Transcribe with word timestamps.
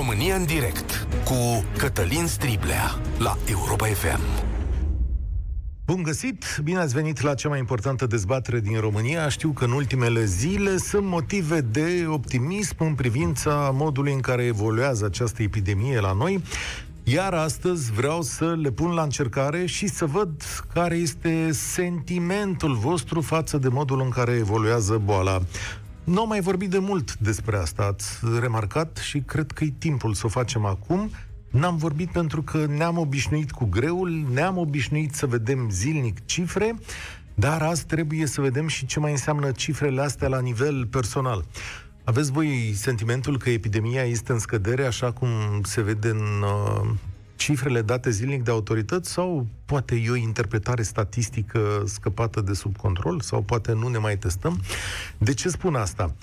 România 0.00 0.34
în 0.34 0.44
direct 0.44 1.06
cu 1.24 1.64
Cătălin 1.76 2.26
Striblea 2.26 3.00
la 3.18 3.36
Europa 3.50 3.86
FM. 3.86 4.20
Bun 5.86 6.02
găsit! 6.02 6.60
Bine 6.64 6.78
ați 6.78 6.94
venit 6.94 7.20
la 7.20 7.34
cea 7.34 7.48
mai 7.48 7.58
importantă 7.58 8.06
dezbatere 8.06 8.60
din 8.60 8.78
România. 8.78 9.28
Știu 9.28 9.50
că 9.50 9.64
în 9.64 9.70
ultimele 9.70 10.24
zile 10.24 10.76
sunt 10.76 11.06
motive 11.06 11.60
de 11.60 12.04
optimism 12.08 12.76
în 12.78 12.94
privința 12.94 13.70
modului 13.74 14.12
în 14.12 14.20
care 14.20 14.44
evoluează 14.44 15.04
această 15.04 15.42
epidemie 15.42 16.00
la 16.00 16.12
noi. 16.12 16.42
Iar 17.04 17.34
astăzi 17.34 17.92
vreau 17.92 18.22
să 18.22 18.56
le 18.62 18.70
pun 18.70 18.90
la 18.90 19.02
încercare 19.02 19.66
și 19.66 19.86
să 19.86 20.04
văd 20.04 20.42
care 20.74 20.94
este 20.94 21.52
sentimentul 21.52 22.74
vostru 22.74 23.20
față 23.20 23.58
de 23.58 23.68
modul 23.68 24.00
în 24.00 24.08
care 24.08 24.32
evoluează 24.32 25.00
boala. 25.04 25.40
Nu 26.10 26.20
am 26.20 26.28
mai 26.28 26.40
vorbit 26.40 26.70
de 26.70 26.78
mult 26.78 27.16
despre 27.16 27.56
asta, 27.56 27.82
ați 27.82 28.18
remarcat 28.40 28.96
și 28.96 29.20
cred 29.20 29.50
că 29.50 29.64
e 29.64 29.72
timpul 29.78 30.14
să 30.14 30.26
o 30.26 30.28
facem 30.28 30.64
acum. 30.64 31.10
N-am 31.50 31.76
vorbit 31.76 32.10
pentru 32.10 32.42
că 32.42 32.66
ne-am 32.66 32.98
obișnuit 32.98 33.50
cu 33.50 33.64
greul, 33.64 34.26
ne-am 34.32 34.56
obișnuit 34.56 35.14
să 35.14 35.26
vedem 35.26 35.70
zilnic 35.70 36.26
cifre, 36.26 36.74
dar 37.34 37.62
azi 37.62 37.86
trebuie 37.86 38.26
să 38.26 38.40
vedem 38.40 38.66
și 38.66 38.86
ce 38.86 39.00
mai 39.00 39.10
înseamnă 39.10 39.50
cifrele 39.50 40.02
astea 40.02 40.28
la 40.28 40.40
nivel 40.40 40.86
personal. 40.86 41.44
Aveți 42.04 42.32
voi 42.32 42.72
sentimentul 42.74 43.38
că 43.38 43.50
epidemia 43.50 44.02
este 44.02 44.32
în 44.32 44.38
scădere, 44.38 44.84
așa 44.84 45.12
cum 45.12 45.28
se 45.62 45.82
vede 45.82 46.08
în 46.08 46.42
uh, 46.42 46.90
cifrele 47.40 47.82
date 47.82 48.10
zilnic 48.10 48.42
de 48.42 48.50
autorități 48.50 49.10
sau 49.10 49.46
poate 49.64 49.94
e 49.94 50.10
o 50.10 50.16
interpretare 50.16 50.82
statistică 50.82 51.82
scăpată 51.86 52.40
de 52.40 52.52
sub 52.52 52.76
control 52.76 53.20
sau 53.20 53.42
poate 53.42 53.72
nu 53.72 53.88
ne 53.88 53.98
mai 53.98 54.18
testăm? 54.18 54.60
De 55.18 55.34
ce 55.34 55.48
spun 55.48 55.74
asta? 55.74 56.14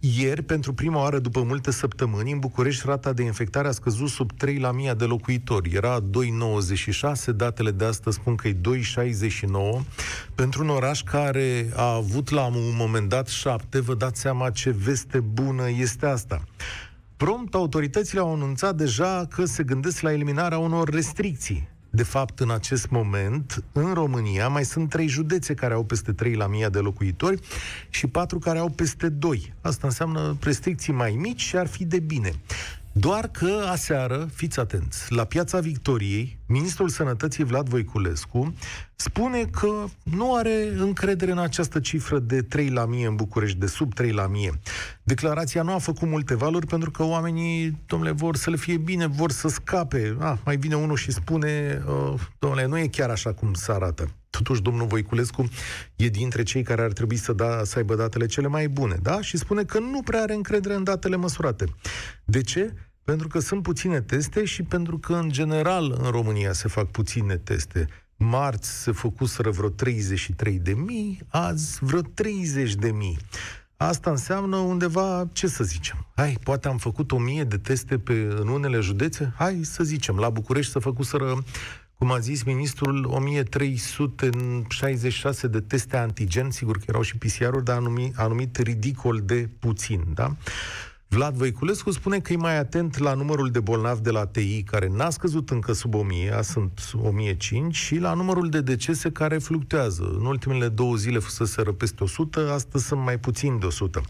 Ieri, 0.00 0.42
pentru 0.42 0.72
prima 0.72 1.00
oară 1.00 1.18
după 1.18 1.42
multe 1.42 1.70
săptămâni, 1.70 2.32
în 2.32 2.38
București 2.38 2.86
rata 2.86 3.12
de 3.12 3.22
infectare 3.22 3.68
a 3.68 3.70
scăzut 3.70 4.08
sub 4.08 4.32
3 4.32 4.58
la 4.58 4.68
1000 4.68 4.92
de 4.92 5.04
locuitori. 5.04 5.70
Era 5.74 6.00
2,96, 6.00 6.04
datele 7.34 7.70
de 7.70 7.84
astăzi 7.84 8.16
spun 8.16 8.34
că 8.34 8.48
e 8.48 8.52
2,69. 8.52 9.80
Pentru 10.34 10.62
un 10.62 10.68
oraș 10.68 11.02
care 11.02 11.70
a 11.74 11.94
avut 11.94 12.30
la 12.30 12.44
un 12.44 12.74
moment 12.76 13.08
dat 13.08 13.28
7, 13.28 13.80
vă 13.80 13.94
dați 13.94 14.20
seama 14.20 14.50
ce 14.50 14.70
veste 14.70 15.20
bună 15.20 15.70
este 15.70 16.06
asta. 16.06 16.44
Prompt, 17.24 17.54
autoritățile 17.54 18.20
au 18.20 18.32
anunțat 18.32 18.76
deja 18.76 19.26
că 19.30 19.44
se 19.44 19.62
gândesc 19.62 20.00
la 20.00 20.12
eliminarea 20.12 20.58
unor 20.58 20.88
restricții. 20.88 21.68
De 21.90 22.02
fapt, 22.02 22.40
în 22.40 22.50
acest 22.50 22.90
moment, 22.90 23.64
în 23.72 23.92
România, 23.92 24.48
mai 24.48 24.64
sunt 24.64 24.88
trei 24.88 25.08
județe 25.08 25.54
care 25.54 25.74
au 25.74 25.84
peste 25.84 26.12
3 26.12 26.34
la 26.34 26.46
mii 26.46 26.70
de 26.70 26.78
locuitori 26.78 27.40
și 27.88 28.06
patru 28.06 28.38
care 28.38 28.58
au 28.58 28.68
peste 28.68 29.08
2. 29.08 29.54
Asta 29.60 29.86
înseamnă 29.86 30.36
restricții 30.42 30.92
mai 30.92 31.16
mici 31.18 31.40
și 31.40 31.56
ar 31.56 31.66
fi 31.66 31.84
de 31.84 31.98
bine. 31.98 32.32
Doar 32.92 33.28
că 33.28 33.66
aseară, 33.70 34.28
fiți 34.34 34.60
atenți, 34.60 35.12
la 35.12 35.24
Piața 35.24 35.60
Victoriei, 35.60 36.38
ministrul 36.46 36.88
Sănătății 36.88 37.44
Vlad 37.44 37.68
Voiculescu 37.68 38.54
spune 38.96 39.44
că 39.44 39.84
nu 40.02 40.34
are 40.34 40.72
încredere 40.76 41.30
în 41.30 41.38
această 41.38 41.80
cifră 41.80 42.18
de 42.18 42.42
3 42.42 42.68
la 42.68 42.86
mie 42.86 43.06
în 43.06 43.16
București, 43.16 43.58
de 43.58 43.66
sub 43.66 43.94
3 43.94 44.12
la 44.12 44.26
mie. 44.26 44.60
Declarația 45.02 45.62
nu 45.62 45.74
a 45.74 45.78
făcut 45.78 46.08
multe 46.08 46.34
valori 46.34 46.66
pentru 46.66 46.90
că 46.90 47.04
oamenii, 47.04 47.82
domnule, 47.86 48.10
vor 48.12 48.36
să 48.36 48.50
le 48.50 48.56
fie 48.56 48.76
bine, 48.76 49.06
vor 49.06 49.30
să 49.30 49.48
scape. 49.48 50.16
Ah, 50.18 50.38
mai 50.44 50.56
vine 50.56 50.74
unul 50.76 50.96
și 50.96 51.10
spune, 51.10 51.82
uh, 51.86 52.20
domnule, 52.38 52.66
nu 52.66 52.78
e 52.78 52.86
chiar 52.86 53.10
așa 53.10 53.32
cum 53.32 53.52
se 53.54 53.72
arată. 53.72 54.08
Totuși, 54.30 54.62
domnul 54.62 54.86
Voiculescu 54.86 55.48
e 55.96 56.08
dintre 56.08 56.42
cei 56.42 56.62
care 56.62 56.82
ar 56.82 56.92
trebui 56.92 57.16
să, 57.16 57.32
da, 57.32 57.64
să 57.64 57.78
aibă 57.78 57.94
datele 57.94 58.26
cele 58.26 58.46
mai 58.46 58.68
bune, 58.68 58.96
da? 59.02 59.20
Și 59.20 59.36
spune 59.36 59.64
că 59.64 59.78
nu 59.78 60.02
prea 60.02 60.22
are 60.22 60.34
încredere 60.34 60.74
în 60.74 60.84
datele 60.84 61.16
măsurate. 61.16 61.64
De 62.24 62.40
ce? 62.40 62.74
Pentru 63.04 63.28
că 63.28 63.38
sunt 63.38 63.62
puține 63.62 64.00
teste 64.00 64.44
și 64.44 64.62
pentru 64.62 64.98
că, 64.98 65.14
în 65.14 65.30
general, 65.30 65.98
în 66.02 66.10
România 66.10 66.52
se 66.52 66.68
fac 66.68 66.90
puține 66.90 67.36
teste. 67.36 67.86
Marți 68.16 68.82
se 68.82 68.92
făcuseră 68.92 69.50
vreo 69.50 69.68
33 69.68 70.58
de 70.58 70.72
mii, 70.72 71.20
azi 71.28 71.78
vreo 71.80 72.00
30 72.00 72.74
de 72.74 72.90
mii. 72.90 73.18
Asta 73.76 74.10
înseamnă 74.10 74.56
undeva, 74.56 75.28
ce 75.32 75.46
să 75.46 75.64
zicem, 75.64 76.06
hai, 76.14 76.38
poate 76.42 76.68
am 76.68 76.78
făcut 76.78 77.12
o 77.12 77.18
mie 77.18 77.44
de 77.44 77.58
teste 77.58 77.98
pe, 77.98 78.12
în 78.12 78.48
unele 78.48 78.80
județe, 78.80 79.32
hai 79.36 79.60
să 79.62 79.84
zicem, 79.84 80.16
la 80.16 80.30
București 80.30 80.72
să 80.72 80.78
făcuseră 80.78 81.44
cum 82.00 82.12
a 82.12 82.18
zis 82.18 82.42
ministrul, 82.42 83.04
1366 83.04 85.46
de 85.46 85.60
teste 85.60 85.96
antigen, 85.96 86.50
sigur 86.50 86.76
că 86.76 86.84
erau 86.86 87.02
și 87.02 87.16
PCR-uri, 87.16 87.64
dar 87.64 87.76
a 87.76 87.80
numit, 87.80 88.18
a 88.18 88.26
numit 88.26 88.56
ridicol 88.56 89.20
de 89.24 89.48
puțin, 89.58 90.04
da? 90.14 90.36
Vlad 91.08 91.34
Voiculescu 91.34 91.90
spune 91.90 92.20
că 92.20 92.32
e 92.32 92.36
mai 92.36 92.58
atent 92.58 92.98
la 92.98 93.14
numărul 93.14 93.50
de 93.50 93.60
bolnavi 93.60 94.02
de 94.02 94.10
la 94.10 94.26
TI, 94.26 94.62
care 94.62 94.88
n-a 94.88 95.10
scăzut 95.10 95.50
încă 95.50 95.72
sub 95.72 95.94
1000, 95.94 96.40
sunt 96.42 96.80
1005, 97.02 97.76
și 97.76 97.96
la 97.96 98.14
numărul 98.14 98.48
de 98.48 98.60
decese 98.60 99.10
care 99.10 99.38
fluctuează. 99.38 100.14
În 100.18 100.26
ultimele 100.26 100.68
două 100.68 100.94
zile 100.94 101.18
fusese 101.18 101.62
peste 101.62 102.04
100, 102.04 102.50
astăzi 102.52 102.86
sunt 102.86 103.00
mai 103.00 103.18
puțin 103.18 103.58
de 103.58 103.66
100. 103.66 104.02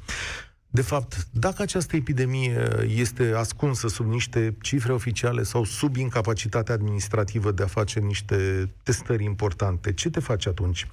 De 0.73 0.83
fapt, 0.83 1.27
dacă 1.31 1.63
această 1.63 1.97
epidemie 1.97 2.69
este 2.97 3.33
ascunsă 3.37 3.89
sub 3.89 4.07
niște 4.07 4.57
cifre 4.61 4.93
oficiale 4.93 5.43
sau 5.43 5.65
sub 5.65 5.97
incapacitatea 5.97 6.75
administrativă 6.75 7.51
de 7.51 7.63
a 7.63 7.67
face 7.67 8.01
niște 8.01 8.71
testări 8.83 9.25
importante, 9.25 9.93
ce 9.93 10.11
te 10.11 10.21
faci 10.21 10.47
atunci? 10.47 10.87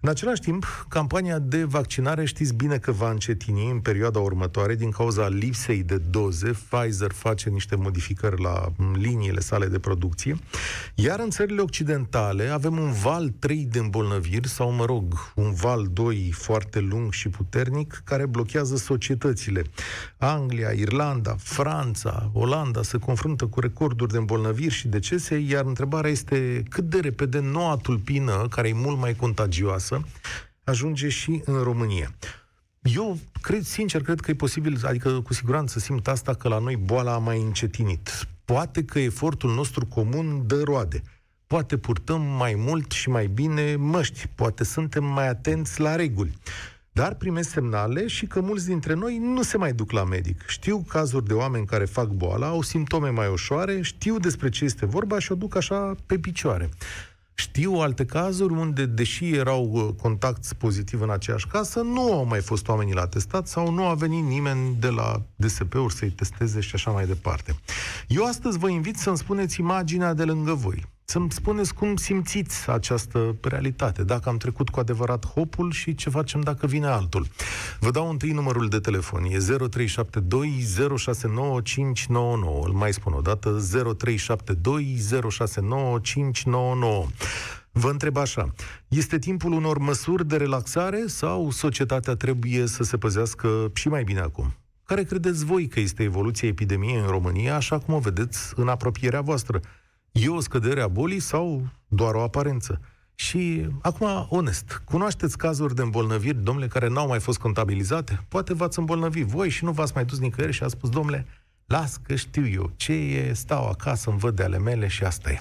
În 0.00 0.08
același 0.08 0.40
timp, 0.40 0.86
campania 0.88 1.38
de 1.38 1.64
vaccinare 1.64 2.24
știți 2.24 2.54
bine 2.54 2.78
că 2.78 2.92
va 2.92 3.10
încetini 3.10 3.70
în 3.70 3.80
perioada 3.80 4.18
următoare 4.18 4.74
din 4.74 4.90
cauza 4.90 5.28
lipsei 5.28 5.82
de 5.82 5.96
doze. 5.96 6.50
Pfizer 6.68 7.12
face 7.12 7.48
niște 7.48 7.76
modificări 7.76 8.42
la 8.42 8.72
liniile 8.94 9.40
sale 9.40 9.66
de 9.66 9.78
producție. 9.78 10.38
Iar 10.94 11.20
în 11.20 11.30
țările 11.30 11.60
occidentale 11.60 12.48
avem 12.48 12.78
un 12.78 12.92
val 12.92 13.28
3 13.38 13.66
de 13.70 13.78
îmbolnăviri 13.78 14.48
sau, 14.48 14.70
mă 14.70 14.84
rog, 14.84 15.32
un 15.34 15.52
val 15.52 15.88
2 15.92 16.30
foarte 16.32 16.80
lung 16.80 17.12
și 17.12 17.28
puternic 17.28 18.00
care 18.04 18.26
blochează 18.26 18.76
societatea 18.76 19.14
societățile. 19.16 19.62
Anglia, 20.16 20.70
Irlanda, 20.70 21.36
Franța, 21.38 22.30
Olanda 22.32 22.82
se 22.82 22.98
confruntă 22.98 23.46
cu 23.46 23.60
recorduri 23.60 24.12
de 24.12 24.18
îmbolnăviri 24.18 24.74
și 24.74 24.88
decese, 24.88 25.36
iar 25.36 25.64
întrebarea 25.64 26.10
este 26.10 26.62
cât 26.68 26.84
de 26.84 27.00
repede 27.00 27.38
noua 27.38 27.76
tulpină, 27.76 28.46
care 28.50 28.68
e 28.68 28.72
mult 28.72 28.98
mai 28.98 29.14
contagioasă, 29.14 30.04
ajunge 30.64 31.08
și 31.08 31.42
în 31.44 31.62
România. 31.62 32.14
Eu 32.82 33.18
cred, 33.40 33.62
sincer, 33.62 34.02
cred 34.02 34.20
că 34.20 34.30
e 34.30 34.34
posibil, 34.34 34.80
adică 34.82 35.20
cu 35.20 35.32
siguranță 35.32 35.78
simt 35.78 36.08
asta, 36.08 36.34
că 36.34 36.48
la 36.48 36.58
noi 36.58 36.76
boala 36.76 37.12
a 37.14 37.18
mai 37.18 37.40
încetinit. 37.40 38.26
Poate 38.44 38.84
că 38.84 38.98
efortul 38.98 39.54
nostru 39.54 39.86
comun 39.86 40.42
dă 40.46 40.62
roade. 40.64 41.02
Poate 41.46 41.76
purtăm 41.76 42.22
mai 42.22 42.54
mult 42.56 42.90
și 42.90 43.08
mai 43.08 43.26
bine 43.26 43.76
măști, 43.76 44.28
poate 44.34 44.64
suntem 44.64 45.04
mai 45.04 45.28
atenți 45.28 45.80
la 45.80 45.94
reguli. 45.94 46.38
Dar 46.96 47.14
primesc 47.14 47.50
semnale 47.50 48.06
și 48.06 48.26
că 48.26 48.40
mulți 48.40 48.66
dintre 48.66 48.94
noi 48.94 49.18
nu 49.18 49.42
se 49.42 49.56
mai 49.56 49.72
duc 49.72 49.90
la 49.90 50.04
medic. 50.04 50.46
Știu 50.46 50.84
cazuri 50.88 51.26
de 51.26 51.32
oameni 51.32 51.66
care 51.66 51.84
fac 51.84 52.08
boala, 52.08 52.46
au 52.46 52.62
simptome 52.62 53.08
mai 53.08 53.28
ușoare, 53.28 53.82
știu 53.82 54.18
despre 54.18 54.48
ce 54.48 54.64
este 54.64 54.86
vorba 54.86 55.18
și 55.18 55.32
o 55.32 55.34
duc 55.34 55.56
așa 55.56 55.94
pe 56.06 56.18
picioare. 56.18 56.68
Știu 57.34 57.72
alte 57.72 58.04
cazuri 58.04 58.52
unde, 58.52 58.86
deși 58.86 59.34
erau 59.34 59.70
uh, 59.72 59.88
contacti 60.02 60.54
pozitiv 60.54 61.00
în 61.00 61.10
aceeași 61.10 61.46
casă, 61.46 61.80
nu 61.80 62.12
au 62.12 62.24
mai 62.24 62.40
fost 62.40 62.68
oamenii 62.68 62.94
la 62.94 63.06
testat 63.06 63.48
sau 63.48 63.72
nu 63.72 63.84
a 63.84 63.94
venit 63.94 64.24
nimeni 64.24 64.76
de 64.78 64.88
la 64.88 65.22
DSP-uri 65.36 65.94
să-i 65.94 66.10
testeze 66.10 66.60
și 66.60 66.74
așa 66.74 66.90
mai 66.90 67.06
departe. 67.06 67.56
Eu 68.06 68.24
astăzi 68.24 68.58
vă 68.58 68.68
invit 68.68 68.96
să-mi 68.96 69.18
spuneți 69.18 69.60
imaginea 69.60 70.14
de 70.14 70.24
lângă 70.24 70.52
voi 70.52 70.94
să-mi 71.08 71.32
spuneți 71.32 71.74
cum 71.74 71.96
simțiți 71.96 72.70
această 72.70 73.36
realitate, 73.40 74.04
dacă 74.04 74.28
am 74.28 74.36
trecut 74.36 74.68
cu 74.68 74.80
adevărat 74.80 75.26
hopul 75.26 75.72
și 75.72 75.94
ce 75.94 76.10
facem 76.10 76.40
dacă 76.40 76.66
vine 76.66 76.86
altul. 76.86 77.26
Vă 77.80 77.90
dau 77.90 78.10
întâi 78.10 78.30
numărul 78.30 78.68
de 78.68 78.78
telefon, 78.78 79.24
e 79.24 79.38
0372 79.38 80.64
069599, 80.96 82.64
îl 82.64 82.72
mai 82.72 82.92
spun 82.92 83.12
o 83.12 83.20
dată, 83.20 83.48
0372 83.50 84.96
069599. 85.30 87.06
Vă 87.72 87.90
întreb 87.90 88.16
așa, 88.16 88.54
este 88.88 89.18
timpul 89.18 89.52
unor 89.52 89.78
măsuri 89.78 90.26
de 90.28 90.36
relaxare 90.36 91.04
sau 91.06 91.50
societatea 91.50 92.14
trebuie 92.14 92.66
să 92.66 92.82
se 92.82 92.96
păzească 92.96 93.70
și 93.74 93.88
mai 93.88 94.04
bine 94.04 94.20
acum? 94.20 94.54
Care 94.84 95.02
credeți 95.02 95.44
voi 95.44 95.66
că 95.66 95.80
este 95.80 96.02
evoluția 96.02 96.48
epidemiei 96.48 97.00
în 97.00 97.06
România, 97.06 97.54
așa 97.54 97.78
cum 97.78 97.94
o 97.94 97.98
vedeți 97.98 98.52
în 98.56 98.68
apropierea 98.68 99.20
voastră? 99.20 99.60
E 100.18 100.28
o 100.28 100.40
scădere 100.40 100.80
a 100.80 100.88
bolii 100.88 101.20
sau 101.20 101.62
doar 101.88 102.14
o 102.14 102.22
aparență? 102.22 102.80
Și 103.14 103.66
acum, 103.82 104.26
onest, 104.28 104.82
cunoașteți 104.84 105.38
cazuri 105.38 105.74
de 105.74 105.82
îmbolnăviri, 105.82 106.42
domnule, 106.42 106.66
care 106.66 106.88
n-au 106.88 107.06
mai 107.06 107.20
fost 107.20 107.38
contabilizate? 107.38 108.20
Poate 108.28 108.54
v-ați 108.54 108.78
îmbolnăvit 108.78 109.26
voi 109.26 109.48
și 109.48 109.64
nu 109.64 109.70
v-ați 109.70 109.92
mai 109.94 110.04
dus 110.04 110.18
nicăieri 110.18 110.52
și 110.52 110.62
a 110.62 110.68
spus, 110.68 110.88
domnule, 110.88 111.26
las 111.66 111.96
că 111.96 112.14
știu 112.14 112.48
eu 112.48 112.70
ce 112.76 112.92
e, 112.92 113.32
stau 113.32 113.68
acasă, 113.68 114.10
îmi 114.10 114.18
văd 114.18 114.36
de 114.36 114.42
ale 114.42 114.58
mele 114.58 114.86
și 114.86 115.04
asta 115.04 115.30
e. 115.30 115.38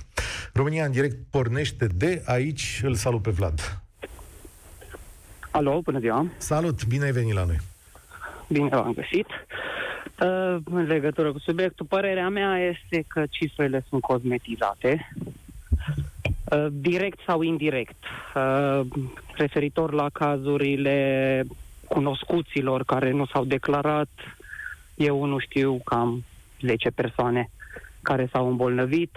România 0.53 0.85
în 0.85 0.91
direct 0.91 1.17
pornește 1.29 1.87
de 1.87 2.23
aici, 2.25 2.81
îl 2.83 2.95
salut 2.95 3.21
pe 3.21 3.29
Vlad. 3.29 3.81
Alo, 5.51 5.81
bună 5.81 5.99
ziua! 5.99 6.25
Salut, 6.37 6.85
bine 6.85 7.05
ai 7.05 7.11
venit 7.11 7.33
la 7.33 7.43
noi! 7.43 7.59
Bine 8.47 8.69
v-am 8.69 8.93
găsit! 8.93 9.27
Uh, 10.21 10.55
în 10.63 10.85
legătură 10.85 11.31
cu 11.31 11.39
subiectul, 11.39 11.85
părerea 11.85 12.29
mea 12.29 12.59
este 12.59 13.05
că 13.07 13.23
cifrele 13.29 13.85
sunt 13.89 14.01
cosmetizate, 14.01 15.11
uh, 16.51 16.65
direct 16.71 17.19
sau 17.25 17.41
indirect, 17.41 18.03
uh, 18.35 18.81
referitor 19.33 19.93
la 19.93 20.09
cazurile 20.09 21.43
cunoscuților 21.87 22.83
care 22.83 23.11
nu 23.11 23.25
s-au 23.25 23.45
declarat, 23.45 24.09
eu 24.95 25.25
nu 25.25 25.39
știu 25.39 25.81
cam 25.85 26.23
10 26.61 26.89
persoane 26.89 27.49
care 28.01 28.29
s-au 28.31 28.47
îmbolnăvit, 28.47 29.15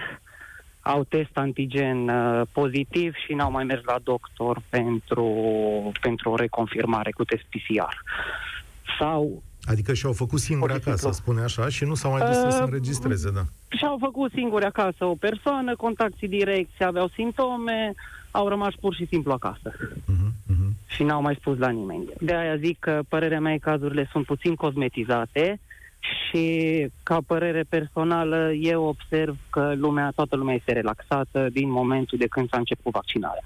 au 0.80 1.04
test 1.04 1.36
antigen 1.36 2.08
uh, 2.08 2.42
pozitiv 2.52 3.14
și 3.14 3.32
n-au 3.32 3.50
mai 3.50 3.64
mers 3.64 3.84
la 3.84 3.98
doctor 4.02 4.62
pentru, 4.68 5.26
pentru 6.00 6.30
o 6.30 6.36
reconfirmare 6.36 7.10
cu 7.10 7.24
test 7.24 7.42
PCR. 7.42 7.94
Sau 8.98 9.42
Adică 9.70 9.94
și-au 9.94 10.12
făcut 10.12 10.40
singuri 10.40 10.72
acasă, 10.72 11.10
spune 11.10 11.40
așa, 11.40 11.68
și 11.68 11.84
nu 11.84 11.94
s-au 11.94 12.10
mai 12.10 12.20
dus 12.20 12.36
uh, 12.36 12.42
să 12.42 12.56
se 12.56 12.62
înregistreze, 12.62 13.30
da. 13.30 13.42
Și-au 13.68 13.96
făcut 14.00 14.32
singuri 14.32 14.64
acasă 14.64 15.04
o 15.04 15.14
persoană, 15.14 15.76
contactii 15.76 16.28
direcți, 16.28 16.84
aveau 16.84 17.08
simptome, 17.14 17.94
au 18.30 18.48
rămas 18.48 18.74
pur 18.80 18.94
și 18.94 19.06
simplu 19.06 19.32
acasă. 19.32 19.72
Uh-huh, 19.74 20.30
uh-huh. 20.52 20.72
Și 20.86 21.02
n-au 21.02 21.22
mai 21.22 21.34
spus 21.40 21.58
la 21.58 21.68
nimeni. 21.68 22.04
De 22.20 22.34
aia 22.34 22.56
zic 22.56 22.78
că 22.78 23.00
părerea 23.08 23.40
mea 23.40 23.58
cazurile 23.60 24.08
sunt 24.12 24.24
puțin 24.24 24.54
cosmetizate 24.54 25.60
și 26.00 26.86
ca 27.02 27.18
părere 27.26 27.64
personală 27.68 28.52
eu 28.52 28.82
observ 28.84 29.36
că 29.50 29.74
lumea, 29.76 30.12
toată 30.14 30.36
lumea 30.36 30.54
este 30.54 30.72
relaxată 30.72 31.48
din 31.52 31.70
momentul 31.70 32.18
de 32.18 32.26
când 32.26 32.48
s-a 32.48 32.56
început 32.58 32.92
vaccinarea. 32.92 33.44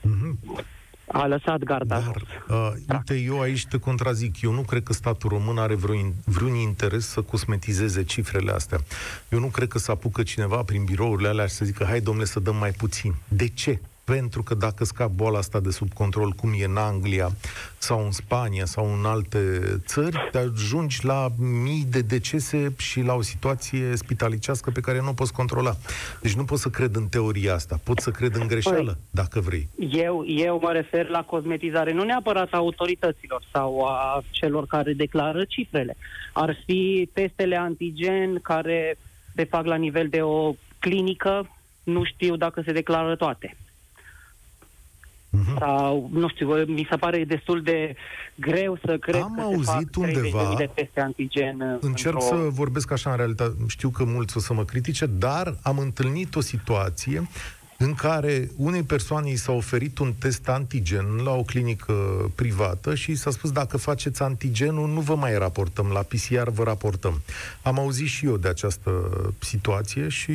Uh-huh 0.00 0.80
a 1.12 1.26
lăsat 1.26 1.58
garda. 1.58 2.00
Dar, 2.00 2.22
uh, 2.48 2.72
uite, 2.92 3.14
eu 3.14 3.40
aici 3.40 3.66
te 3.66 3.78
contrazic. 3.78 4.40
Eu 4.40 4.52
nu 4.52 4.60
cred 4.60 4.82
că 4.82 4.92
statul 4.92 5.30
român 5.30 5.58
are 5.58 5.74
vreun, 5.74 6.12
vreun 6.24 6.54
interes 6.54 7.06
să 7.06 7.22
cosmetizeze 7.22 8.02
cifrele 8.02 8.52
astea. 8.52 8.78
Eu 9.28 9.38
nu 9.38 9.46
cred 9.46 9.68
că 9.68 9.78
să 9.78 9.90
apucă 9.90 10.22
cineva 10.22 10.62
prin 10.62 10.84
birourile 10.84 11.28
alea 11.28 11.46
și 11.46 11.54
să 11.54 11.64
zică, 11.64 11.84
hai 11.84 12.00
domnule 12.00 12.26
să 12.26 12.40
dăm 12.40 12.56
mai 12.56 12.70
puțin. 12.70 13.14
De 13.28 13.48
ce? 13.48 13.80
Pentru 14.04 14.42
că 14.42 14.54
dacă 14.54 14.84
scap 14.84 15.10
boala 15.10 15.38
asta 15.38 15.60
de 15.60 15.70
sub 15.70 15.92
control, 15.92 16.30
cum 16.30 16.52
e 16.56 16.64
în 16.64 16.76
Anglia 16.76 17.30
sau 17.78 18.04
în 18.04 18.10
Spania 18.10 18.64
sau 18.64 18.92
în 18.98 19.04
alte 19.04 19.60
țări, 19.86 20.28
te 20.30 20.38
ajungi 20.38 21.04
la 21.04 21.28
mii 21.38 21.84
de 21.90 22.00
decese 22.00 22.72
și 22.78 23.00
la 23.00 23.14
o 23.14 23.22
situație 23.22 23.96
spitalicească 23.96 24.70
pe 24.70 24.80
care 24.80 25.00
nu 25.00 25.08
o 25.08 25.12
poți 25.12 25.32
controla. 25.32 25.74
Deci 26.20 26.34
nu 26.34 26.44
pot 26.44 26.58
să 26.58 26.68
cred 26.68 26.94
în 26.94 27.06
teoria 27.06 27.54
asta, 27.54 27.80
pot 27.84 27.98
să 27.98 28.10
cred 28.10 28.34
în 28.34 28.46
greșeală, 28.46 28.92
păi, 28.92 29.00
dacă 29.10 29.40
vrei. 29.40 29.68
Eu, 29.90 30.24
eu 30.26 30.58
mă 30.62 30.72
refer 30.72 31.08
la 31.08 31.22
cosmetizare, 31.22 31.92
nu 31.92 32.04
neapărat 32.04 32.52
a 32.52 32.56
autorităților 32.56 33.42
sau 33.52 33.84
a 33.84 34.22
celor 34.30 34.66
care 34.66 34.92
declară 34.92 35.44
cifrele. 35.44 35.96
Ar 36.32 36.56
fi 36.64 37.08
testele 37.12 37.56
antigen 37.56 38.38
care 38.40 38.98
se 39.34 39.44
fac 39.44 39.64
la 39.64 39.76
nivel 39.76 40.08
de 40.08 40.22
o 40.22 40.54
clinică, 40.78 41.48
nu 41.82 42.04
știu 42.04 42.36
dacă 42.36 42.62
se 42.64 42.72
declară 42.72 43.16
toate. 43.16 43.56
Uh-huh. 45.32 45.58
Sau, 45.58 46.10
nu 46.12 46.28
știu, 46.28 46.64
mi 46.64 46.86
se 46.90 46.96
pare 46.96 47.24
destul 47.24 47.62
de 47.62 47.94
greu 48.34 48.78
să 48.84 48.96
cred 48.98 49.22
Am 49.22 49.34
că 49.34 49.40
auzit 49.40 49.66
se 49.66 49.72
fac 49.72 49.96
undeva, 49.96 50.54
de 50.58 50.70
teste 50.74 51.00
antigen. 51.00 51.78
Încerc 51.80 52.14
într-o... 52.14 52.36
să 52.36 52.48
vorbesc 52.48 52.90
așa 52.90 53.10
în 53.10 53.16
realitate, 53.16 53.54
știu 53.66 53.88
că 53.88 54.04
mulți 54.04 54.36
o 54.36 54.40
să 54.40 54.54
mă 54.54 54.64
critique, 54.64 55.06
dar 55.18 55.56
am 55.62 55.78
întâlnit 55.78 56.34
o 56.34 56.40
situație 56.40 57.28
în 57.78 57.94
care 57.94 58.50
unei 58.56 58.82
persoane 58.82 59.30
i 59.30 59.36
s-a 59.36 59.52
oferit 59.52 59.98
un 59.98 60.12
test 60.18 60.48
antigen 60.48 61.06
la 61.24 61.30
o 61.30 61.42
clinică 61.42 61.92
privată 62.34 62.94
și 62.94 63.10
i 63.10 63.14
s-a 63.14 63.30
spus 63.30 63.52
dacă 63.52 63.76
faceți 63.76 64.22
antigenul, 64.22 64.88
nu 64.88 65.00
vă 65.00 65.14
mai 65.14 65.38
raportăm, 65.38 65.90
la 65.92 66.00
PCR 66.00 66.50
vă 66.50 66.62
raportăm. 66.62 67.22
Am 67.62 67.78
auzit 67.78 68.06
și 68.06 68.26
eu 68.26 68.36
de 68.36 68.48
această 68.48 68.90
situație 69.38 70.08
și 70.08 70.32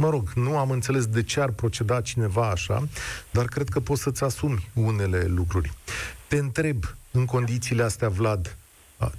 Mă 0.00 0.10
rog, 0.10 0.32
nu 0.34 0.56
am 0.58 0.70
înțeles 0.70 1.06
de 1.06 1.22
ce 1.22 1.40
ar 1.40 1.50
proceda 1.50 2.00
cineva 2.00 2.50
așa, 2.50 2.88
dar 3.30 3.44
cred 3.44 3.68
că 3.68 3.80
poți 3.80 4.02
să-ți 4.02 4.24
asumi 4.24 4.68
unele 4.74 5.24
lucruri. 5.26 5.72
Te 6.26 6.36
întreb, 6.36 6.84
în 7.10 7.24
condițiile 7.24 7.82
astea, 7.82 8.08
Vlad, 8.08 8.56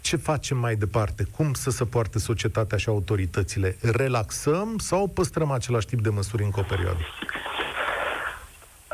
ce 0.01 0.15
facem 0.15 0.57
mai 0.57 0.75
departe? 0.75 1.27
Cum 1.35 1.53
să 1.53 1.69
se 1.69 1.85
poarte 1.85 2.19
societatea 2.19 2.77
și 2.77 2.89
autoritățile? 2.89 3.77
Relaxăm 3.81 4.77
sau 4.77 5.07
păstrăm 5.07 5.51
același 5.51 5.85
tip 5.85 6.01
de 6.01 6.09
măsuri 6.09 6.43
încă 6.43 6.59
o 6.59 6.63
perioadă? 6.63 6.99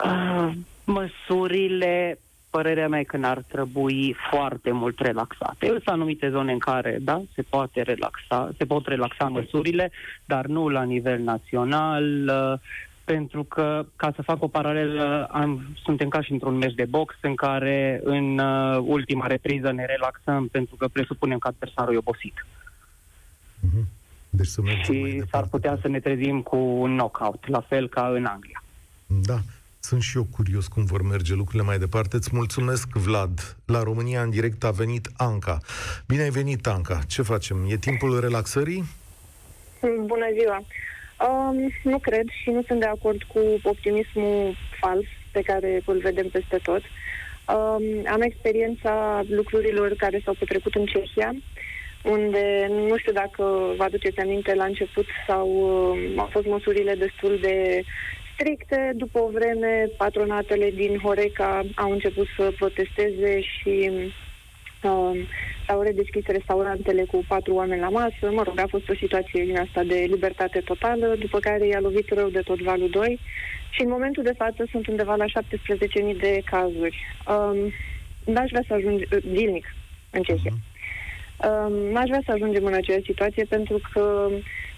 Uh, 0.04 0.54
măsurile 0.83 2.19
părerea 2.49 2.88
mea 2.88 2.99
e 2.99 3.03
că 3.03 3.17
n-ar 3.17 3.44
trebui 3.47 4.15
foarte 4.29 4.71
mult 4.71 4.99
relaxate. 4.99 5.67
Sunt 5.67 5.88
anumite 5.88 6.29
zone 6.29 6.51
în 6.51 6.59
care, 6.59 6.97
da, 7.01 7.21
se 7.35 7.41
poate 7.41 7.81
relaxa, 7.81 8.51
se 8.57 8.65
pot 8.65 8.88
relaxa 8.88 9.27
măsurile, 9.27 9.91
dar 10.25 10.45
nu 10.45 10.69
la 10.69 10.83
nivel 10.83 11.19
național, 11.19 12.27
uh, 12.27 12.59
pentru 13.03 13.44
că, 13.44 13.85
ca 13.95 14.11
să 14.15 14.21
fac 14.21 14.44
o 14.44 14.47
paralelă, 14.47 15.27
am, 15.31 15.75
suntem 15.83 16.09
ca 16.09 16.21
și 16.21 16.31
într-un 16.31 16.57
meci 16.57 16.73
de 16.73 16.85
box 16.85 17.15
în 17.21 17.35
care 17.35 17.99
în 18.03 18.38
uh, 18.38 18.77
ultima 18.81 19.27
repriză 19.27 19.71
ne 19.71 19.85
relaxăm 19.85 20.47
pentru 20.47 20.75
că 20.75 20.88
presupunem 20.88 21.38
că 21.38 21.47
adversarul 21.47 21.94
e 21.94 21.97
obosit. 21.97 22.45
Uh-huh. 23.59 23.85
Deci 24.29 24.47
să 24.47 24.61
și 24.83 25.23
s-ar 25.31 25.47
putea 25.47 25.77
să 25.81 25.88
ne 25.88 25.99
trezim 25.99 26.41
cu 26.41 26.55
un 26.57 26.95
knockout, 26.97 27.47
la 27.47 27.61
fel 27.61 27.89
ca 27.89 28.07
în 28.07 28.25
Anglia. 28.25 28.63
Da. 29.05 29.38
Sunt 29.79 30.01
și 30.01 30.18
eu 30.18 30.27
curios 30.31 30.68
cum 30.68 30.85
vor 30.85 31.01
merge 31.01 31.33
lucrurile 31.33 31.63
mai 31.63 31.77
departe. 31.77 32.15
Îți 32.15 32.29
mulțumesc, 32.33 32.88
Vlad. 32.88 33.57
La 33.65 33.83
România 33.83 34.21
în 34.21 34.29
direct 34.29 34.63
a 34.63 34.71
venit 34.71 35.09
Anca. 35.18 35.57
Bine 36.07 36.21
ai 36.21 36.29
venit, 36.29 36.68
Anca. 36.68 37.00
Ce 37.07 37.21
facem? 37.21 37.57
E 37.69 37.77
timpul 37.77 38.19
relaxării? 38.19 38.83
Bună 39.81 40.25
ziua! 40.39 40.63
Um, 41.27 41.74
nu 41.83 42.00
cred 42.00 42.27
și 42.41 42.50
nu 42.50 42.63
sunt 42.68 42.79
de 42.79 42.85
acord 42.85 43.24
cu 43.24 43.39
optimismul 43.63 44.56
fals 44.79 45.06
pe 45.31 45.41
care 45.41 45.81
îl 45.85 45.97
vedem 45.97 46.27
peste 46.31 46.59
tot. 46.63 46.81
Um, 46.81 47.83
am 48.12 48.21
experiența 48.21 49.23
lucrurilor 49.30 49.94
care 49.97 50.21
s-au 50.23 50.35
petrecut 50.39 50.75
în 50.75 50.85
Cehia, 50.85 51.35
unde 52.03 52.68
nu 52.69 52.97
știu 52.97 53.12
dacă 53.12 53.44
vă 53.77 53.83
aduceți 53.83 54.19
aminte 54.19 54.53
la 54.53 54.63
început 54.63 55.06
sau 55.27 55.47
uh, 55.47 56.13
au 56.15 56.30
fost 56.31 56.45
măsurile 56.45 56.95
destul 56.95 57.38
de 57.41 57.83
stricte. 58.38 58.92
După 58.95 59.19
o 59.19 59.30
vreme, 59.30 59.89
patronatele 59.98 60.69
din 60.69 60.98
Horeca 61.04 61.63
au 61.75 61.92
început 61.92 62.28
să 62.38 62.54
protesteze 62.57 63.42
și 63.42 63.92
uh, 64.84 65.28
s-au 65.66 65.81
redeschis 65.81 66.25
restaurantele 66.25 67.04
cu 67.04 67.25
patru 67.28 67.54
oameni 67.54 67.81
la 67.81 67.90
masă. 67.90 68.31
Mă 68.31 68.44
rog, 68.44 68.59
a 68.59 68.68
fost 68.68 68.90
o 68.90 68.95
situație 68.95 69.45
din 69.45 69.57
asta 69.57 69.83
de 69.83 70.06
libertate 70.09 70.59
totală, 70.59 71.16
după 71.19 71.40
care 71.40 71.68
i-a 71.68 71.80
lovit 71.80 72.09
rău 72.14 72.30
de 72.30 72.40
tot 72.40 72.59
valul 72.61 72.90
2 72.90 73.19
și 73.69 73.81
în 73.81 73.90
momentul 73.90 74.23
de 74.23 74.33
față 74.38 74.66
sunt 74.71 74.88
undeva 74.88 75.16
la 75.16 75.26
17.000 75.26 76.19
de 76.19 76.42
cazuri. 76.45 76.97
Um, 77.28 77.57
n-aș 78.33 78.50
vrea 78.50 78.64
să 78.68 78.73
ajung 78.73 79.07
zilnic 79.33 79.66
în 80.09 80.21
Cehia. 80.21 80.54
Um, 81.47 81.73
n-aș 81.92 82.07
vrea 82.07 82.21
să 82.26 82.31
ajungem 82.31 82.66
în 82.66 82.73
aceeași 82.73 83.06
situație 83.06 83.44
pentru 83.44 83.80
că 83.94 84.30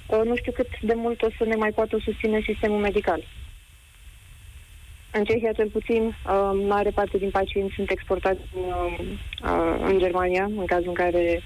uh, 0.08 0.22
nu 0.24 0.36
știu 0.36 0.52
cât 0.52 0.68
de 0.82 0.94
mult 0.94 1.22
o 1.22 1.28
să 1.38 1.44
ne 1.46 1.56
mai 1.56 1.72
poată 1.72 1.98
susține 2.04 2.40
sistemul 2.46 2.80
medical. 2.80 3.24
În 5.12 5.24
Cehia, 5.24 5.52
cel 5.52 5.70
puțin, 5.70 6.04
uh, 6.06 6.52
mare 6.68 6.90
parte 6.90 7.18
din 7.18 7.30
pacienți 7.30 7.74
sunt 7.76 7.92
exportați 7.92 8.40
în, 8.56 8.62
uh, 8.62 9.00
uh, 9.44 9.86
în 9.90 10.00
Germania, 10.00 10.44
în 10.44 10.66
cazul 10.66 10.88
în 10.88 10.94
care 10.94 11.42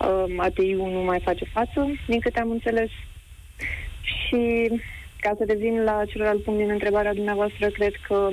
uh, 0.00 0.34
ATI-ul 0.36 0.90
nu 0.90 1.02
mai 1.02 1.20
face 1.20 1.44
față, 1.44 1.86
din 2.06 2.20
câte 2.20 2.40
am 2.40 2.50
înțeles. 2.50 2.90
Și 4.00 4.70
ca 5.20 5.32
să 5.38 5.44
revin 5.46 5.84
la 5.84 6.02
celălalt 6.06 6.42
punct 6.42 6.60
din 6.60 6.70
întrebarea 6.70 7.14
dumneavoastră, 7.14 7.68
cred 7.68 7.92
că 8.08 8.28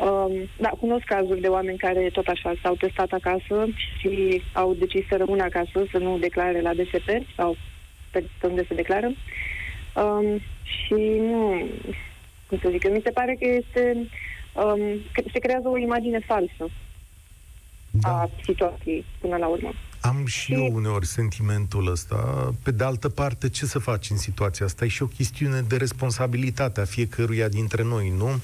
Um, 0.00 0.48
da, 0.58 0.68
cunosc 0.68 1.04
cazuri 1.04 1.40
de 1.40 1.48
oameni 1.48 1.78
care 1.78 2.10
tot 2.12 2.26
așa 2.26 2.52
s-au 2.62 2.74
testat 2.74 3.12
acasă 3.12 3.66
și 3.98 4.42
au 4.52 4.74
decis 4.74 5.06
să 5.08 5.16
rămână 5.16 5.42
acasă, 5.42 5.84
să 5.90 5.98
nu 5.98 6.18
declare 6.18 6.60
la 6.60 6.74
DSP 6.74 7.08
sau 7.36 7.56
pe 8.10 8.24
unde 8.42 8.64
se 8.68 8.74
declară. 8.74 9.06
Um, 9.94 10.40
și 10.62 10.94
nu, 11.18 11.68
cum 12.50 12.58
să 12.62 12.68
zic, 12.70 12.90
mi 12.90 13.00
se 13.04 13.10
pare 13.10 13.34
că 13.34 13.46
este, 13.46 13.96
um, 14.54 14.80
că 15.12 15.22
se 15.32 15.38
creează 15.38 15.68
o 15.68 15.76
imagine 15.78 16.18
falsă 16.18 16.64
da. 17.90 18.08
a 18.08 18.30
situației 18.42 19.04
până 19.20 19.36
la 19.36 19.46
urmă. 19.46 19.72
Am 20.00 20.26
și 20.26 20.52
eu 20.52 20.70
uneori 20.72 21.06
sentimentul 21.06 21.90
ăsta. 21.90 22.52
Pe 22.62 22.70
de 22.70 22.84
altă 22.84 23.08
parte, 23.08 23.48
ce 23.48 23.66
să 23.66 23.78
faci 23.78 24.10
în 24.10 24.16
situația 24.16 24.66
asta? 24.66 24.84
E 24.84 24.88
și 24.88 25.02
o 25.02 25.06
chestiune 25.06 25.60
de 25.60 25.76
responsabilitate 25.76 26.80
a 26.80 26.84
fiecăruia 26.84 27.48
dintre 27.48 27.82
noi, 27.82 28.12
nu? 28.16 28.40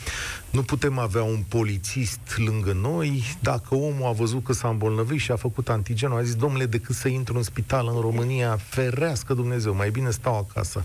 Nu 0.50 0.62
putem 0.62 0.98
avea 0.98 1.22
un 1.22 1.44
polițist 1.48 2.20
lângă 2.36 2.72
noi. 2.72 3.22
Dacă 3.40 3.74
omul 3.74 4.06
a 4.06 4.12
văzut 4.12 4.44
că 4.44 4.52
s-a 4.52 4.68
îmbolnăvit 4.68 5.20
și 5.20 5.30
a 5.30 5.36
făcut 5.36 5.68
antigenul, 5.68 6.18
a 6.18 6.22
zis, 6.22 6.34
domnule, 6.34 6.66
decât 6.66 6.94
să 6.94 7.08
intru 7.08 7.36
în 7.36 7.42
spital 7.42 7.88
în 7.94 8.00
România, 8.00 8.56
ferească 8.56 9.34
Dumnezeu, 9.34 9.74
mai 9.74 9.90
bine 9.90 10.10
stau 10.10 10.38
acasă. 10.38 10.84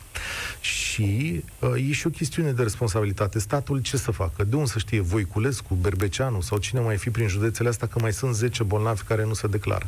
Și 0.61 1.43
uh, 1.59 1.89
e 1.89 1.91
și 1.91 2.07
o 2.07 2.09
chestiune 2.09 2.51
de 2.51 2.63
responsabilitate. 2.63 3.39
Statul 3.39 3.81
ce 3.81 3.97
să 3.97 4.11
facă? 4.11 4.43
De 4.43 4.55
unde 4.55 4.69
să 4.69 4.79
știe 4.79 4.99
Voiculescu, 4.99 5.73
Berbeceanu 5.73 6.41
sau 6.41 6.57
cine 6.57 6.79
mai 6.79 6.97
fi 6.97 7.09
prin 7.09 7.27
județele 7.27 7.69
astea 7.69 7.87
că 7.87 7.99
mai 7.99 8.13
sunt 8.13 8.35
10 8.35 8.63
bolnavi 8.63 9.03
care 9.03 9.25
nu 9.25 9.33
se 9.33 9.47
declară? 9.47 9.87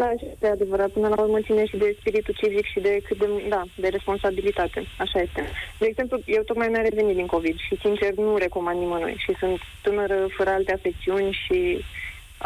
Da, 0.00 0.10
este 0.32 0.46
adevărat. 0.46 0.90
Până 0.90 1.08
la 1.08 1.22
urmă 1.22 1.40
ține 1.40 1.64
și 1.66 1.76
de 1.76 1.96
spiritul 2.00 2.34
civic 2.40 2.66
și 2.72 2.80
de 2.80 3.00
cât 3.06 3.18
de, 3.18 3.26
da, 3.48 3.62
de 3.76 3.88
responsabilitate. 3.88 4.80
Așa 4.98 5.20
este. 5.20 5.40
De 5.78 5.86
exemplu, 5.86 6.20
eu 6.24 6.42
tocmai 6.42 6.68
mi-am 6.68 6.88
revenit 6.88 7.16
din 7.16 7.26
COVID 7.26 7.56
și, 7.66 7.78
sincer, 7.80 8.12
nu 8.14 8.36
recomand 8.36 8.78
nimănui. 8.78 9.16
Și 9.24 9.32
sunt 9.38 9.58
tânără 9.82 10.26
fără 10.36 10.50
alte 10.50 10.72
afecțiuni 10.72 11.38
și 11.44 11.84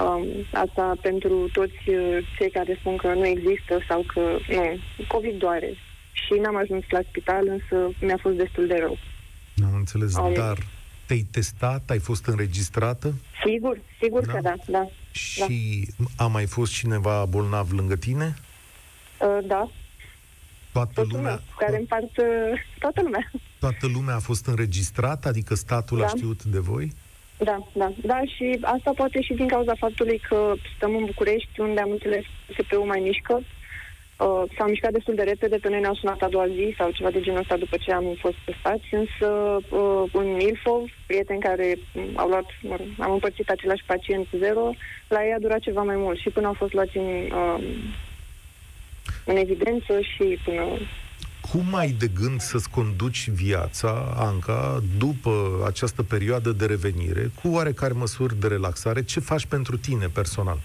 um, 0.02 0.26
asta 0.52 0.96
pentru 1.00 1.49
toți 1.52 1.82
uh, 1.88 2.18
cei 2.38 2.50
care 2.50 2.76
spun 2.80 2.96
că 2.96 3.08
nu 3.14 3.26
există 3.26 3.75
sau 3.88 4.04
că 4.12 4.20
nu. 4.49 4.78
COVID 5.08 5.38
doare. 5.38 5.70
Și 6.12 6.32
n-am 6.42 6.56
ajuns 6.56 6.84
la 6.88 7.00
spital, 7.08 7.44
însă 7.49 7.76
mi-a 8.00 8.18
fost 8.20 8.37
destul 8.37 8.66
de 8.66 8.76
rău. 8.78 8.96
Am 9.64 9.75
înțeles, 9.75 10.16
um, 10.16 10.32
dar 10.34 10.58
te-ai 11.06 11.26
testat? 11.30 11.90
Ai 11.90 11.99
fost 11.99 12.26
înregistrată? 12.26 13.14
Sigur, 13.46 13.78
sigur 14.00 14.25
da? 14.25 14.32
că 14.32 14.38
da, 14.40 14.54
da. 14.66 14.88
Și 15.11 15.88
da. 15.96 16.25
a 16.25 16.26
mai 16.26 16.46
fost 16.46 16.73
cineva 16.73 17.25
bolnav 17.25 17.73
lângă 17.73 17.96
tine? 17.96 18.34
Uh, 19.20 19.38
da. 19.46 19.70
Toată 20.73 20.90
Toată 20.92 21.08
lumea? 21.12 21.20
lumea 21.20 21.42
care 21.56 21.76
împart 21.76 22.16
uh, 22.16 22.61
toată 22.78 23.02
lumea. 23.02 23.30
Toată 23.58 23.87
lumea 23.87 24.14
a 24.14 24.18
fost 24.18 24.46
înregistrată? 24.46 25.28
Adică 25.28 25.54
statul 25.54 25.99
da. 25.99 26.04
a 26.04 26.08
știut 26.08 26.44
de 26.44 26.58
voi? 26.58 26.92
Da, 27.38 27.68
da, 27.73 27.92
da, 28.02 28.20
și 28.37 28.58
asta 28.62 28.92
poate 28.96 29.20
și 29.20 29.34
din 29.34 29.49
cauza 29.49 29.75
faptului 29.78 30.20
că 30.28 30.52
stăm 30.76 30.96
în 30.96 31.04
București, 31.04 31.61
unde 31.61 31.80
am 31.80 31.90
înțeles 31.90 32.25
CPU 32.56 32.87
mai 32.87 33.00
mișcă, 33.00 33.42
Uh, 34.18 34.42
s-au 34.56 34.68
mișcat 34.68 34.92
destul 34.92 35.14
de 35.14 35.23
repede, 35.23 35.56
pe 35.56 35.68
noi 35.68 35.80
ne-au 35.80 35.94
sunat 35.94 36.23
a 36.23 36.28
doua 36.28 36.47
zi 36.47 36.75
sau 36.78 36.90
ceva 36.90 37.11
de 37.11 37.21
genul 37.21 37.40
ăsta 37.40 37.56
după 37.56 37.76
ce 37.76 37.92
am 37.92 38.04
fost 38.21 38.37
testați, 38.44 38.94
însă 38.94 39.28
uh, 39.71 40.02
în 40.12 40.40
Ilfov, 40.40 40.83
prieteni 41.06 41.40
care 41.40 41.78
au 42.14 42.28
luat, 42.28 42.44
mă 42.62 42.76
rog, 42.78 42.87
am 42.99 43.12
împărțit 43.12 43.49
același 43.49 43.85
pacient 43.87 44.26
zero, 44.38 44.71
la 45.09 45.25
ei 45.25 45.33
a 45.33 45.38
durat 45.38 45.59
ceva 45.59 45.83
mai 45.83 45.97
mult 45.97 46.18
și 46.18 46.30
până 46.30 46.47
au 46.47 46.52
fost 46.52 46.73
luați 46.73 46.97
în, 46.97 47.30
uh, 47.33 47.64
în 49.25 49.37
evidență 49.37 50.00
și 50.00 50.38
până 50.44 50.62
cum 51.50 51.75
ai 51.75 51.90
de 51.90 52.06
gând 52.21 52.40
să-ți 52.40 52.71
conduci 52.71 53.28
viața, 53.28 54.14
Anca, 54.16 54.83
după 54.99 55.62
această 55.66 56.02
perioadă 56.02 56.52
de 56.52 56.66
revenire, 56.66 57.30
cu 57.42 57.49
oarecare 57.49 57.92
măsuri 57.92 58.40
de 58.40 58.47
relaxare? 58.47 59.02
Ce 59.02 59.21
faci 59.21 59.47
pentru 59.47 59.76
tine 59.76 60.06
personal? 60.06 60.59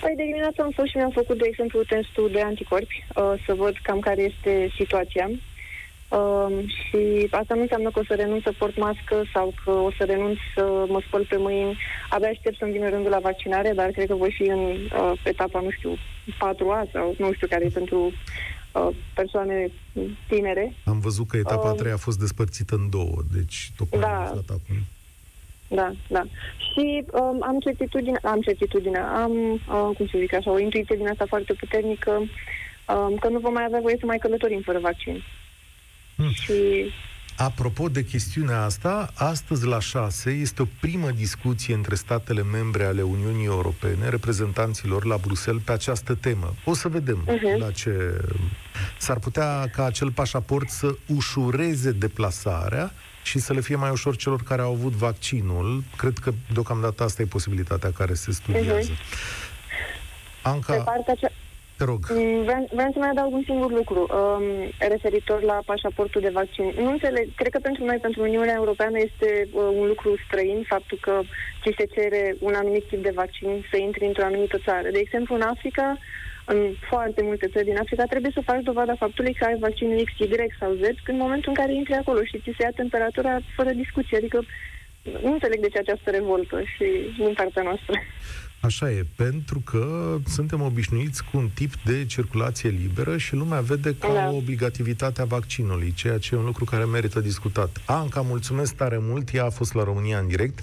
Păi 0.00 0.14
de 0.16 0.24
dimineață 0.24 0.62
am 0.62 0.72
fost 0.74 0.88
și 0.88 0.96
mi-am 0.96 1.10
făcut, 1.10 1.38
de 1.38 1.46
exemplu, 1.46 1.82
testul 1.82 2.28
de 2.32 2.40
anticorpi, 2.40 3.04
uh, 3.16 3.32
să 3.46 3.54
văd 3.54 3.74
cam 3.82 4.00
care 4.00 4.22
este 4.22 4.72
situația. 4.76 5.30
Uh, 6.18 6.48
și 6.66 7.28
asta 7.30 7.54
nu 7.54 7.60
înseamnă 7.60 7.90
că 7.90 7.98
o 7.98 8.04
să 8.04 8.14
renunț 8.14 8.42
să 8.42 8.52
port 8.58 8.76
mască 8.78 9.22
sau 9.32 9.54
că 9.64 9.70
o 9.70 9.90
să 9.98 10.04
renunț 10.04 10.38
să 10.54 10.84
mă 10.88 11.00
spăl 11.06 11.26
pe 11.28 11.36
mâini. 11.36 11.78
Abia 12.10 12.28
aștept 12.28 12.56
să-mi 12.58 12.72
vină 12.72 12.88
rândul 12.88 13.10
la 13.10 13.18
vaccinare, 13.18 13.72
dar 13.74 13.90
cred 13.90 14.06
că 14.06 14.14
voi 14.14 14.32
fi 14.32 14.42
în 14.42 14.60
uh, 14.60 15.12
etapa, 15.24 15.60
nu 15.60 15.70
știu, 15.70 15.92
4A 16.26 16.90
sau 16.92 17.14
nu 17.18 17.32
știu 17.32 17.46
care 17.46 17.64
e 17.64 17.68
pentru 17.68 18.12
uh, 18.72 18.88
persoane 19.14 19.70
tinere. 20.28 20.72
Am 20.84 20.98
văzut 20.98 21.28
că 21.28 21.36
etapa 21.36 21.70
uh, 21.70 21.78
3 21.78 21.92
a 21.92 21.96
fost 21.96 22.18
despărțită 22.18 22.74
în 22.74 22.90
două, 22.90 23.16
deci 23.32 23.72
tocmai 23.76 24.00
da. 24.00 24.16
am 24.16 24.22
aflat 24.22 24.48
acum. 24.48 24.76
Da, 25.74 25.92
da. 26.08 26.22
Și 26.56 27.04
um, 27.12 27.42
am 27.42 27.58
certitudine, 27.60 28.18
am 28.22 28.40
certitudine, 28.40 28.98
am, 28.98 29.32
uh, 29.52 29.90
cum 29.96 30.06
să 30.06 30.16
zic 30.18 30.34
așa, 30.34 30.50
o 30.50 30.58
intuiție 30.58 30.96
din 30.96 31.08
asta 31.08 31.24
foarte 31.28 31.52
puternică, 31.52 32.10
um, 32.10 33.16
că 33.16 33.28
nu 33.28 33.38
vom 33.38 33.52
mai 33.52 33.64
avea 33.64 33.80
voie 33.80 33.96
să 33.98 34.06
mai 34.06 34.18
călătorim 34.18 34.60
fără 34.60 34.78
vaccin. 34.78 35.22
Hmm. 36.16 36.30
Și 36.30 36.90
Apropo 37.36 37.88
de 37.88 38.04
chestiunea 38.04 38.62
asta, 38.62 39.10
astăzi 39.14 39.66
la 39.66 39.80
6 39.80 40.30
este 40.30 40.62
o 40.62 40.66
primă 40.80 41.10
discuție 41.10 41.74
între 41.74 41.94
statele 41.94 42.42
membre 42.42 42.84
ale 42.84 43.02
Uniunii 43.02 43.44
Europene, 43.44 44.08
reprezentanților 44.08 45.04
la 45.04 45.16
Bruxelles, 45.16 45.62
pe 45.62 45.72
această 45.72 46.14
temă. 46.14 46.54
O 46.64 46.74
să 46.74 46.88
vedem 46.88 47.28
uh-huh. 47.28 47.58
la 47.58 47.70
ce... 47.70 48.20
S-ar 48.98 49.18
putea 49.18 49.68
ca 49.72 49.84
acel 49.84 50.10
pașaport 50.10 50.68
să 50.68 50.94
ușureze 51.06 51.90
deplasarea 51.90 52.92
și 53.22 53.38
să 53.38 53.52
le 53.52 53.60
fie 53.60 53.76
mai 53.76 53.90
ușor 53.90 54.16
celor 54.16 54.42
care 54.42 54.62
au 54.62 54.72
avut 54.72 54.92
vaccinul. 54.92 55.82
Cred 55.96 56.18
că 56.18 56.32
deocamdată 56.52 57.02
asta 57.02 57.22
e 57.22 57.24
posibilitatea 57.24 57.90
care 57.92 58.14
se 58.14 58.32
studiază. 58.32 58.92
Uh-huh. 58.92 59.40
Anca, 60.42 60.72
Pe 60.74 60.82
partea 60.84 61.14
ce... 61.14 61.28
te 61.76 61.84
rog. 61.84 62.06
Mm, 62.10 62.42
vreau, 62.42 62.68
vreau 62.72 62.90
să 62.92 62.98
mai 62.98 63.08
adaug 63.08 63.32
un 63.32 63.42
singur 63.44 63.70
lucru 63.72 64.00
um, 64.10 64.42
referitor 64.78 65.42
la 65.42 65.58
pașaportul 65.64 66.20
de 66.20 66.28
vaccin. 66.28 66.72
Nu 66.76 66.90
înțeleg, 66.90 67.34
cred 67.34 67.52
că 67.52 67.58
pentru 67.62 67.84
noi, 67.84 67.96
pentru 67.96 68.22
Uniunea 68.22 68.54
Europeană, 68.56 68.98
este 68.98 69.48
uh, 69.52 69.62
un 69.80 69.86
lucru 69.86 70.14
străin 70.26 70.64
faptul 70.68 70.98
că 71.00 71.20
ți 71.62 71.74
se 71.78 71.86
cere 71.94 72.36
un 72.38 72.54
anumit 72.54 72.88
tip 72.88 73.02
de 73.02 73.12
vaccin 73.14 73.66
să 73.70 73.76
intri 73.76 74.06
într-o 74.06 74.24
anumită 74.24 74.58
țară. 74.64 74.88
De 74.92 74.98
exemplu, 74.98 75.34
în 75.34 75.42
Africa, 75.42 75.98
în 76.52 76.60
foarte 76.90 77.20
multe 77.22 77.46
țări 77.52 77.64
din 77.70 77.78
Africa, 77.78 78.04
trebuie 78.04 78.32
să 78.34 78.48
faci 78.50 78.62
dovada 78.62 78.94
faptului 79.04 79.34
că 79.34 79.44
ai 79.44 79.58
vaccinul 79.66 80.04
X, 80.04 80.10
Y 80.18 80.28
sau 80.60 80.70
Z 80.82 80.82
în 81.12 81.16
momentul 81.24 81.52
în 81.52 81.58
care 81.60 81.74
intri 81.74 81.94
acolo 81.94 82.20
și 82.24 82.40
ți 82.42 82.54
se 82.56 82.62
ia 82.62 82.72
temperatura 82.82 83.32
fără 83.56 83.70
discuție. 83.82 84.16
Adică 84.16 84.38
nu 85.24 85.32
înțeleg 85.32 85.60
de 85.60 85.68
ce 85.68 85.78
această 85.78 86.10
revoltă 86.10 86.56
și 86.74 86.86
din 87.18 87.32
partea 87.40 87.62
noastră. 87.62 87.94
Așa 88.60 88.90
e, 88.90 89.06
pentru 89.16 89.60
că 89.60 90.16
suntem 90.26 90.60
obișnuiți 90.60 91.24
cu 91.24 91.36
un 91.36 91.48
tip 91.54 91.72
de 91.84 92.04
circulație 92.06 92.68
liberă 92.68 93.16
și 93.16 93.34
lumea 93.34 93.60
vede 93.60 93.94
ca 93.94 94.12
da. 94.12 94.30
o 94.30 94.36
obligativitate 94.36 95.20
a 95.20 95.24
vaccinului, 95.24 95.92
ceea 95.92 96.18
ce 96.18 96.34
e 96.34 96.38
un 96.38 96.44
lucru 96.44 96.64
care 96.64 96.84
merită 96.84 97.20
discutat. 97.20 97.80
Anca, 97.86 98.20
mulțumesc 98.20 98.74
tare 98.74 98.98
mult, 99.00 99.34
ea 99.34 99.44
a 99.44 99.50
fost 99.50 99.74
la 99.74 99.84
România 99.84 100.18
în 100.18 100.26
direct. 100.26 100.58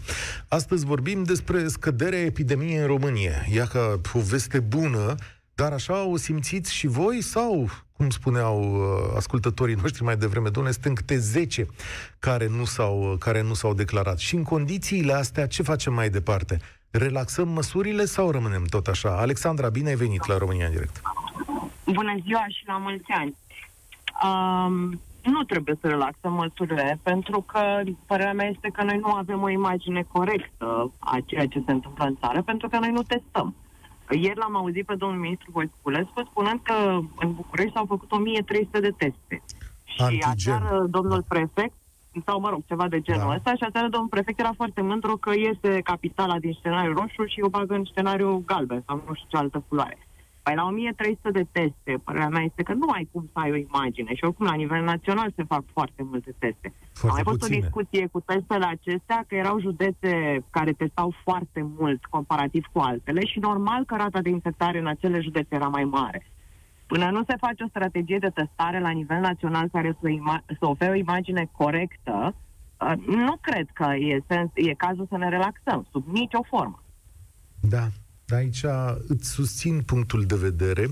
Astăzi 0.48 0.86
vorbim 0.86 1.24
despre 1.24 1.68
scăderea 1.68 2.20
epidemiei 2.20 2.78
în 2.78 2.86
România. 2.86 3.46
Ia 3.54 3.66
ca 3.66 4.02
o 4.14 4.20
veste 4.20 4.60
bună, 4.60 5.16
dar 5.60 5.72
așa 5.74 6.04
o 6.04 6.18
simțiți 6.18 6.74
și 6.74 6.88
voi 6.88 7.22
sau, 7.22 7.70
cum 7.98 8.10
spuneau 8.10 8.58
uh, 8.62 9.14
ascultătorii 9.16 9.76
noștri 9.82 10.04
mai 10.04 10.18
devreme, 10.18 10.50
domnule, 10.50 10.76
sunt 10.82 10.96
câte 10.96 11.18
10 11.18 11.66
care 12.20 12.48
nu, 12.48 12.66
s-au, 12.66 13.12
uh, 13.12 13.18
care 13.20 13.42
nu 13.42 13.54
s-au 13.54 13.74
declarat. 13.74 14.18
Și 14.18 14.36
în 14.36 14.44
condițiile 14.44 15.14
astea, 15.14 15.48
ce 15.48 15.64
facem 15.64 15.94
mai 15.94 16.10
departe? 16.10 16.60
Relaxăm 16.92 17.48
măsurile 17.48 18.06
sau 18.06 18.32
rămânem 18.32 18.64
tot 18.64 18.88
așa? 18.88 19.18
Alexandra, 19.18 19.70
bine 19.70 19.90
ai 19.90 19.96
venit 19.96 20.26
la 20.26 20.38
România 20.38 20.66
în 20.66 20.72
direct. 20.72 21.02
Bună 21.86 22.16
ziua 22.24 22.46
și 22.48 22.64
la 22.66 22.78
mulți 22.78 23.12
ani. 23.12 23.36
Um, 24.24 25.02
nu 25.22 25.44
trebuie 25.44 25.78
să 25.82 25.88
relaxăm 25.88 26.34
măsurile, 26.34 27.00
pentru 27.04 27.42
că 27.42 27.82
părerea 28.06 28.34
mea 28.34 28.48
este 28.48 28.70
că 28.74 28.84
noi 28.84 28.98
nu 28.98 29.12
avem 29.12 29.42
o 29.42 29.50
imagine 29.50 30.06
corectă 30.12 30.92
a 31.00 31.18
ceea 31.26 31.46
ce 31.46 31.64
se 31.66 31.72
întâmplă 31.72 32.06
în 32.06 32.18
țară, 32.20 32.42
pentru 32.42 32.68
că 32.70 32.78
noi 32.80 32.92
nu 32.92 33.02
testăm. 33.02 33.56
Ieri 34.10 34.38
l-am 34.38 34.56
auzit 34.56 34.86
pe 34.86 34.96
domnul 34.96 35.20
ministru 35.20 35.52
Voiculescu 35.52 36.22
spunând 36.30 36.60
că 36.64 37.00
în 37.20 37.34
București 37.34 37.74
s-au 37.74 37.86
făcut 37.86 38.12
1300 38.12 38.80
de 38.80 38.94
teste. 38.98 39.44
Și 39.84 40.26
aseară 40.28 40.86
domnul 40.90 41.24
prefect, 41.28 41.74
sau 42.26 42.40
mă 42.40 42.50
rog, 42.50 42.62
ceva 42.68 42.88
de 42.88 43.02
genul 43.02 43.28
da. 43.28 43.36
ăsta, 43.36 43.56
și 43.56 43.64
aseară 43.64 43.88
domnul 43.88 44.10
prefect 44.10 44.40
era 44.40 44.54
foarte 44.56 44.82
mândru 44.82 45.18
că 45.18 45.32
iese 45.36 45.82
capitala 45.82 46.40
din 46.40 46.56
scenariul 46.60 46.96
roșu 46.96 47.26
și 47.26 47.42
o 47.42 47.50
bagă 47.50 47.74
în 47.74 47.86
scenariul 47.92 48.44
galben 48.46 48.84
sau 48.86 49.04
nu 49.08 49.14
știu 49.14 49.28
ce 49.30 49.38
altă 49.38 49.64
culoare. 49.68 50.07
Păi 50.48 50.56
la 50.56 50.66
1300 50.66 51.32
de 51.32 51.46
teste, 51.52 52.02
părerea 52.04 52.30
mea 52.30 52.42
este 52.42 52.64
că 52.64 52.74
nu 52.74 52.90
ai 52.90 53.10
cum 53.12 53.30
să 53.34 53.40
ai 53.40 53.52
o 53.52 53.56
imagine 53.56 54.14
și 54.14 54.24
oricum 54.24 54.46
la 54.46 54.54
nivel 54.54 54.84
național 54.84 55.34
se 55.36 55.44
fac 55.44 55.64
foarte 55.74 56.04
multe 56.04 56.36
teste. 56.40 56.74
Foarte 56.94 57.08
Am 57.08 57.14
mai 57.14 57.24
fost 57.24 57.44
o 57.44 57.56
discuție 57.60 58.08
cu 58.12 58.20
testele 58.20 58.66
acestea 58.66 59.26
că 59.28 59.36
erau 59.36 59.60
județe 59.60 60.12
care 60.50 60.72
testau 60.72 61.14
foarte 61.24 61.62
mult 61.78 62.06
comparativ 62.06 62.66
cu 62.72 62.80
altele 62.80 63.26
și 63.26 63.40
normal 63.40 63.86
că 63.86 63.96
rata 63.96 64.22
de 64.22 64.30
infectare 64.30 64.80
în 64.80 64.88
acele 64.88 65.20
județe 65.20 65.56
era 65.56 65.68
mai 65.68 65.84
mare. 65.84 66.26
Până 66.86 67.10
nu 67.10 67.24
se 67.28 67.36
face 67.40 67.64
o 67.64 67.68
strategie 67.68 68.18
de 68.18 68.30
testare 68.30 68.80
la 68.80 68.90
nivel 68.90 69.20
național 69.20 69.70
care 69.72 69.98
să, 70.02 70.08
ima- 70.10 70.46
să 70.60 70.66
ofere 70.66 70.92
o 70.92 71.02
imagine 71.06 71.50
corectă, 71.52 72.36
uh, 72.36 72.94
nu 73.06 73.36
cred 73.42 73.68
că 73.74 73.94
e, 73.96 74.24
sens, 74.28 74.50
e 74.54 74.74
cazul 74.74 75.06
să 75.10 75.18
ne 75.18 75.30
relaxăm, 75.30 75.88
sub 75.92 76.04
nicio 76.08 76.42
formă. 76.44 76.84
Da, 77.62 77.88
Aici 78.36 78.64
îți 79.08 79.30
susțin 79.30 79.82
punctul 79.82 80.24
de 80.24 80.36
vedere, 80.36 80.90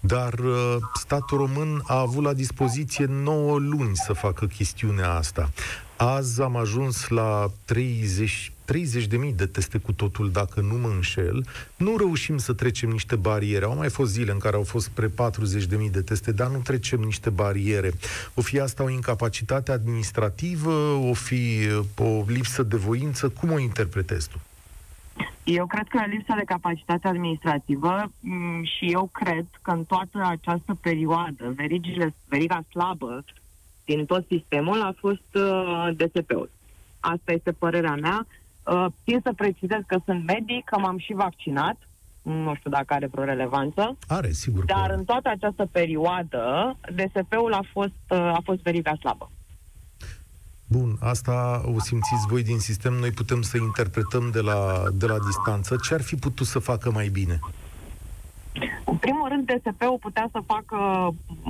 dar 0.00 0.32
uh, 0.38 0.76
statul 0.94 1.38
român 1.38 1.82
a 1.86 2.00
avut 2.00 2.24
la 2.24 2.32
dispoziție 2.32 3.04
9 3.04 3.58
luni 3.58 3.96
să 3.96 4.12
facă 4.12 4.46
chestiunea 4.46 5.12
asta. 5.12 5.50
Azi 5.96 6.42
am 6.42 6.56
ajuns 6.56 7.08
la 7.08 7.50
30, 7.64 8.52
30 8.64 9.06
de 9.06 9.16
mii 9.16 9.32
de 9.32 9.46
teste 9.46 9.78
cu 9.78 9.92
totul, 9.92 10.30
dacă 10.30 10.60
nu 10.60 10.74
mă 10.74 10.88
înșel. 10.88 11.46
Nu 11.76 11.96
reușim 11.96 12.38
să 12.38 12.52
trecem 12.52 12.88
niște 12.88 13.16
bariere. 13.16 13.64
Au 13.64 13.76
mai 13.76 13.88
fost 13.88 14.12
zile 14.12 14.32
în 14.32 14.38
care 14.38 14.56
au 14.56 14.64
fost 14.64 14.86
spre 14.86 15.06
40 15.06 15.64
de 15.64 15.76
mii 15.76 15.90
de 15.90 16.02
teste, 16.02 16.32
dar 16.32 16.48
nu 16.48 16.58
trecem 16.58 17.00
niște 17.00 17.30
bariere. 17.30 17.92
O 18.34 18.40
fi 18.40 18.60
asta 18.60 18.82
o 18.82 18.90
incapacitate 18.90 19.72
administrativă, 19.72 20.72
o 21.10 21.12
fi 21.12 21.58
uh, 21.98 22.06
o 22.06 22.24
lipsă 22.26 22.62
de 22.62 22.76
voință? 22.76 23.28
Cum 23.28 23.50
o 23.50 23.58
interpretezi 23.58 24.28
tu? 24.28 24.40
Eu 25.46 25.66
cred 25.66 25.88
că 25.88 26.04
lipsa 26.06 26.34
de 26.34 26.42
capacitate 26.44 27.08
administrativă 27.08 28.10
mm, 28.20 28.64
și 28.64 28.92
eu 28.92 29.08
cred 29.12 29.46
că 29.62 29.70
în 29.70 29.84
toată 29.84 30.26
această 30.28 30.74
perioadă 30.80 31.52
verigile, 31.56 32.14
veriga 32.28 32.64
slabă 32.70 33.24
din 33.84 34.06
tot 34.06 34.26
sistemul 34.28 34.82
a 34.82 34.94
fost 34.96 35.34
uh, 35.34 35.88
DSP-ul. 35.96 36.50
Asta 37.00 37.32
este 37.32 37.52
părerea 37.52 37.94
mea. 37.94 38.26
Uh, 38.64 38.86
țin 39.04 39.20
să 39.22 39.32
precizez 39.36 39.80
că 39.86 39.98
sunt 40.04 40.26
medic, 40.26 40.64
că 40.64 40.78
m-am 40.78 40.98
și 40.98 41.12
vaccinat. 41.12 41.76
nu 42.22 42.54
știu 42.54 42.70
dacă 42.70 42.94
are 42.94 43.06
vreo 43.06 43.24
relevanță. 43.24 43.96
Are, 44.06 44.30
sigur. 44.30 44.64
Dar 44.64 44.88
că... 44.88 44.94
în 44.94 45.04
toată 45.04 45.28
această 45.28 45.68
perioadă, 45.72 46.76
DSP-ul 46.94 47.52
a 47.52 47.62
fost, 47.72 48.00
uh, 48.08 48.18
a 48.18 48.40
fost 48.44 48.62
veriga 48.62 48.94
slabă. 49.00 49.30
Bun, 50.68 50.96
asta 51.00 51.62
o 51.64 51.80
simțiți 51.80 52.26
voi 52.28 52.42
din 52.42 52.58
sistem, 52.58 52.92
noi 52.92 53.10
putem 53.10 53.42
să 53.42 53.56
interpretăm 53.56 54.30
de 54.30 54.40
la, 54.40 54.82
de 54.92 55.06
la 55.06 55.18
distanță. 55.18 55.76
Ce 55.76 55.94
ar 55.94 56.02
fi 56.02 56.16
putut 56.16 56.46
să 56.46 56.58
facă 56.58 56.90
mai 56.90 57.08
bine? 57.08 57.38
În 58.84 58.96
primul 58.96 59.28
rând, 59.28 59.46
DSP-ul 59.46 59.98
putea 60.00 60.28
să 60.32 60.40
facă 60.46 60.76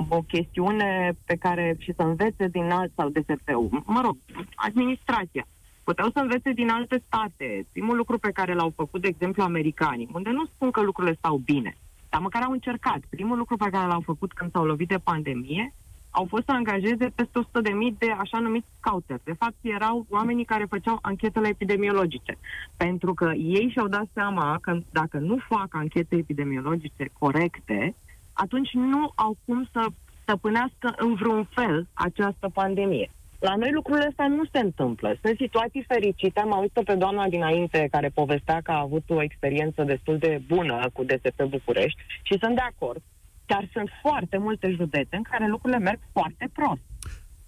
o 0.09 0.21
chestiune 0.21 1.17
pe 1.25 1.35
care 1.35 1.75
și 1.79 1.93
să 1.95 2.01
învețe 2.01 2.47
din 2.47 2.71
alt, 2.71 2.91
sau 2.95 3.09
DSP-ul, 3.09 3.83
mă 3.85 4.01
rog, 4.05 4.17
administrația. 4.55 5.47
Puteau 5.83 6.09
să 6.09 6.19
învețe 6.19 6.51
din 6.51 6.69
alte 6.69 7.03
state. 7.07 7.65
Primul 7.71 7.95
lucru 7.95 8.17
pe 8.17 8.31
care 8.31 8.53
l-au 8.53 8.73
făcut, 8.75 9.01
de 9.01 9.07
exemplu, 9.07 9.43
americanii, 9.43 10.09
unde 10.13 10.29
nu 10.29 10.45
spun 10.45 10.71
că 10.71 10.81
lucrurile 10.81 11.15
stau 11.17 11.37
bine, 11.37 11.77
dar 12.09 12.21
măcar 12.21 12.41
au 12.41 12.51
încercat. 12.51 12.99
Primul 13.09 13.37
lucru 13.37 13.57
pe 13.57 13.69
care 13.71 13.87
l-au 13.87 14.01
făcut 14.01 14.33
când 14.33 14.51
s-au 14.51 14.65
lovit 14.65 14.87
de 14.87 14.97
pandemie 15.03 15.73
au 16.19 16.25
fost 16.29 16.45
să 16.45 16.51
angajeze 16.51 17.05
peste 17.15 17.39
100.000 17.39 17.61
de, 17.61 17.69
mii 17.69 17.95
de 17.99 18.09
așa 18.17 18.39
numiți 18.39 18.67
scouter. 18.79 19.19
De 19.23 19.35
fapt, 19.41 19.55
erau 19.61 20.05
oamenii 20.09 20.45
care 20.45 20.65
făceau 20.69 20.97
anchetele 21.01 21.47
epidemiologice. 21.47 22.37
Pentru 22.77 23.13
că 23.13 23.31
ei 23.35 23.69
și-au 23.71 23.87
dat 23.87 24.07
seama 24.13 24.57
că 24.61 24.71
dacă 24.91 25.17
nu 25.17 25.37
fac 25.49 25.67
anchete 25.71 26.15
epidemiologice 26.15 27.05
corecte, 27.19 27.95
atunci 28.33 28.71
nu 28.73 29.11
au 29.15 29.37
cum 29.45 29.69
să 29.71 29.81
stăpânească 30.21 30.87
în 30.97 31.13
vreun 31.13 31.43
fel 31.55 31.87
această 31.93 32.49
pandemie. 32.53 33.09
La 33.39 33.55
noi 33.55 33.71
lucrurile 33.71 34.07
astea 34.07 34.27
nu 34.27 34.43
se 34.51 34.59
întâmplă. 34.59 35.17
Sunt 35.21 35.37
situații 35.37 35.85
fericite. 35.87 36.39
Am 36.39 36.53
auzit 36.53 36.83
pe 36.83 36.95
doamna 36.95 37.27
dinainte 37.27 37.87
care 37.91 38.09
povestea 38.13 38.59
că 38.63 38.71
a 38.71 38.79
avut 38.79 39.03
o 39.07 39.21
experiență 39.21 39.83
destul 39.83 40.17
de 40.17 40.41
bună 40.47 40.89
cu 40.93 41.03
DSP 41.03 41.43
București 41.43 42.01
și 42.21 42.37
sunt 42.41 42.55
de 42.55 42.61
acord. 42.61 43.01
Dar 43.47 43.69
sunt 43.73 43.89
foarte 44.01 44.37
multe 44.37 44.71
județe 44.71 45.15
în 45.15 45.21
care 45.21 45.47
lucrurile 45.47 45.79
merg 45.79 45.99
foarte 46.11 46.49
prost. 46.53 46.81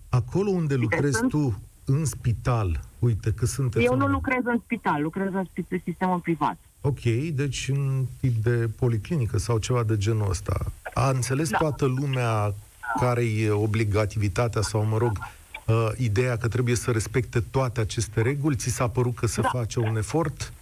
Acolo 0.10 0.50
unde 0.50 0.76
lucrezi 0.76 1.18
sunt... 1.18 1.30
tu, 1.30 1.62
în 1.86 2.06
spital, 2.06 2.80
uite 3.00 3.32
că 3.32 3.46
sunteți... 3.46 3.86
Eu 3.86 3.96
nu 3.96 4.08
lucrez 4.08 4.42
în 4.44 4.60
spital, 4.64 5.02
lucrez 5.02 5.34
în 5.34 5.48
sistemul 5.84 6.20
privat. 6.20 6.58
Ok, 6.82 7.02
deci 7.34 7.70
în 7.74 8.06
tip 8.20 8.44
de 8.44 8.70
policlinică 8.80 9.38
sau 9.38 9.58
ceva 9.58 9.84
de 9.84 9.98
genul 9.98 10.30
ăsta. 10.30 10.66
A 10.94 11.10
înțeles 11.10 11.50
da. 11.50 11.58
toată 11.58 11.86
lumea 11.86 12.54
care 13.00 13.24
e 13.24 13.50
obligativitatea 13.50 14.62
sau, 14.62 14.86
mă 14.86 14.98
rog, 14.98 15.12
uh, 15.68 15.90
ideea 15.98 16.38
că 16.38 16.48
trebuie 16.48 16.76
să 16.76 16.92
respecte 16.92 17.40
toate 17.40 17.80
aceste 17.80 18.22
reguli? 18.22 18.56
Ți 18.56 18.70
s-a 18.70 18.88
părut 18.88 19.16
că 19.16 19.28
se 19.28 19.42
da. 19.42 19.48
face 19.48 19.80
un 19.80 19.98
efort? 19.98 20.54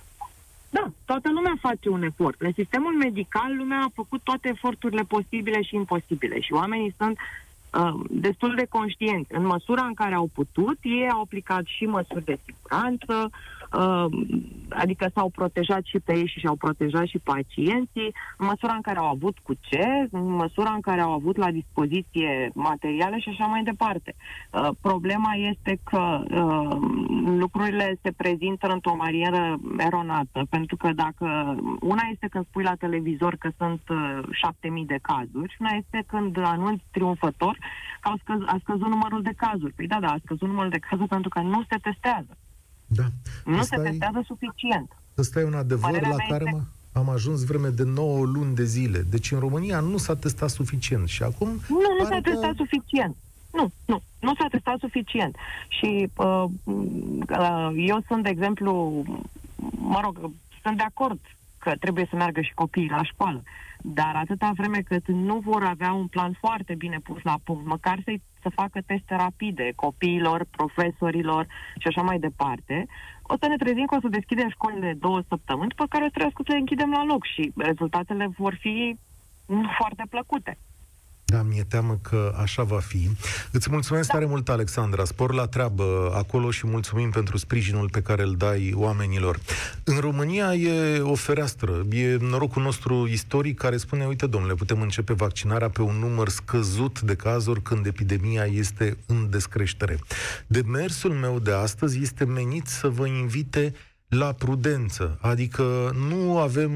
Da, 1.17 1.23
toată 1.23 1.39
lumea 1.39 1.57
face 1.61 1.89
un 1.89 2.03
efort. 2.03 2.41
În 2.41 2.51
sistemul 2.51 2.93
medical, 2.93 3.55
lumea 3.55 3.79
a 3.79 3.91
făcut 3.93 4.21
toate 4.23 4.49
eforturile 4.49 5.03
posibile 5.07 5.61
și 5.61 5.75
imposibile 5.75 6.39
și 6.39 6.53
oamenii 6.53 6.93
sunt 6.97 7.17
uh, 7.17 8.05
destul 8.09 8.55
de 8.55 8.65
conștienți. 8.69 9.33
În 9.33 9.45
măsura 9.45 9.83
în 9.83 9.93
care 9.93 10.15
au 10.15 10.29
putut, 10.33 10.77
ei 10.81 11.09
au 11.09 11.21
aplicat 11.21 11.63
și 11.65 11.85
măsuri 11.85 12.25
de 12.25 12.39
siguranță, 12.45 13.13
uh, 13.23 13.29
adică 14.69 15.09
s-au 15.13 15.29
protejat 15.29 15.83
și 15.83 15.99
pe 15.99 16.15
ei 16.17 16.27
și 16.27 16.39
și-au 16.39 16.55
protejat 16.55 17.05
și 17.05 17.19
pacienții, 17.19 18.15
în 18.37 18.45
măsura 18.45 18.73
în 18.73 18.81
care 18.81 18.99
au 18.99 19.05
avut 19.05 19.37
cu 19.39 19.53
ce, 19.53 20.07
în 20.11 20.29
măsura 20.29 20.71
în 20.71 20.81
care 20.81 21.01
au 21.01 21.11
avut 21.11 21.37
la 21.37 21.51
dispoziție 21.51 22.51
materiale 22.53 23.19
și 23.19 23.29
așa 23.29 23.45
mai 23.45 23.63
departe. 23.63 24.15
Uh, 24.51 24.69
problema 24.81 25.33
este 25.33 25.79
că 25.83 26.23
uh, 26.29 26.77
lucrurile 27.37 27.99
se 28.01 28.11
prezintă 28.11 28.67
într-o 28.67 28.95
manieră 28.95 29.59
eronată, 29.77 30.45
pentru 30.49 30.75
că 30.75 30.91
dacă 30.93 31.55
una 31.81 32.01
este 32.11 32.27
când 32.27 32.45
spui 32.45 32.63
la 32.63 32.75
televizor 32.75 33.35
că 33.35 33.49
sunt 33.57 33.81
șapte 34.31 34.69
mii 34.69 34.85
de 34.85 34.99
cazuri, 35.01 35.57
una 35.59 35.69
este 35.77 36.03
când 36.07 36.37
anunți 36.37 36.83
triumfător 36.91 37.57
că 38.01 38.09
a, 38.09 38.15
scăz- 38.17 38.45
a 38.45 38.57
scăzut 38.61 38.87
numărul 38.87 39.21
de 39.21 39.33
cazuri. 39.37 39.73
Păi 39.73 39.87
da, 39.87 39.99
da, 39.99 40.07
a 40.07 40.19
scăzut 40.23 40.47
numărul 40.47 40.69
de 40.69 40.85
cazuri 40.89 41.07
pentru 41.07 41.29
că 41.29 41.39
nu 41.39 41.63
se 41.69 41.77
testează. 41.81 42.37
Da. 42.87 43.03
Nu 43.45 43.57
asta 43.57 43.75
se 43.75 43.89
testează 43.89 44.17
e, 44.21 44.23
suficient. 44.27 44.97
Ăsta 45.17 45.39
e 45.39 45.43
un 45.43 45.53
adevăr 45.53 45.89
Părerea 45.89 46.09
la 46.09 46.25
care 46.29 46.43
este... 46.47 46.63
am 46.91 47.09
ajuns 47.09 47.43
vreme 47.43 47.69
de 47.69 47.83
9 47.83 48.25
luni 48.25 48.55
de 48.55 48.63
zile. 48.63 49.05
Deci 49.09 49.31
în 49.31 49.39
România 49.39 49.79
nu 49.79 49.97
s-a 49.97 50.15
testat 50.15 50.49
suficient 50.49 51.07
și 51.07 51.23
acum... 51.23 51.47
Nu, 51.67 51.95
nu 51.99 52.05
s-a 52.05 52.15
că... 52.15 52.29
testat 52.29 52.55
suficient. 52.55 53.15
Nu, 53.51 53.71
nu, 53.85 54.01
nu 54.19 54.35
s-a 54.35 54.47
testat 54.51 54.79
suficient. 54.79 55.35
Și 55.67 56.09
uh, 56.15 56.45
uh, 56.65 57.69
eu 57.75 58.03
sunt, 58.07 58.23
de 58.23 58.29
exemplu, 58.29 59.03
mă 59.71 59.99
rog, 60.03 60.31
sunt 60.63 60.77
de 60.77 60.83
acord 60.83 61.19
că 61.67 61.75
trebuie 61.75 62.07
să 62.09 62.15
meargă 62.15 62.41
și 62.41 62.53
copiii 62.53 62.95
la 62.97 63.03
școală. 63.03 63.43
Dar 63.81 64.13
atâta 64.15 64.51
vreme 64.55 64.79
cât 64.81 65.07
nu 65.07 65.37
vor 65.49 65.63
avea 65.63 65.91
un 65.93 66.07
plan 66.07 66.31
foarte 66.39 66.73
bine 66.75 66.99
pus 67.03 67.21
la 67.23 67.35
punct, 67.43 67.65
măcar 67.65 67.97
să 68.05 68.11
să 68.41 68.49
facă 68.61 68.79
teste 68.85 69.15
rapide 69.15 69.71
copiilor, 69.75 70.45
profesorilor 70.51 71.45
și 71.77 71.87
așa 71.87 72.01
mai 72.01 72.19
departe, 72.19 72.85
o 73.21 73.35
să 73.39 73.47
ne 73.47 73.55
trezim 73.55 73.85
că 73.85 73.95
o 73.95 73.99
să 73.99 74.07
deschidem 74.07 74.49
școlile 74.49 74.93
două 74.99 75.21
săptămâni, 75.27 75.73
pe 75.75 75.85
care 75.89 76.09
trebuie 76.09 76.33
să 76.35 76.51
le 76.51 76.57
închidem 76.57 76.91
la 76.91 77.03
loc 77.03 77.25
și 77.25 77.51
rezultatele 77.55 78.27
vor 78.37 78.57
fi 78.59 78.97
foarte 79.77 80.03
plăcute. 80.09 80.57
Da, 81.29 81.41
mi-e 81.41 81.63
teamă 81.63 81.99
că 82.01 82.33
așa 82.37 82.63
va 82.63 82.79
fi. 82.79 83.09
Îți 83.51 83.69
mulțumesc 83.71 84.07
da. 84.07 84.13
tare 84.13 84.25
mult, 84.25 84.49
Alexandra. 84.49 85.05
Spor 85.05 85.33
la 85.33 85.47
treabă 85.47 86.11
acolo 86.15 86.51
și 86.51 86.67
mulțumim 86.67 87.09
pentru 87.09 87.37
sprijinul 87.37 87.89
pe 87.89 88.01
care 88.01 88.23
îl 88.23 88.35
dai 88.35 88.73
oamenilor. 88.75 89.39
În 89.83 89.97
România 89.97 90.53
e 90.53 90.99
o 90.99 91.15
fereastră, 91.15 91.85
e 91.89 92.17
norocul 92.19 92.61
nostru 92.61 93.07
istoric 93.07 93.57
care 93.57 93.77
spune, 93.77 94.05
uite, 94.05 94.27
domnule, 94.27 94.53
putem 94.53 94.81
începe 94.81 95.13
vaccinarea 95.13 95.69
pe 95.69 95.81
un 95.81 95.95
număr 95.95 96.29
scăzut 96.29 97.01
de 97.01 97.15
cazuri 97.15 97.61
când 97.61 97.85
epidemia 97.85 98.45
este 98.45 98.97
în 99.05 99.29
descreștere. 99.29 99.99
Demersul 100.47 101.11
meu 101.11 101.39
de 101.39 101.51
astăzi 101.51 102.01
este 102.01 102.25
menit 102.25 102.67
să 102.67 102.87
vă 102.87 103.07
invite 103.07 103.73
la 104.09 104.33
prudență, 104.33 105.17
adică 105.21 105.95
nu 106.07 106.37
avem 106.37 106.71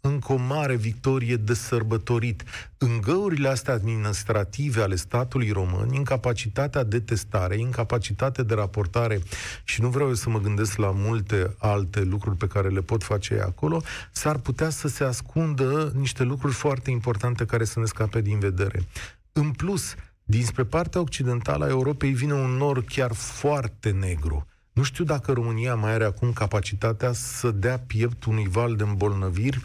încă 0.00 0.32
o 0.32 0.36
mare 0.36 0.76
victorie 0.76 1.36
de 1.36 1.54
sărbătorit. 1.54 2.44
În 2.78 3.00
găurile 3.00 3.48
astea 3.48 3.74
administrative 3.74 4.82
ale 4.82 4.94
statului 4.94 5.50
român, 5.50 5.92
incapacitatea 5.92 6.84
de 6.84 7.00
testare, 7.00 7.58
incapacitatea 7.58 8.44
de 8.44 8.54
raportare 8.54 9.20
și 9.64 9.80
nu 9.80 9.88
vreau 9.88 10.14
să 10.14 10.30
mă 10.30 10.40
gândesc 10.40 10.76
la 10.76 10.90
multe 10.90 11.54
alte 11.58 12.02
lucruri 12.02 12.36
pe 12.36 12.46
care 12.46 12.68
le 12.68 12.80
pot 12.80 13.02
face 13.02 13.40
acolo, 13.40 13.82
s-ar 14.12 14.38
putea 14.38 14.70
să 14.70 14.88
se 14.88 15.04
ascundă 15.04 15.92
niște 15.94 16.22
lucruri 16.22 16.54
foarte 16.54 16.90
importante 16.90 17.44
care 17.44 17.64
să 17.64 17.78
ne 17.78 17.86
scape 17.86 18.20
din 18.20 18.38
vedere. 18.38 18.86
În 19.32 19.50
plus, 19.50 19.94
dinspre 20.24 20.64
partea 20.64 21.00
occidentală 21.00 21.64
a 21.64 21.68
Europei 21.68 22.10
vine 22.12 22.32
un 22.32 22.50
nor 22.50 22.84
chiar 22.84 23.12
foarte 23.12 23.90
negru 23.90 24.49
nu 24.80 24.86
știu 24.86 25.04
dacă 25.04 25.32
România 25.32 25.74
mai 25.74 25.92
are 25.92 26.04
acum 26.04 26.32
capacitatea 26.32 27.12
să 27.12 27.50
dea 27.50 27.78
piept 27.86 28.24
unui 28.24 28.48
val 28.48 28.76
de 28.76 28.82
îmbolnăviri 28.82 29.60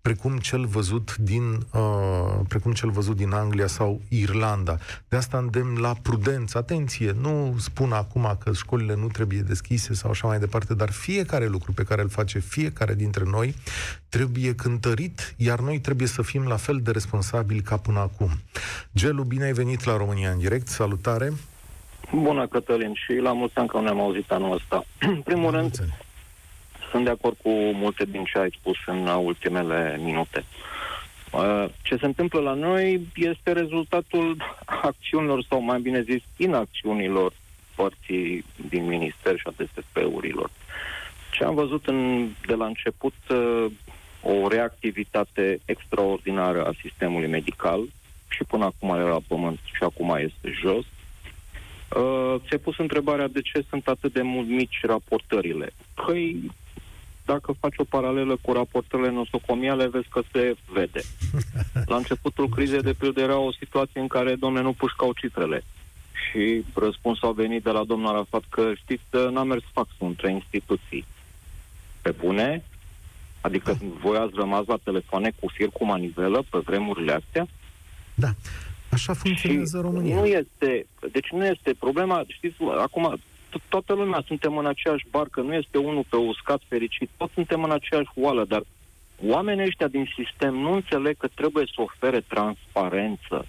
precum 0.00 0.38
cel 0.38 0.66
văzut 0.66 1.16
din, 1.16 1.66
uh, 1.72 2.40
precum 2.48 2.72
cel 2.72 2.90
văzut 2.90 3.16
din 3.16 3.32
Anglia 3.32 3.66
sau 3.66 4.00
Irlanda. 4.08 4.78
De 5.08 5.16
asta 5.16 5.38
îndemn 5.38 5.78
la 5.78 5.94
prudență. 6.02 6.58
Atenție, 6.58 7.12
nu 7.20 7.56
spun 7.58 7.92
acum 7.92 8.38
că 8.44 8.52
școlile 8.52 8.94
nu 8.94 9.06
trebuie 9.06 9.40
deschise 9.40 9.94
sau 9.94 10.10
așa 10.10 10.26
mai 10.26 10.38
departe, 10.38 10.74
dar 10.74 10.90
fiecare 10.90 11.46
lucru 11.46 11.72
pe 11.72 11.82
care 11.82 12.02
îl 12.02 12.08
face 12.08 12.38
fiecare 12.38 12.94
dintre 12.94 13.24
noi 13.24 13.54
trebuie 14.08 14.54
cântărit, 14.54 15.34
iar 15.36 15.60
noi 15.60 15.80
trebuie 15.80 16.08
să 16.08 16.22
fim 16.22 16.46
la 16.46 16.56
fel 16.56 16.80
de 16.82 16.90
responsabili 16.90 17.62
ca 17.62 17.76
până 17.76 17.98
acum. 17.98 18.30
Gelu, 18.94 19.22
bine 19.22 19.44
ai 19.44 19.52
venit 19.52 19.84
la 19.84 19.96
România 19.96 20.30
în 20.30 20.38
direct. 20.38 20.68
Salutare! 20.68 21.32
Bună, 22.12 22.46
Cătălin, 22.46 22.94
și 22.94 23.12
la 23.12 23.32
mulți 23.32 23.58
ani 23.58 23.68
că 23.68 23.78
nu 23.78 23.88
am 23.88 24.00
auzit 24.00 24.30
anul 24.30 24.52
ăsta. 24.52 24.84
În 25.14 25.20
primul 25.20 25.50
rând, 25.50 25.74
sunt 26.90 27.04
de 27.04 27.10
acord 27.10 27.36
cu 27.42 27.50
multe 27.50 28.04
din 28.04 28.24
ce 28.24 28.38
ai 28.38 28.56
spus 28.58 28.76
în 28.86 29.06
ultimele 29.06 30.00
minute. 30.02 30.44
Uh, 31.32 31.64
ce 31.82 31.96
se 31.96 32.06
întâmplă 32.06 32.40
la 32.40 32.52
noi 32.52 33.06
este 33.14 33.52
rezultatul 33.52 34.36
acțiunilor, 34.64 35.44
sau 35.48 35.60
mai 35.60 35.80
bine 35.80 36.02
zis, 36.02 36.22
inacțiunilor 36.36 37.32
părții 37.74 38.44
din 38.68 38.86
minister 38.86 39.36
și 39.36 39.46
a 39.46 39.54
DSP-urilor. 39.56 40.50
Ce 41.32 41.44
am 41.44 41.54
văzut 41.54 41.86
în, 41.86 42.28
de 42.46 42.54
la 42.54 42.66
început, 42.66 43.14
uh, 43.30 43.66
o 44.22 44.48
reactivitate 44.48 45.60
extraordinară 45.64 46.64
a 46.64 46.72
sistemului 46.82 47.28
medical 47.28 47.80
și 48.28 48.44
până 48.44 48.64
acum 48.64 48.88
era 48.88 49.08
la 49.08 49.20
pământ 49.28 49.58
și 49.64 49.82
acum 49.82 50.16
este 50.16 50.50
jos. 50.60 50.84
Uh, 51.88 52.34
ți-ai 52.46 52.58
pus 52.58 52.78
întrebarea 52.78 53.28
de 53.28 53.40
ce 53.40 53.64
sunt 53.68 53.86
atât 53.86 54.12
de 54.12 54.22
mult 54.22 54.48
mici 54.48 54.80
raportările. 54.82 55.72
Păi, 55.94 56.50
dacă 57.24 57.52
faci 57.60 57.74
o 57.76 57.84
paralelă 57.84 58.38
cu 58.40 58.52
raportările 58.52 59.10
nosocomiale, 59.10 59.88
vezi 59.88 60.08
că 60.08 60.22
se 60.32 60.56
vede. 60.72 61.00
La 61.90 61.96
începutul 61.96 62.48
crizei, 62.48 62.82
de 62.82 62.92
pildă, 62.92 63.20
era 63.20 63.38
o 63.38 63.52
situație 63.52 64.00
în 64.00 64.06
care, 64.06 64.34
domne, 64.34 64.60
nu 64.60 64.72
pușcau 64.72 65.12
cifrele. 65.12 65.64
Și 66.30 66.64
răspunsul 66.74 67.28
a 67.28 67.32
venit 67.32 67.62
de 67.62 67.70
la 67.70 67.84
domnul 67.84 68.08
Arafat 68.08 68.42
că, 68.48 68.72
știți, 68.74 69.02
n-a 69.30 69.42
mers 69.42 69.62
faxul 69.72 70.06
între 70.06 70.30
instituții. 70.30 71.04
Pe 72.02 72.10
bune, 72.10 72.64
Adică 73.46 73.70
Da. 73.80 73.86
voi 74.02 74.16
ați 74.16 74.32
rămas 74.34 74.66
la 74.66 74.78
telefoane 74.82 75.32
cu 75.40 75.48
fir 75.48 75.68
cu 75.68 75.84
manivelă 75.84 76.44
pe 76.50 76.58
vremurile 76.58 77.12
astea? 77.12 77.46
Da. 78.14 78.34
Așa 78.90 79.12
funcționează 79.14 79.76
Și 79.76 79.82
România. 79.82 80.16
Nu 80.16 80.26
este, 80.26 80.86
deci 81.12 81.30
nu 81.30 81.46
este 81.46 81.74
problema, 81.78 82.24
știți, 82.28 82.56
acum 82.78 83.16
to- 83.50 83.68
toată 83.68 83.92
lumea 83.92 84.22
suntem 84.26 84.56
în 84.56 84.66
aceeași 84.66 85.06
barcă, 85.10 85.40
nu 85.40 85.54
este 85.54 85.78
unul 85.78 86.04
pe 86.08 86.16
uscat 86.16 86.60
fericit, 86.68 87.10
toți 87.16 87.32
suntem 87.32 87.62
în 87.62 87.70
aceeași 87.70 88.10
oală, 88.14 88.44
dar 88.44 88.62
oamenii 89.26 89.64
ăștia 89.64 89.88
din 89.88 90.08
sistem 90.16 90.54
nu 90.54 90.72
înțeleg 90.72 91.16
că 91.16 91.28
trebuie 91.34 91.64
să 91.74 91.80
ofere 91.80 92.20
transparență. 92.20 93.46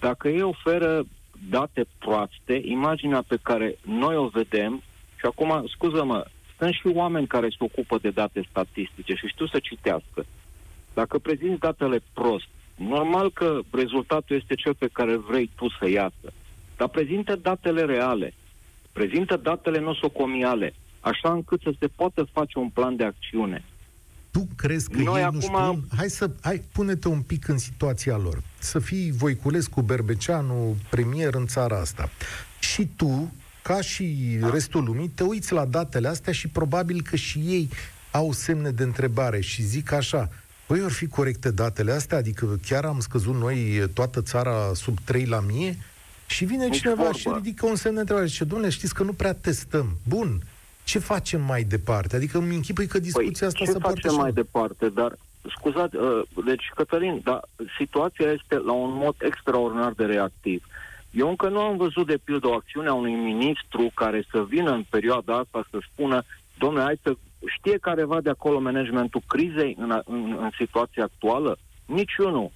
Dacă 0.00 0.28
ei 0.28 0.42
oferă 0.42 1.06
date 1.50 1.86
proaste, 1.98 2.60
imaginea 2.64 3.24
pe 3.26 3.38
care 3.42 3.78
noi 3.82 4.16
o 4.16 4.26
vedem, 4.26 4.82
și 5.18 5.26
acum, 5.26 5.66
scuză-mă, 5.68 6.24
sunt 6.58 6.72
și 6.72 6.86
oameni 6.86 7.26
care 7.26 7.48
se 7.48 7.56
ocupă 7.58 7.98
de 7.98 8.10
date 8.10 8.46
statistice 8.50 9.14
și 9.14 9.26
știu 9.26 9.46
să 9.46 9.58
citească. 9.58 10.26
Dacă 10.94 11.18
prezinți 11.18 11.60
datele 11.60 12.02
prost, 12.12 12.48
normal 12.76 13.32
că 13.32 13.58
rezultatul 13.70 14.36
este 14.36 14.54
cel 14.54 14.74
pe 14.74 14.88
care 14.92 15.16
vrei 15.16 15.50
tu 15.54 15.66
să 15.80 15.88
iasă. 15.88 16.32
Dar 16.76 16.88
prezintă 16.88 17.36
datele 17.42 17.84
reale, 17.84 18.34
prezintă 18.92 19.36
datele 19.36 19.80
nosocomiale, 19.80 20.74
așa 21.00 21.32
încât 21.32 21.60
să 21.60 21.74
se 21.80 21.86
poată 21.86 22.26
face 22.32 22.58
un 22.58 22.68
plan 22.68 22.96
de 22.96 23.04
acțiune. 23.04 23.64
Tu 24.30 24.46
crezi 24.56 24.90
că 24.90 25.02
Noi 25.02 25.20
ei 25.20 25.28
nu 25.32 25.38
acum- 25.38 25.40
știu? 25.40 25.96
Hai 25.96 26.08
să, 26.10 26.30
hai, 26.40 26.62
pune-te 26.72 27.08
un 27.08 27.20
pic 27.20 27.48
în 27.48 27.58
situația 27.58 28.16
lor. 28.16 28.42
Să 28.58 28.78
fii 28.78 29.10
Voiculescu, 29.12 29.80
Berbeceanu, 29.82 30.76
premier 30.90 31.34
în 31.34 31.46
țara 31.46 31.80
asta. 31.80 32.10
Și 32.60 32.88
tu, 32.96 33.32
ca 33.62 33.80
și 33.80 34.38
restul 34.52 34.84
lumii, 34.84 35.08
te 35.08 35.22
uiți 35.22 35.52
la 35.52 35.64
datele 35.64 36.08
astea 36.08 36.32
și 36.32 36.48
probabil 36.48 37.02
că 37.02 37.16
și 37.16 37.38
ei 37.38 37.68
au 38.10 38.32
semne 38.32 38.70
de 38.70 38.82
întrebare 38.82 39.40
și 39.40 39.62
zic 39.62 39.92
așa, 39.92 40.28
Păi 40.66 40.80
ar 40.84 40.90
fi 40.90 41.06
corecte 41.06 41.50
datele 41.50 41.92
astea? 41.92 42.18
Adică 42.18 42.58
chiar 42.66 42.84
am 42.84 43.00
scăzut 43.00 43.34
noi 43.34 43.88
toată 43.94 44.22
țara 44.22 44.70
sub 44.74 44.98
3 45.04 45.26
la 45.26 45.40
mie? 45.40 45.76
Și 46.26 46.44
vine 46.44 46.66
Nici 46.66 46.78
cineva 46.78 47.02
vorbă. 47.02 47.18
și 47.18 47.30
ridică 47.34 47.66
un 47.66 47.74
semn 47.74 47.94
de 47.94 48.00
întrebare 48.00 48.26
și 48.26 48.32
zice, 48.32 48.44
domnule, 48.44 48.70
știți 48.70 48.94
că 48.94 49.02
nu 49.02 49.12
prea 49.12 49.34
testăm. 49.34 49.96
Bun, 50.08 50.40
ce 50.84 50.98
facem 50.98 51.40
mai 51.40 51.62
departe? 51.62 52.16
Adică 52.16 52.38
îmi 52.38 52.54
închipui 52.54 52.86
că 52.86 52.98
discuția 52.98 53.46
asta 53.46 53.58
păi, 53.58 53.66
ce 53.66 53.72
se 53.72 53.78
poate 53.78 54.00
facem 54.00 54.10
și 54.16 54.22
mai 54.22 54.32
departe? 54.32 54.88
Dar, 54.88 55.16
scuzați, 55.56 55.96
uh, 55.96 56.22
deci, 56.44 56.70
Cătălin, 56.74 57.20
dar 57.24 57.40
situația 57.78 58.30
este 58.32 58.54
la 58.54 58.72
un 58.72 58.94
mod 58.94 59.14
extraordinar 59.18 59.92
de 59.92 60.04
reactiv. 60.04 60.64
Eu 61.10 61.28
încă 61.28 61.48
nu 61.48 61.60
am 61.60 61.76
văzut, 61.76 62.06
de 62.06 62.18
pildă, 62.24 62.46
o 62.46 62.54
acțiune 62.54 62.88
a 62.88 62.92
unui 62.92 63.14
ministru 63.14 63.90
care 63.94 64.26
să 64.30 64.44
vină 64.48 64.70
în 64.70 64.84
perioada 64.90 65.36
asta 65.36 65.66
să 65.70 65.78
spună, 65.92 66.22
domnule, 66.58 66.82
hai 66.82 67.00
să 67.02 67.16
știe 67.46 67.78
careva 67.78 68.20
de 68.20 68.30
acolo 68.30 68.60
managementul 68.60 69.22
crizei 69.26 69.76
în, 69.78 69.90
a- 69.90 70.02
în, 70.04 70.36
în 70.40 70.50
situația 70.58 71.04
actuală? 71.04 71.58
Niciunul. 71.86 72.50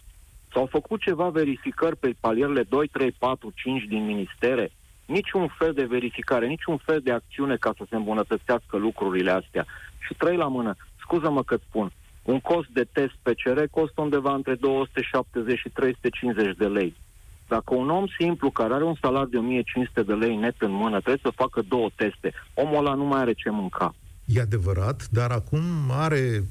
S-au 0.53 0.67
făcut 0.67 1.01
ceva 1.01 1.29
verificări 1.29 1.97
pe 1.97 2.15
palierele 2.21 2.63
2, 2.63 2.87
3, 2.87 3.13
4, 3.19 3.53
5 3.55 3.85
din 3.85 4.05
ministere? 4.05 4.73
Niciun 5.07 5.49
fel 5.59 5.73
de 5.73 5.85
verificare, 5.85 6.47
niciun 6.47 6.77
fel 6.77 7.01
de 7.01 7.13
acțiune 7.13 7.57
ca 7.57 7.73
să 7.77 7.85
se 7.89 7.97
îmbunătățească 7.97 8.77
lucrurile 8.77 9.31
astea. 9.31 9.67
Și 10.07 10.15
trei 10.15 10.37
la 10.37 10.47
mână, 10.47 10.77
scuză-mă 11.01 11.43
că 11.43 11.57
spun, 11.57 11.93
un 12.23 12.41
cost 12.41 12.69
de 12.69 12.85
test 12.93 13.15
PCR 13.23 13.63
costă 13.71 14.01
undeva 14.01 14.35
între 14.35 14.55
270 14.55 15.59
și 15.59 15.69
350 15.69 16.57
de 16.57 16.67
lei. 16.67 16.95
Dacă 17.49 17.75
un 17.75 17.91
om 17.91 18.05
simplu 18.19 18.51
care 18.51 18.75
are 18.75 18.85
un 18.85 18.95
salar 19.01 19.25
de 19.25 19.37
1500 19.37 20.03
de 20.03 20.13
lei 20.15 20.37
net 20.37 20.55
în 20.59 20.71
mână 20.71 20.99
trebuie 20.99 21.21
să 21.23 21.31
facă 21.43 21.63
două 21.69 21.89
teste, 21.95 22.33
omul 22.55 22.77
ăla 22.77 22.95
nu 22.95 23.05
mai 23.05 23.21
are 23.21 23.33
ce 23.33 23.51
mânca. 23.51 23.95
E 24.35 24.41
adevărat, 24.41 25.09
dar 25.11 25.31
acum 25.31 25.63
are 25.91 26.45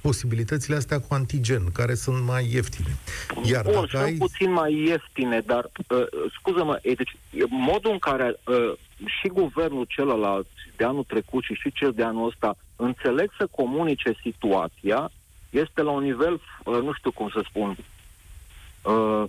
posibilitățile 0.00 0.76
astea 0.76 1.00
cu 1.00 1.14
antigen, 1.14 1.64
care 1.72 1.94
sunt 1.94 2.24
mai 2.24 2.48
ieftine. 2.52 2.96
Iar 3.44 3.62
Bun, 3.62 3.72
dacă 3.72 3.86
sunt 3.86 4.02
ai... 4.02 4.14
puțin 4.14 4.52
mai 4.52 4.72
ieftine, 4.86 5.40
dar, 5.46 5.70
uh, 5.88 6.06
scuză-mă, 6.38 6.78
e, 6.82 6.92
deci, 6.92 7.16
e 7.30 7.44
modul 7.48 7.90
în 7.92 7.98
care 7.98 8.40
uh, 8.46 8.72
și 9.04 9.28
guvernul 9.28 9.84
celălalt 9.88 10.46
de 10.76 10.84
anul 10.84 11.04
trecut 11.04 11.42
și 11.42 11.54
și 11.54 11.72
cel 11.72 11.92
de 11.92 12.02
anul 12.02 12.28
ăsta 12.28 12.56
înțeleg 12.76 13.30
să 13.38 13.46
comunice 13.50 14.12
situația, 14.22 15.10
este 15.50 15.82
la 15.82 15.90
un 15.90 16.02
nivel, 16.02 16.34
uh, 16.64 16.78
nu 16.82 16.92
știu 16.92 17.12
cum 17.12 17.28
să 17.28 17.44
spun, 17.48 17.76
uh, 18.82 19.24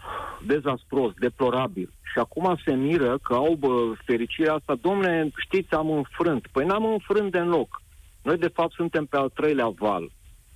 dezastros, 0.46 1.14
deplorabil. 1.20 1.90
Și 2.12 2.20
acum 2.20 2.60
se 2.66 2.74
miră 2.74 3.18
că 3.24 3.34
au 3.34 3.56
bă, 3.60 3.94
fericirea 4.06 4.54
asta, 4.54 4.76
domne, 4.82 5.32
știți, 5.38 5.74
am 5.74 5.90
înfrânt. 5.92 6.48
Păi 6.52 6.66
n-am 6.66 6.86
înfrânt 6.86 7.32
deloc. 7.32 7.82
Noi, 8.28 8.38
de 8.38 8.52
fapt, 8.58 8.74
suntem 8.74 9.06
pe 9.06 9.18
al 9.18 9.30
treilea 9.30 9.68
val 9.68 10.12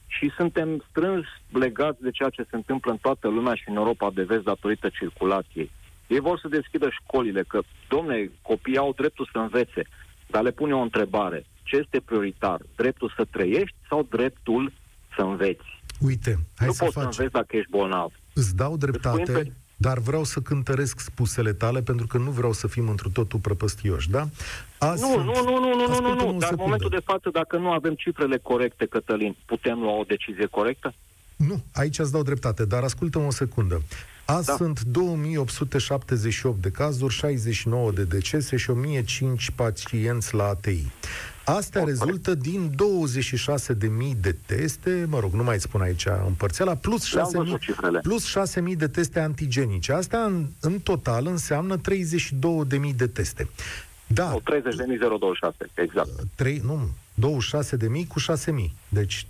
și 0.08 0.32
suntem 0.38 0.86
strâns 0.90 1.26
legați 1.52 2.02
de 2.02 2.12
ceea 2.12 2.30
ce 2.30 2.42
se 2.50 2.56
întâmplă 2.56 2.92
în 2.92 2.98
toată 2.98 3.28
lumea 3.28 3.56
și 3.56 3.64
în 3.70 3.76
Europa 3.76 4.12
de 4.14 4.24
vest 4.24 4.44
datorită 4.44 4.90
circulației. 5.00 5.72
Ei 6.08 6.20
vor 6.20 6.40
să 6.40 6.48
deschidă 6.48 6.88
școlile, 6.90 7.44
că, 7.44 7.60
domne, 7.90 8.32
copiii 8.42 8.78
au 8.78 8.94
dreptul 8.96 9.30
să 9.32 9.38
învețe, 9.38 9.82
dar 10.28 10.42
le 10.44 10.52
pune 10.52 10.74
o 10.74 10.80
întrebare. 10.80 11.46
Ce 11.64 11.76
este 11.76 12.00
prioritar? 12.06 12.60
Dreptul 12.76 13.14
să 13.16 13.26
trăiești 13.26 13.76
sau 13.90 14.08
dreptul 14.10 14.72
să 15.16 15.22
înveți? 15.22 15.82
Uite, 16.00 16.32
hai 16.58 16.68
nu 16.68 16.74
să 16.74 16.84
poți 16.84 16.94
să 16.94 17.00
facem. 17.00 17.10
înveți 17.18 17.32
dacă 17.34 17.56
ești 17.56 17.70
bolnav. 17.70 18.12
Îți 18.34 18.56
dau 18.56 18.74
Îți 18.74 18.80
pui 18.86 18.90
dreptate, 18.92 19.32
pe- 19.32 19.54
dar 19.82 19.98
vreau 20.00 20.24
să 20.24 20.39
cântăresc 20.39 21.00
spusele 21.00 21.54
tale, 21.54 21.82
pentru 21.82 22.08
că 22.08 22.18
nu 22.18 22.32
vreau 22.32 22.54
să 22.54 22.68
fim 22.68 22.89
într 22.89 23.08
totul 23.13 23.39
prăpăstioși, 23.39 24.10
da? 24.10 24.28
Azi 24.78 25.02
Nu, 25.02 25.08
sunt- 25.12 25.26
nu, 25.26 25.34
nu, 25.44 25.60
nu, 25.60 25.60
nu, 25.60 25.76
nu, 25.76 25.88
nu, 25.88 25.92
Ascultă-mă 25.94 26.10
o 26.10 26.13
nu. 26.13 26.15
Dar 26.15 26.34
în 26.34 26.39
secundă. 26.39 26.62
momentul 26.62 26.89
de 26.89 27.02
față, 27.06 27.30
dacă 27.34 27.58
nu 27.58 27.72
avem 27.72 27.94
cifrele 27.94 28.38
corecte, 28.38 28.86
Cătălin, 28.86 29.36
putem 29.46 29.80
lua 29.80 29.98
o 30.00 30.04
decizie 30.08 30.46
corectă? 30.46 30.94
Nu, 31.36 31.63
aici 31.74 32.00
îți 32.00 32.12
dau 32.12 32.24
dreptate, 32.24 32.65
dar 32.65 32.84
ascultă-mă 32.84 33.26
o 33.26 33.32
secundă. 33.32 33.82
Azi 34.26 34.46
da. 34.46 34.52
Da. 34.52 34.58
sunt 34.58 34.82
2878 34.82 36.62
de 36.62 36.70
cazuri, 36.70 37.13
69 37.13 37.92
de 37.92 38.04
decese 38.04 38.56
și 38.58 38.70
1005 38.70 39.50
pacienți 39.56 40.36
la 40.36 40.44
ATI. 40.44 40.92
Astea 41.56 41.84
rezultă 41.84 42.36
din 42.36 42.72
26.000 44.12 44.20
de 44.22 44.36
teste, 44.46 45.06
mă 45.10 45.20
rog, 45.20 45.34
nu 45.34 45.44
mai 45.44 45.60
spun 45.60 45.82
aici 45.82 46.06
împărțeala, 46.28 46.76
plus 46.76 47.14
Le-am 47.14 47.28
6.000 47.28 47.36
văzut 47.38 47.60
cifrele. 47.60 48.00
plus 48.00 48.38
6.000 48.72 48.78
de 48.78 48.88
teste 48.88 49.20
antigenice. 49.20 49.94
Asta 49.94 50.18
în, 50.18 50.46
în 50.62 50.80
total 50.80 51.28
înseamnă 51.28 51.78
32.000 51.78 52.96
de 52.96 53.08
teste. 53.08 53.50
Da, 54.08 54.30
Nu, 54.30 54.42
30.026, 54.42 55.56
exact. 55.74 56.10
3, 56.36 56.62
nu, 56.66 56.90
26.000 57.20 58.08
cu 58.08 58.20
6.000. 58.20 58.72
Deci 58.90 59.26
26.000. 59.26 59.30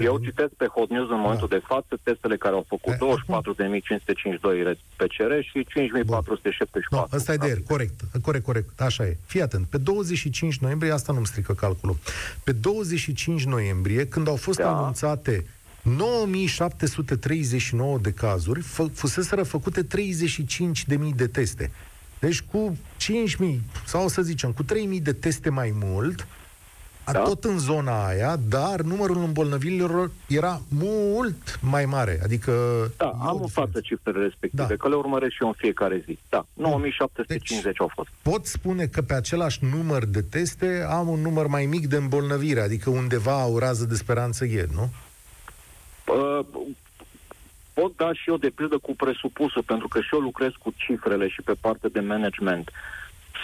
Eu 0.00 0.18
citesc 0.18 0.48
pe 0.56 0.66
Hot 0.66 0.90
News 0.90 1.10
în 1.10 1.18
momentul 1.20 1.48
de 1.48 1.62
față 1.66 1.98
testele 2.02 2.36
care 2.36 2.54
au 2.54 2.64
făcut 2.68 2.92
Eh, 2.92 2.98
24.552 2.98 4.78
PCR 4.96 5.32
și 5.40 5.64
5.474. 5.64 6.90
Nu, 6.90 7.06
ăsta 7.12 7.32
e 7.32 7.36
de 7.36 7.46
ieri, 7.46 7.62
corect, 7.62 8.00
corect, 8.22 8.44
corect, 8.44 8.80
așa 8.80 9.06
e. 9.06 9.16
Fii 9.26 9.42
atent, 9.42 9.66
pe 9.66 9.78
25 9.78 10.58
noiembrie, 10.58 10.92
asta 10.92 11.12
nu-mi 11.12 11.26
strică 11.26 11.52
calculul, 11.52 11.96
pe 12.44 12.52
25 12.52 13.44
noiembrie, 13.44 14.06
când 14.08 14.28
au 14.28 14.36
fost 14.36 14.58
Da. 14.58 14.76
anunțate 14.78 15.46
9739 15.82 17.98
de 17.98 18.12
cazuri, 18.12 18.60
fă, 18.60 18.86
fuseseră 18.92 19.42
făcute 19.42 19.84
35.000 19.84 21.14
de 21.16 21.26
teste. 21.26 21.70
Deci 22.18 22.40
cu 22.42 22.76
5.000, 22.96 23.60
sau 23.86 24.08
să 24.08 24.22
zicem, 24.22 24.52
cu 24.52 24.64
3.000 24.64 24.68
de 25.02 25.12
teste 25.12 25.50
mai 25.50 25.72
mult, 25.74 26.20
a, 26.20 26.24
Da. 27.12 27.18
tot 27.22 27.44
în 27.44 27.58
zona 27.58 28.06
aia, 28.06 28.36
dar 28.48 28.80
numărul 28.80 29.16
îmbolnăvirilor 29.22 30.10
era 30.28 30.60
mult 30.68 31.58
mai 31.62 31.84
mare. 31.84 32.20
Adică... 32.22 32.52
Da, 32.96 33.04
e 33.04 33.08
o 33.08 33.10
am 33.10 33.36
în 33.36 33.44
diferență. 33.44 33.60
față 33.60 33.80
cifrele 33.80 34.22
respective, 34.22 34.66
Da. 34.68 34.74
că 34.76 34.88
le 34.88 34.94
urmăresc 34.94 35.32
și 35.32 35.42
eu 35.42 35.48
în 35.48 35.54
fiecare 35.56 36.02
zi. 36.06 36.18
Da, 36.28 36.46
9.750 36.62 37.26
Deci- 37.62 37.80
au 37.80 37.90
fost. 37.94 38.08
pot 38.22 38.46
spune 38.46 38.86
că 38.86 39.02
pe 39.02 39.14
același 39.14 39.58
număr 39.74 40.04
de 40.04 40.22
teste 40.22 40.86
am 40.88 41.08
un 41.08 41.20
număr 41.20 41.46
mai 41.46 41.66
mic 41.66 41.86
de 41.86 41.96
îmbolnăvire, 41.96 42.60
adică 42.60 42.90
undeva 42.90 43.46
o 43.46 43.58
rază 43.58 43.84
de 43.84 43.94
speranță 43.94 44.44
e, 44.44 44.66
nu? 44.74 44.88
Uh, 46.14 46.46
pot 47.72 47.96
da 47.96 48.12
și 48.12 48.28
eu 48.30 48.36
de 48.36 48.48
pildă 48.54 48.78
cu 48.78 48.96
presupusul, 48.96 49.62
pentru 49.62 49.88
că 49.88 50.00
și 50.00 50.08
eu 50.12 50.18
lucrez 50.20 50.50
cu 50.58 50.72
cifrele 50.76 51.28
și 51.28 51.42
pe 51.42 51.52
partea 51.60 51.88
de 51.92 52.00
management. 52.00 52.70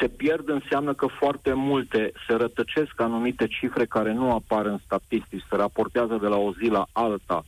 Se 0.00 0.08
pierd 0.08 0.48
înseamnă 0.48 0.94
că 0.94 1.06
foarte 1.06 1.52
multe 1.52 2.12
se 2.26 2.34
rătăcesc 2.34 3.00
anumite 3.00 3.46
cifre 3.46 3.84
care 3.84 4.12
nu 4.12 4.32
apar 4.32 4.66
în 4.66 4.78
statistici, 4.84 5.44
se 5.48 5.56
raportează 5.56 6.18
de 6.20 6.26
la 6.26 6.36
o 6.36 6.52
zi 6.52 6.68
la 6.68 6.86
alta. 6.92 7.44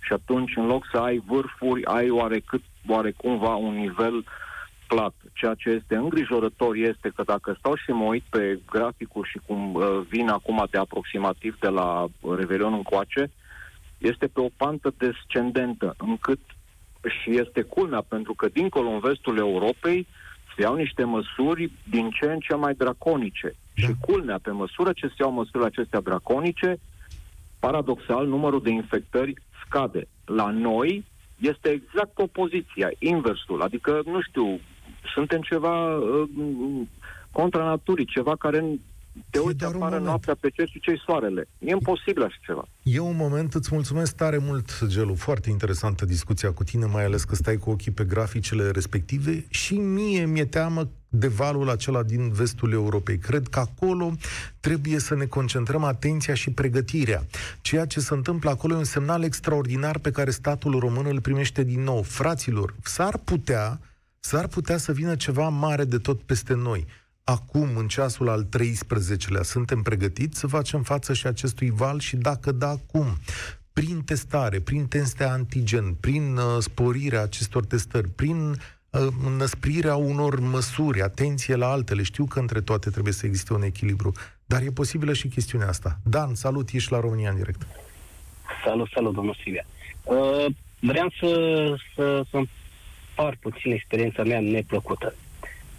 Și 0.00 0.12
atunci, 0.12 0.56
în 0.56 0.66
loc 0.66 0.86
să 0.92 0.98
ai 0.98 1.22
vârfuri, 1.26 1.84
ai 1.84 2.10
oarecât, 2.10 2.62
oarecumva 2.88 3.54
un 3.54 3.74
nivel 3.74 4.24
plat. 4.88 5.14
Ceea 5.32 5.54
ce 5.54 5.70
este 5.70 5.96
îngrijorător 5.96 6.74
este 6.74 7.12
că 7.14 7.22
dacă 7.22 7.56
stau 7.58 7.74
și 7.74 7.90
mă 7.90 8.04
uit 8.04 8.22
pe 8.30 8.58
graficul 8.66 9.24
și 9.24 9.40
cum 9.46 9.74
uh, 9.74 10.00
vin 10.08 10.28
acum 10.28 10.66
de 10.70 10.78
aproximativ 10.78 11.58
de 11.60 11.68
la 11.68 12.06
Revelion 12.36 12.72
încoace, 12.72 13.30
este 13.98 14.26
pe 14.26 14.40
o 14.40 14.48
pantă 14.56 14.94
descendentă, 14.98 15.94
încât 15.98 16.40
și 17.08 17.38
este 17.38 17.62
culmea, 17.62 18.02
pentru 18.08 18.34
că 18.34 18.48
dincolo 18.48 18.88
în 18.88 18.98
vestul 18.98 19.38
Europei 19.38 20.06
se 20.54 20.62
iau 20.62 20.74
niște 20.74 21.04
măsuri 21.04 21.70
din 21.90 22.10
ce 22.10 22.26
în 22.26 22.38
ce 22.38 22.54
mai 22.54 22.74
draconice. 22.74 23.54
Da. 23.74 23.86
Și 23.86 23.94
culmea, 24.00 24.38
pe 24.42 24.50
măsură 24.50 24.92
ce 24.92 25.06
se 25.06 25.14
iau 25.20 25.30
măsurile 25.30 25.66
acestea 25.66 26.00
draconice, 26.00 26.76
paradoxal, 27.58 28.26
numărul 28.26 28.62
de 28.62 28.70
infectări 28.70 29.34
scade. 29.66 30.08
La 30.24 30.50
noi 30.50 31.04
este 31.40 31.68
exact 31.68 32.18
opoziția, 32.18 32.90
inversul. 32.98 33.62
Adică, 33.62 34.02
nu 34.04 34.20
știu, 34.22 34.60
suntem 35.14 35.40
ceva 35.40 35.96
uh, 35.96 36.28
contra 37.32 37.64
naturii, 37.64 38.04
ceva 38.04 38.36
care 38.36 38.64
te 39.30 39.38
uiți 39.38 39.64
afară 39.64 39.98
noaptea 39.98 40.36
pe 40.40 40.50
cer 40.50 40.68
și 40.68 40.80
ce 40.80 40.94
soarele. 41.06 41.48
E 41.58 41.70
imposibil 41.70 42.22
așa 42.22 42.36
ceva. 42.46 42.68
E 42.82 42.98
un 42.98 43.16
moment, 43.16 43.54
îți 43.54 43.68
mulțumesc 43.72 44.16
tare 44.16 44.38
mult, 44.38 44.86
Gelu. 44.86 45.14
Foarte 45.14 45.50
interesantă 45.50 46.04
discuția 46.04 46.52
cu 46.52 46.64
tine, 46.64 46.84
mai 46.84 47.04
ales 47.04 47.24
că 47.24 47.34
stai 47.34 47.56
cu 47.56 47.70
ochii 47.70 47.92
pe 47.92 48.04
graficele 48.04 48.70
respective 48.70 49.44
și 49.48 49.74
mie 49.74 50.26
mi-e 50.26 50.44
teamă 50.44 50.88
de 51.08 51.28
valul 51.28 51.70
acela 51.70 52.02
din 52.02 52.30
vestul 52.30 52.72
Europei. 52.72 53.18
Cred 53.18 53.48
că 53.48 53.58
acolo 53.58 54.12
trebuie 54.60 54.98
să 54.98 55.14
ne 55.14 55.24
concentrăm 55.24 55.84
atenția 55.84 56.34
și 56.34 56.50
pregătirea. 56.50 57.26
Ceea 57.60 57.84
ce 57.84 58.00
se 58.00 58.14
întâmplă 58.14 58.50
acolo 58.50 58.74
e 58.74 58.76
un 58.76 58.84
semnal 58.84 59.22
extraordinar 59.22 59.98
pe 59.98 60.10
care 60.10 60.30
statul 60.30 60.78
român 60.78 61.06
îl 61.06 61.20
primește 61.20 61.62
din 61.62 61.82
nou. 61.82 62.02
Fraților, 62.02 62.74
s-ar 62.82 63.18
putea, 63.18 63.80
s-ar 64.20 64.46
putea 64.46 64.76
să 64.76 64.92
vină 64.92 65.14
ceva 65.14 65.48
mare 65.48 65.84
de 65.84 65.98
tot 65.98 66.20
peste 66.22 66.54
noi 66.54 66.86
acum, 67.24 67.76
în 67.76 67.88
ceasul 67.88 68.28
al 68.28 68.46
13-lea, 68.56 69.42
suntem 69.42 69.82
pregătiți 69.82 70.38
să 70.38 70.46
facem 70.46 70.82
față 70.82 71.12
și 71.12 71.26
acestui 71.26 71.70
val 71.70 71.98
și 71.98 72.16
dacă 72.16 72.52
da, 72.52 72.74
cum? 72.92 73.06
Prin 73.72 74.02
testare, 74.02 74.60
prin 74.60 74.86
teste 74.86 75.24
antigen, 75.24 75.94
prin 75.94 76.36
uh, 76.36 76.56
sporirea 76.58 77.22
acestor 77.22 77.64
testări, 77.64 78.08
prin 78.08 78.50
uh, 78.50 79.06
năsprirea 79.38 79.96
unor 79.96 80.40
măsuri, 80.40 81.02
atenție 81.02 81.54
la 81.54 81.70
altele. 81.70 82.02
Știu 82.02 82.24
că 82.24 82.38
între 82.38 82.60
toate 82.60 82.90
trebuie 82.90 83.12
să 83.12 83.26
existe 83.26 83.52
un 83.52 83.62
echilibru, 83.62 84.12
dar 84.46 84.62
e 84.62 84.70
posibilă 84.70 85.12
și 85.12 85.28
chestiunea 85.28 85.68
asta. 85.68 85.98
Dan, 86.04 86.34
salut, 86.34 86.68
ești 86.72 86.92
la 86.92 87.00
România 87.00 87.30
în 87.30 87.36
direct. 87.36 87.66
Salut, 88.64 88.88
salut, 88.94 89.14
domnul 89.14 89.36
Silvia. 89.42 89.66
Uh, 90.04 90.46
vreau 90.80 91.12
să, 91.20 91.28
să, 91.94 92.24
să 92.30 92.36
împart 92.36 93.38
puțin 93.40 93.72
experiența 93.72 94.22
mea 94.22 94.40
neplăcută 94.40 95.14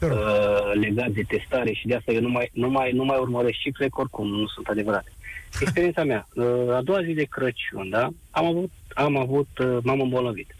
uh, 0.01 0.71
legat 0.73 1.09
de 1.09 1.23
testare 1.27 1.73
și 1.73 1.87
de 1.87 1.95
asta 1.95 2.11
eu 2.11 2.21
nu 2.21 2.29
mai, 2.29 2.49
nu 2.53 2.69
mai, 2.69 2.91
nu 2.91 3.03
mai 3.03 3.17
urmăresc 3.17 3.57
cifre, 3.57 3.87
că 3.87 3.99
oricum 3.99 4.27
nu 4.27 4.47
sunt 4.47 4.67
adevărate. 4.67 5.11
Experiența 5.59 6.03
mea, 6.03 6.27
uh, 6.33 6.75
a 6.75 6.81
doua 6.81 7.03
zi 7.03 7.13
de 7.13 7.23
Crăciun, 7.23 7.89
da, 7.89 8.09
am 8.31 8.45
avut, 8.45 8.71
am 8.93 9.17
avut 9.17 9.47
uh, 9.59 9.77
m-am 9.83 10.01
îmbolnăvit. 10.01 10.55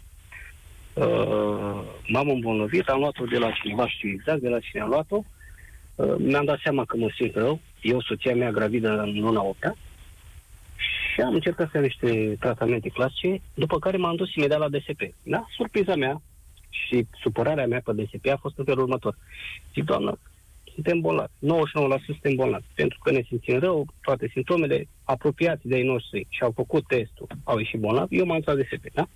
Uh, 0.94 1.82
m-am 2.06 2.28
îmbolnăvit, 2.28 2.88
am 2.88 2.98
luat-o 2.98 3.24
de 3.24 3.38
la 3.38 3.50
cineva, 3.50 3.88
știu 3.88 4.08
exact 4.08 4.40
de 4.40 4.48
la 4.48 4.58
cine 4.58 4.82
am 4.82 4.88
luat-o, 4.88 5.24
uh, 5.94 6.14
mi-am 6.18 6.44
dat 6.44 6.58
seama 6.62 6.84
că 6.84 6.96
mă 6.96 7.08
simt 7.14 7.34
rău, 7.34 7.60
eu, 7.80 8.00
soția 8.00 8.34
mea, 8.34 8.50
gravidă 8.50 9.00
în 9.00 9.20
luna 9.20 9.42
8 9.42 9.76
și 11.16 11.22
am 11.22 11.34
încercat 11.34 11.70
să 11.70 11.78
niște 11.78 12.36
tratamente 12.40 12.88
clasice, 12.88 13.40
după 13.54 13.78
care 13.78 13.96
m-am 13.96 14.16
dus 14.16 14.34
imediat 14.34 14.58
la 14.58 14.68
DSP. 14.68 15.00
Da? 15.22 15.46
Surpriza 15.56 15.94
mea, 15.94 16.20
și 16.86 17.06
supărarea 17.20 17.66
mea 17.66 17.80
pe 17.84 17.92
DSP 17.92 18.26
a 18.26 18.36
fost 18.40 18.58
în 18.58 18.64
felul 18.64 18.82
următor. 18.82 19.16
Zic, 19.74 19.84
doamnă, 19.84 20.18
suntem 20.74 21.00
bolnavi. 21.00 21.32
99% 22.00 22.04
suntem 22.04 22.34
bolnavi. 22.34 22.64
Pentru 22.74 22.98
că 23.02 23.10
ne 23.10 23.22
simțim 23.26 23.58
rău, 23.58 23.86
toate 24.00 24.28
simptomele 24.32 24.88
apropiați 25.04 25.68
de 25.68 25.74
ai 25.74 25.82
noștri 25.82 26.26
și 26.28 26.42
au 26.42 26.52
făcut 26.54 26.86
testul, 26.86 27.26
au 27.44 27.58
ieșit 27.58 27.80
bolnavi, 27.80 28.18
eu 28.18 28.26
m-am 28.26 28.36
întrat 28.36 28.56
DSP, 28.56 28.92
da? 28.92 29.08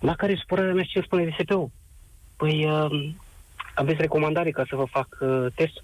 La 0.00 0.14
care 0.14 0.34
supărarea 0.34 0.74
mea 0.74 0.84
ce 0.84 1.00
spune 1.00 1.24
DSP-ul? 1.24 1.70
Păi, 2.36 2.66
uh, 2.66 3.10
aveți 3.74 4.00
recomandare 4.00 4.50
ca 4.50 4.64
să 4.68 4.76
vă 4.76 4.84
fac 4.84 5.18
uh, 5.20 5.46
testul? 5.54 5.82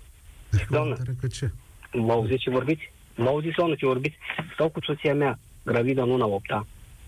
Doamnă, 0.70 0.96
că 1.20 1.26
ce? 1.26 1.50
Mă 1.92 2.12
auziți 2.12 2.42
ce 2.42 2.50
vorbiți? 2.50 2.92
Mă 3.16 3.28
auziți, 3.28 3.56
doamnă, 3.56 3.74
ce 3.74 3.86
vorbiți? 3.86 4.16
Stau 4.52 4.68
cu 4.68 4.80
soția 4.82 5.14
mea, 5.14 5.38
gravidă 5.64 6.02
în 6.02 6.08
luna 6.08 6.26
8 6.26 6.50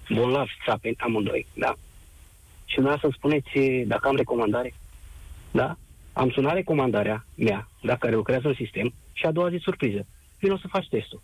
bolnav, 0.09 0.49
țapeni, 0.65 0.97
amândoi, 0.99 1.47
da? 1.55 1.77
Și 2.67 2.81
nu 2.81 2.99
să 2.99 3.09
spuneți 3.13 3.59
dacă 3.87 4.09
am 4.09 4.17
recomandare. 4.17 4.75
Da? 5.51 5.77
Am 6.13 6.31
sunat 6.31 6.55
recomandarea 6.55 7.27
mea, 7.35 7.69
dacă 7.83 7.99
care 7.99 8.15
lucrează 8.15 8.49
în 8.49 8.55
sistem, 8.55 8.93
și 9.13 9.27
a 9.27 9.33
doua 9.33 9.51
zi 9.51 9.59
surpriză. 9.63 10.07
Vino 10.39 10.57
să 10.57 10.67
faci 10.69 10.89
testul. 10.89 11.23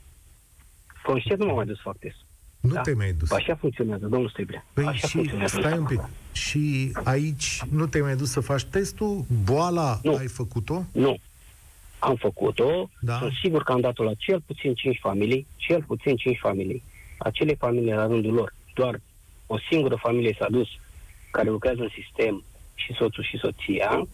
Conștient 1.02 1.40
nu 1.40 1.46
m-am 1.46 1.54
mai 1.54 1.66
dus 1.66 1.76
să 1.76 1.82
fac 1.84 1.98
testul. 1.98 2.26
Nu 2.60 2.72
da? 2.72 2.80
te 2.80 2.94
mai 2.94 3.12
dus. 3.12 3.30
Așa 3.30 3.54
funcționează, 3.54 4.06
domnul 4.06 4.28
Striblea. 4.28 4.64
Păi 4.72 4.84
Așa 4.84 5.08
și 5.08 5.30
stai 5.46 5.78
un 5.78 5.84
pic. 5.84 6.00
Și 6.32 6.92
aici 7.04 7.62
nu 7.70 7.86
te-ai 7.86 8.02
mai 8.02 8.16
dus 8.16 8.30
să 8.30 8.40
faci 8.40 8.64
testul? 8.64 9.24
Boala 9.44 9.98
nu. 10.02 10.14
ai 10.14 10.26
făcut-o? 10.26 10.84
Nu. 10.92 11.18
Am 11.98 12.16
făcut-o. 12.16 12.90
Da. 13.00 13.18
Sunt 13.18 13.32
sigur 13.42 13.62
că 13.62 13.72
am 13.72 13.80
dat-o 13.80 14.02
la 14.02 14.14
cel 14.14 14.42
puțin 14.46 14.74
5 14.74 14.98
familii. 15.00 15.46
Cel 15.56 15.82
puțin 15.82 16.16
5 16.16 16.38
familii. 16.38 16.82
Acele 17.18 17.54
familii, 17.54 17.92
la 17.92 18.06
rândul 18.06 18.32
lor, 18.32 18.54
doar 18.74 19.00
o 19.46 19.58
singură 19.70 19.96
familie 19.96 20.36
s-a 20.38 20.46
dus 20.50 20.68
care 21.32 21.48
lucrează 21.50 21.80
în 21.82 21.92
sistem 22.02 22.44
și 22.74 22.92
soțul 22.92 23.24
și 23.24 23.36
soția, 23.36 24.06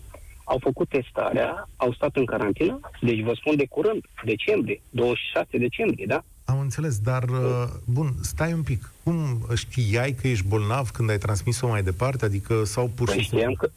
au 0.45 0.59
făcut 0.61 0.89
testarea, 0.89 1.69
au 1.77 1.93
stat 1.93 2.17
în 2.17 2.25
carantină, 2.25 2.81
deci 3.01 3.23
vă 3.23 3.33
spun 3.35 3.57
de 3.57 3.67
curând, 3.67 4.05
decembrie, 4.25 4.81
26 4.91 5.59
decembrie, 5.59 6.07
da? 6.07 6.25
Am 6.45 6.61
înțeles, 6.61 6.99
dar, 6.99 7.23
uh, 7.23 7.65
bun, 7.85 8.13
stai 8.23 8.53
un 8.53 8.63
pic. 8.63 8.93
Cum 9.03 9.47
știai 9.55 10.13
că 10.13 10.29
ești 10.29 10.47
bolnav 10.47 10.91
când 10.91 11.11
ai 11.11 11.19
transmis-o 11.19 11.69
mai 11.69 11.83
departe? 11.83 12.25
Adică, 12.25 12.65
sau 12.65 12.91
pur 12.95 13.09
și 13.09 13.15
păi 13.15 13.25
simplu... 13.25 13.55
Că... 13.57 13.71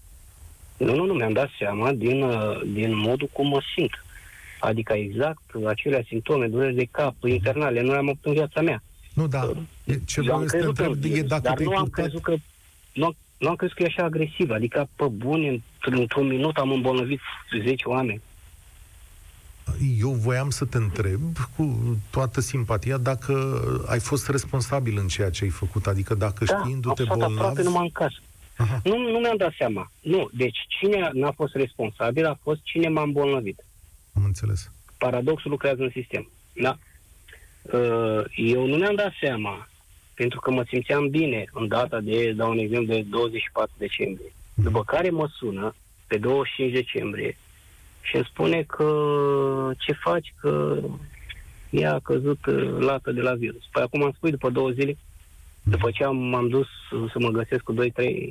Nu, 0.78 0.96
nu, 0.96 1.06
nu, 1.06 1.14
mi-am 1.14 1.34
dat 1.34 1.50
seama 1.60 1.92
din, 1.92 2.22
uh, 2.22 2.62
din 2.74 2.98
modul 2.98 3.30
cum 3.34 3.48
mă 3.48 3.62
simt. 3.76 4.06
Adică 4.60 4.94
exact 4.94 5.42
acelea 5.68 6.04
simptome, 6.08 6.48
dureri 6.48 6.76
de 6.76 6.88
cap, 6.92 7.16
internale, 7.24 7.82
nu 7.82 7.92
le-am 7.92 8.10
avut 8.10 8.26
în 8.26 8.34
viața 8.34 8.62
mea. 8.62 8.84
Nu, 9.14 9.28
da. 9.28 9.52
Ce 10.06 10.22
vreau 10.22 10.48
să 10.48 10.58
te 10.58 10.66
întreb 10.66 11.04
e 11.04 11.22
dacă 11.22 11.42
dar 11.42 11.56
te-ai 11.56 11.68
nu 11.68 11.76
am 11.76 11.84
purtat... 11.84 12.04
crezut 12.06 12.22
că 12.22 12.36
nu, 12.94 13.16
nu 13.42 13.50
am 13.50 13.56
crezut 13.56 13.76
că 13.76 13.84
e 13.84 13.86
așa 13.86 14.04
agresiv. 14.04 14.50
Adică, 14.52 14.90
pe 14.96 15.06
bune, 15.06 15.62
într-un 15.82 16.28
minut 16.28 16.58
am 16.58 16.72
îmbolnăvit 16.72 17.20
10 17.64 17.88
oameni. 17.88 18.22
Eu 20.00 20.10
voiam 20.10 20.50
să 20.50 20.66
te 20.66 20.78
întreb 20.78 21.22
cu 21.56 21.98
toată 22.12 22.42
simpatia 22.42 22.98
dacă 22.98 23.62
ai 23.88 24.00
fost 24.00 24.30
responsabil 24.30 24.98
în 24.98 25.08
ceea 25.08 25.30
ce 25.30 25.44
ai 25.44 25.50
făcut, 25.50 25.88
adică 25.88 26.14
dacă 26.14 26.44
da, 26.44 26.58
știindu-te 26.58 27.04
bolnav... 27.04 27.32
aproape 27.32 27.64
numai 27.64 27.84
în 27.84 27.90
casă. 27.92 28.20
Nu, 28.84 28.98
nu 28.98 29.20
mi-am 29.20 29.38
dat 29.38 29.54
seama. 29.58 29.92
Nu, 30.02 30.30
deci 30.34 30.58
cine 30.68 31.10
n-a 31.14 31.32
fost 31.32 31.56
responsabil 31.56 32.26
a 32.26 32.38
fost 32.42 32.60
cine 32.64 32.88
m-a 32.88 33.02
îmbolnăvit. 33.02 33.66
Am 34.14 34.24
înțeles. 34.24 34.72
Paradoxul 34.98 35.52
lucrează 35.52 35.82
în 35.82 35.90
sistem. 35.94 36.30
Da? 36.54 36.78
Uh, 37.62 38.24
eu 38.36 38.66
nu 38.66 38.76
mi-am 38.76 38.96
dat 38.96 39.12
seama 39.22 39.70
pentru 40.14 40.40
că 40.40 40.52
mă 40.52 40.64
simțeam 40.68 41.10
bine 41.10 41.46
în 41.54 41.68
data 41.68 42.00
de, 42.00 42.32
dau 42.32 42.52
un 42.52 42.58
exemplu, 42.58 42.94
de 42.94 43.02
24 43.02 43.74
decembrie. 43.78 44.34
După 44.54 44.84
care 44.84 45.10
mă 45.10 45.28
sună 45.34 45.76
pe 46.08 46.18
25 46.18 46.74
decembrie 46.74 47.38
și 48.02 48.16
îmi 48.16 48.28
spune 48.30 48.64
că 48.64 48.90
ce 49.78 49.92
faci, 49.94 50.34
că 50.40 50.78
ea 51.70 51.94
a 51.94 52.00
căzut 52.00 52.46
uh, 52.46 52.78
lată 52.80 53.12
de 53.12 53.22
la 53.22 53.34
virus. 53.34 53.64
Păi 53.72 53.84
acum 53.84 54.04
am 54.04 54.12
spus 54.16 54.30
după 54.30 54.50
două 54.50 54.70
zile, 54.70 54.98
după 55.64 55.92
ce 55.92 56.04
am, 56.04 56.18
m-am 56.18 56.48
dus 56.48 56.68
să 56.90 57.20
mă 57.20 57.30
găsesc 57.30 57.64
cu 57.64 57.74
2-3 57.74 57.78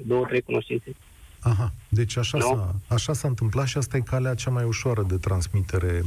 două, 0.06 0.24
trei 0.24 0.40
cunoștințe, 0.40 0.96
Aha, 1.42 1.72
deci 1.88 2.16
așa, 2.16 2.38
no? 2.38 2.44
s-a, 2.44 2.74
așa 2.88 3.12
s-a 3.12 3.28
întâmplat 3.28 3.66
și 3.66 3.78
asta 3.78 3.96
e 3.96 4.00
calea 4.00 4.34
cea 4.34 4.50
mai 4.50 4.64
ușoară 4.64 5.04
de 5.08 5.16
transmitere 5.16 6.02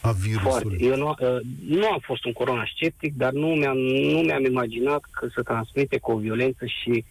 a 0.00 0.10
virusului. 0.10 0.78
Foarte. 0.78 0.84
Eu 0.84 0.96
nu, 0.96 1.08
uh, 1.08 1.40
nu 1.68 1.86
am 1.86 1.98
fost 2.02 2.24
un 2.24 2.32
corona 2.32 2.64
sceptic, 2.74 3.16
dar 3.16 3.32
nu 3.32 3.46
mi-am, 3.46 3.76
nu 3.76 4.18
mi-am 4.18 4.44
imaginat 4.44 5.00
că 5.10 5.26
se 5.34 5.42
transmite 5.42 5.98
cu 5.98 6.12
o 6.12 6.18
violență 6.18 6.64
și 6.66 7.04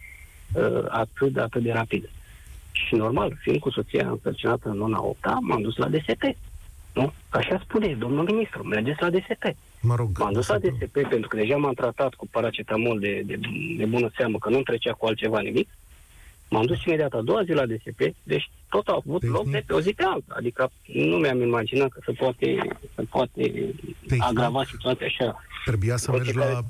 uh, 0.52 0.84
atât, 0.88 1.32
de 1.32 1.40
atât 1.40 1.62
de 1.62 1.72
rapid. 1.72 2.10
Și 2.72 2.94
normal, 2.94 3.36
fiind 3.40 3.60
cu 3.60 3.70
soția 3.70 4.10
însărcinată 4.10 4.68
în 4.68 4.76
luna 4.76 5.02
8 5.02 5.18
m-am 5.40 5.62
dus 5.62 5.76
la 5.76 5.88
DSP. 5.88 6.22
Nu? 6.92 7.12
Așa 7.28 7.60
spune 7.64 7.94
domnul 7.98 8.24
ministru, 8.24 8.62
mergeți 8.62 9.02
la 9.02 9.10
DSP. 9.10 9.44
Mă 9.80 9.94
rog. 9.94 10.18
M-am 10.18 10.32
dus 10.32 10.48
la 10.48 10.58
DSP 10.58 11.08
pentru 11.08 11.28
că 11.28 11.36
deja 11.36 11.56
m-am 11.56 11.74
tratat 11.74 12.14
cu 12.14 12.26
paracetamol 12.30 12.98
de, 12.98 13.22
de, 13.26 13.38
de 13.76 13.84
bună 13.84 14.10
seamă, 14.16 14.38
că 14.38 14.48
nu 14.48 14.62
trecea 14.62 14.92
cu 14.92 15.06
altceva 15.06 15.40
nimic. 15.40 15.68
M-am 16.50 16.66
dus 16.66 16.84
imediat 16.84 17.12
a 17.12 17.20
doua 17.20 17.42
zi 17.44 17.52
la 17.52 17.66
DSP, 17.66 18.00
deci 18.22 18.50
tot 18.68 18.88
a 18.88 19.00
avut 19.04 19.20
Tehnic. 19.20 19.36
loc 19.36 19.50
de 19.50 19.62
pe 19.66 19.72
o 19.72 19.80
zi 19.80 19.92
pe 19.92 20.04
alta. 20.04 20.34
Adică 20.36 20.70
nu 20.86 21.16
mi-am 21.16 21.40
imaginat 21.42 21.88
că 21.88 22.00
se 22.04 22.12
poate, 22.12 22.56
se 22.94 23.02
poate 23.02 23.74
agrava 24.18 24.64
situația 24.64 25.06
așa. 25.06 25.42
Trebuia 25.64 25.96
să 25.96 26.10
mergi 26.10 26.34
la... 26.34 26.64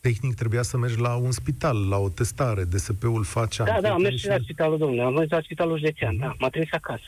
Tehnic 0.00 0.34
trebuia 0.34 0.62
să 0.62 0.76
mergi 0.76 1.00
la 1.00 1.16
un 1.16 1.30
spital, 1.30 1.88
la 1.88 1.96
o 1.96 2.08
testare. 2.08 2.64
DSP-ul 2.64 3.24
face 3.24 3.62
Da, 3.62 3.80
da, 3.80 3.92
am 3.92 4.00
mers 4.00 4.16
și... 4.16 4.26
la 4.26 4.38
spitalul, 4.42 4.78
domnule. 4.78 5.02
Am 5.02 5.12
mers 5.12 5.30
la 5.30 5.40
spitalul 5.40 5.78
județean, 5.78 6.16
da. 6.16 6.34
M-a 6.38 6.48
trimis 6.48 6.72
acasă. 6.72 7.02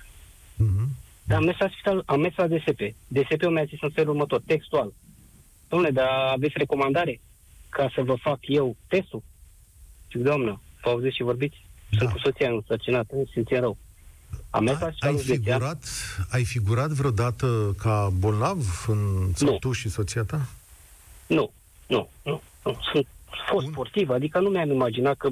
Uh-huh. 0.55 0.89
Da, 1.25 1.37
am 1.37 1.45
mers 1.45 1.59
la 1.59 1.69
spital, 1.69 2.03
am 2.07 2.21
mers 2.21 2.37
la 2.37 2.47
DSP. 2.47 2.81
DSP-ul 3.09 3.51
mi-a 3.51 3.65
zis 3.65 3.79
în 3.83 3.91
felul 3.91 4.11
următor, 4.15 4.43
textual. 4.47 4.93
Domnule, 5.69 5.91
dar 5.91 6.09
aveți 6.33 6.55
recomandare 6.57 7.21
ca 7.69 7.91
să 7.95 8.03
vă 8.03 8.15
fac 8.15 8.39
eu 8.41 8.77
testul? 8.89 9.23
Zic, 10.13 10.23
doamnă, 10.23 10.61
vă 10.83 10.91
auziți 10.91 11.17
și 11.17 11.23
vorbiți? 11.23 11.65
Da. 11.95 11.99
Sunt 11.99 12.11
cu 12.13 12.19
soția 12.19 12.51
însărcinată, 12.51 13.15
simțim 13.33 13.59
rău. 13.61 13.77
Am 14.51 14.65
mers 14.65 14.81
ai, 14.81 14.95
ai 15.01 15.17
figurat, 15.19 15.85
ai 16.31 16.45
figurat 16.45 16.89
vreodată 16.91 17.75
ca 17.79 18.13
bolnav 18.19 18.85
în 18.89 19.31
nu. 19.39 19.57
tu 19.59 19.73
și 19.73 19.89
soția 19.89 20.23
ta? 20.23 20.47
Nu, 21.27 21.53
nu, 21.87 22.11
nu. 22.23 22.41
sunt 22.93 23.07
fost 23.51 23.67
sportiv, 23.67 24.11
adică 24.11 24.39
nu 24.41 24.49
mi-am 24.49 24.71
imaginat 24.71 25.17
că 25.17 25.29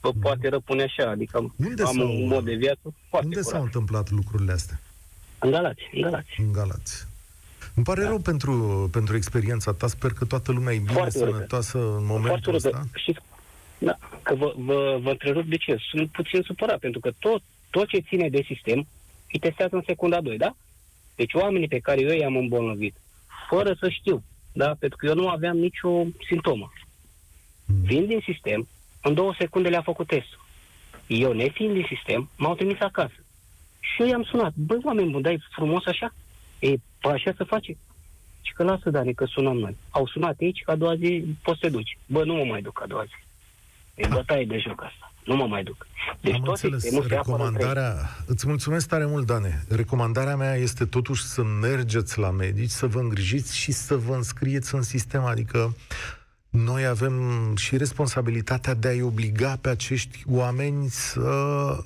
bă, 0.00 0.10
Mm. 0.14 0.20
poate 0.20 0.48
răpune 0.48 0.82
așa, 0.82 1.10
adică 1.10 1.52
Unde 1.56 1.82
am 1.82 1.94
s-au- 1.94 2.06
un 2.20 2.26
mod 2.26 2.44
de 2.44 2.54
viață 2.54 2.80
foarte 3.08 3.26
Unde 3.26 3.40
curat. 3.40 3.54
s-au 3.54 3.62
întâmplat 3.62 4.10
lucrurile 4.10 4.52
astea? 4.52 4.80
În 5.38 5.50
Galați, 5.50 5.82
în 5.92 6.00
Galați. 6.00 6.28
În 6.38 6.52
Galați. 6.52 7.06
Îmi 7.74 7.84
pare 7.84 8.02
rău 8.04 8.18
pentru, 8.18 8.88
pentru 8.92 9.16
experiența 9.16 9.72
ta. 9.72 9.86
Sper 9.86 10.12
că 10.12 10.24
toată 10.24 10.52
lumea 10.52 10.74
e 10.74 10.78
bine 10.78 10.92
Foarte 10.92 11.18
urât. 11.18 11.32
sănătoasă 11.34 11.78
în 11.78 11.82
Foarte 11.84 12.04
momentul 12.06 12.52
urât. 12.54 12.64
ăsta. 12.64 12.84
Și, 12.94 13.16
da, 13.78 13.98
că 14.22 14.34
vă, 14.34 14.54
vă, 14.56 14.98
vă 15.02 15.10
întrerup 15.10 15.44
de 15.44 15.56
ce? 15.56 15.76
Sunt 15.90 16.10
puțin 16.10 16.42
supărat, 16.42 16.78
pentru 16.78 17.00
că 17.00 17.10
tot, 17.18 17.42
tot 17.70 17.88
ce 17.88 17.98
ține 17.98 18.28
de 18.28 18.42
sistem 18.46 18.86
îi 19.32 19.38
testează 19.38 19.76
în 19.76 19.82
secunda 19.86 20.20
2, 20.20 20.36
da? 20.36 20.56
Deci 21.16 21.34
oamenii 21.34 21.68
pe 21.68 21.78
care 21.78 22.00
eu 22.00 22.16
i-am 22.16 22.36
îmbolnăvit, 22.36 22.94
fără 23.48 23.76
să 23.80 23.88
știu, 23.88 24.22
da? 24.52 24.76
Pentru 24.78 24.98
că 24.98 25.06
eu 25.06 25.14
nu 25.14 25.28
aveam 25.28 25.56
nicio 25.56 26.04
simptomă. 26.26 26.72
Mm. 27.66 27.82
Vin 27.82 28.06
din 28.06 28.20
sistem, 28.24 28.68
în 29.02 29.14
două 29.14 29.34
secunde 29.38 29.68
le-a 29.68 29.82
făcut 29.82 30.06
testul. 30.06 30.46
Eu, 31.06 31.32
nefiind 31.32 31.72
din 31.72 31.86
sistem, 31.88 32.30
m-au 32.36 32.54
trimis 32.54 32.80
acasă. 32.80 33.24
Și 33.80 34.02
eu 34.02 34.08
i-am 34.08 34.22
sunat. 34.22 34.52
Băi, 34.54 34.78
oameni 34.84 35.10
buni, 35.10 35.22
dai 35.22 35.42
frumos 35.50 35.86
așa? 35.86 36.14
E, 36.58 36.74
păi 37.00 37.12
așa 37.12 37.32
se 37.36 37.44
face? 37.44 37.76
Și 38.42 38.52
că 38.52 38.62
lasă, 38.62 38.90
Dani, 38.90 39.14
că 39.14 39.24
sunăm 39.24 39.56
noi. 39.56 39.76
Au 39.90 40.06
sunat 40.06 40.36
aici, 40.40 40.62
că 40.62 40.70
a 40.70 40.76
doua 40.76 40.96
zi 40.96 41.24
poți 41.42 41.58
să 41.58 41.66
te 41.66 41.72
duci. 41.72 41.98
Bă, 42.06 42.24
nu 42.24 42.34
mă 42.34 42.44
mai 42.44 42.62
duc 42.62 42.82
a 42.82 42.86
doua 42.86 43.04
zi. 43.04 43.27
E 43.98 44.06
bătaie 44.06 44.44
de 44.44 44.58
joc 44.58 44.82
asta. 44.82 45.12
Nu 45.24 45.36
mă 45.36 45.46
mai 45.46 45.62
duc. 45.62 45.86
Deci 46.20 46.34
Am 46.34 46.40
tot 46.40 46.48
înțeles. 46.48 46.80
sistemul 46.82 47.06
se 47.08 47.14
apără 47.14 47.42
întreg. 47.42 47.66
Recomandarea... 47.66 48.10
Îți 48.26 48.46
mulțumesc 48.46 48.88
tare 48.88 49.06
mult, 49.06 49.26
Dane. 49.26 49.64
Recomandarea 49.68 50.36
mea 50.36 50.54
este 50.54 50.84
totuși 50.84 51.22
să 51.22 51.42
mergeți 51.42 52.18
la 52.18 52.30
medici, 52.30 52.70
să 52.70 52.86
vă 52.86 52.98
îngrijiți 53.00 53.56
și 53.56 53.72
să 53.72 53.96
vă 53.96 54.14
înscrieți 54.14 54.74
în 54.74 54.82
sistem. 54.82 55.24
Adică 55.24 55.76
noi 56.50 56.86
avem 56.86 57.14
și 57.56 57.76
responsabilitatea 57.76 58.74
de 58.74 58.88
a-i 58.88 59.02
obliga 59.02 59.58
pe 59.60 59.68
acești 59.68 60.22
oameni 60.26 60.88
să 60.88 61.30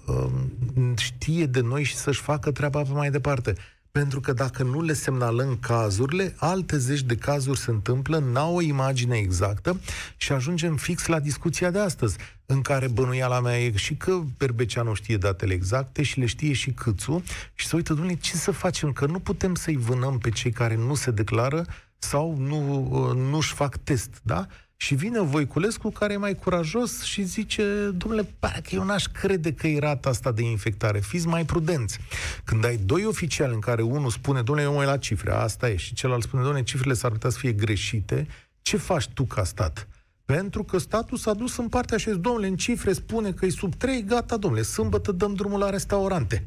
um, 0.06 0.96
știe 0.96 1.46
de 1.46 1.60
noi 1.60 1.82
și 1.82 1.94
să-și 1.94 2.20
facă 2.20 2.50
treaba 2.52 2.82
pe 2.82 2.92
mai 2.92 3.10
departe. 3.10 3.54
Pentru 3.92 4.20
că 4.20 4.32
dacă 4.32 4.62
nu 4.62 4.80
le 4.82 4.92
semnalăm 4.92 5.56
cazurile, 5.60 6.34
alte 6.38 6.78
zeci 6.78 7.02
de 7.02 7.16
cazuri 7.16 7.58
se 7.58 7.70
întâmplă, 7.70 8.18
n-au 8.18 8.54
o 8.54 8.60
imagine 8.60 9.16
exactă 9.16 9.80
și 10.16 10.32
ajungem 10.32 10.76
fix 10.76 11.06
la 11.06 11.20
discuția 11.20 11.70
de 11.70 11.78
astăzi, 11.78 12.16
în 12.46 12.62
care 12.62 12.88
bănuiala 12.88 13.40
mea 13.40 13.60
e 13.60 13.76
și 13.76 13.94
că 13.94 14.20
Berbeceanu 14.38 14.94
știe 14.94 15.16
datele 15.16 15.52
exacte 15.52 16.02
și 16.02 16.18
le 16.18 16.26
știe 16.26 16.52
și 16.52 16.70
Câțu 16.70 17.22
și 17.54 17.66
să 17.66 17.76
uită, 17.76 17.94
domnule, 17.94 18.16
ce 18.16 18.36
să 18.36 18.50
facem? 18.50 18.92
Că 18.92 19.06
nu 19.06 19.18
putem 19.18 19.54
să-i 19.54 19.76
vânăm 19.76 20.18
pe 20.18 20.30
cei 20.30 20.52
care 20.52 20.76
nu 20.76 20.94
se 20.94 21.10
declară 21.10 21.64
sau 21.98 22.36
nu, 22.38 22.88
uh, 22.90 23.16
nu-și 23.16 23.54
fac 23.54 23.76
test, 23.76 24.20
da? 24.22 24.46
Și 24.82 24.94
vine 24.94 25.20
Voiculescu, 25.20 25.90
care 25.90 26.12
e 26.12 26.16
mai 26.16 26.34
curajos 26.34 27.02
și 27.02 27.22
zice, 27.22 27.90
domnule, 27.96 28.28
pare 28.38 28.60
că 28.60 28.74
eu 28.74 28.84
n-aș 28.84 29.04
crede 29.04 29.52
că 29.52 29.66
e 29.66 29.78
rata 29.78 30.08
asta 30.08 30.32
de 30.32 30.42
infectare, 30.42 30.98
fiți 30.98 31.26
mai 31.26 31.44
prudenți. 31.44 31.98
Când 32.44 32.64
ai 32.64 32.76
doi 32.76 33.04
oficiali 33.04 33.54
în 33.54 33.60
care 33.60 33.82
unul 33.82 34.10
spune, 34.10 34.42
domnule, 34.42 34.66
eu 34.66 34.72
mă 34.72 34.78
uit 34.78 34.88
la 34.88 34.96
cifre, 34.96 35.32
asta 35.32 35.70
e, 35.70 35.76
și 35.76 35.94
celălalt 35.94 36.22
spune, 36.22 36.42
domnule, 36.42 36.64
cifrele 36.64 36.94
s-ar 36.94 37.10
putea 37.10 37.30
să 37.30 37.38
fie 37.38 37.52
greșite, 37.52 38.26
ce 38.62 38.76
faci 38.76 39.08
tu 39.08 39.24
ca 39.24 39.44
stat? 39.44 39.88
Pentru 40.24 40.62
că 40.62 40.78
statul 40.78 41.18
s-a 41.18 41.34
dus 41.34 41.56
în 41.56 41.68
partea 41.68 41.96
și 41.96 42.08
a 42.08 42.12
zis, 42.12 42.20
domnule, 42.20 42.46
în 42.46 42.56
cifre 42.56 42.92
spune 42.92 43.32
că 43.32 43.46
e 43.46 43.50
sub 43.50 43.74
3, 43.74 44.04
gata, 44.04 44.36
domnule, 44.36 44.62
sâmbătă 44.62 45.12
dăm 45.12 45.34
drumul 45.34 45.58
la 45.58 45.70
restaurante. 45.70 46.46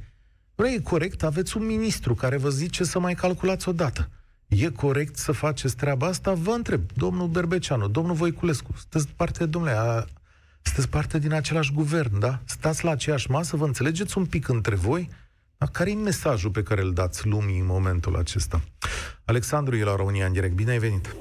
Vrei, 0.56 0.74
e 0.74 0.80
corect, 0.80 1.24
aveți 1.24 1.58
un 1.58 1.66
ministru 1.66 2.16
care 2.16 2.38
vă 2.38 2.50
zice 2.50 2.84
să 2.84 3.00
mai 3.00 3.14
calculați 3.14 3.70
odată. 3.70 4.10
E 4.48 4.70
corect 4.70 5.16
să 5.16 5.32
faceți 5.32 5.76
treaba 5.76 6.08
asta? 6.08 6.34
Vă 6.34 6.52
întreb, 6.52 6.82
domnul 6.94 7.28
Berbeceanu, 7.28 7.88
domnul 7.88 8.16
Voiculescu, 8.16 8.74
sunteți 8.78 9.14
parte, 9.16 9.46
domnule, 9.46 9.74
a, 9.78 10.06
sunteți 10.62 10.90
parte 10.90 11.20
din 11.20 11.34
același 11.34 11.74
guvern, 11.74 12.20
da? 12.20 12.40
Stați 12.46 12.84
la 12.84 12.92
aceeași 12.92 13.32
masă, 13.32 13.58
vă 13.58 13.66
înțelegeți 13.66 14.18
un 14.18 14.26
pic 14.26 14.48
între 14.48 14.76
voi? 14.76 15.10
Da? 15.58 15.66
Care 15.66 15.92
e 15.92 15.94
mesajul 15.94 16.52
pe 16.52 16.64
care 16.64 16.82
îl 16.82 16.94
dați 16.94 17.28
lumii 17.28 17.60
în 17.60 17.66
momentul 17.66 18.16
acesta? 18.16 18.62
Alexandru 19.26 19.76
e 19.76 19.84
la 19.84 19.96
România 19.96 20.26
în 20.26 20.34
direct. 20.34 20.54
Bine 20.54 20.72
ai 20.72 20.78
venit! 20.78 21.16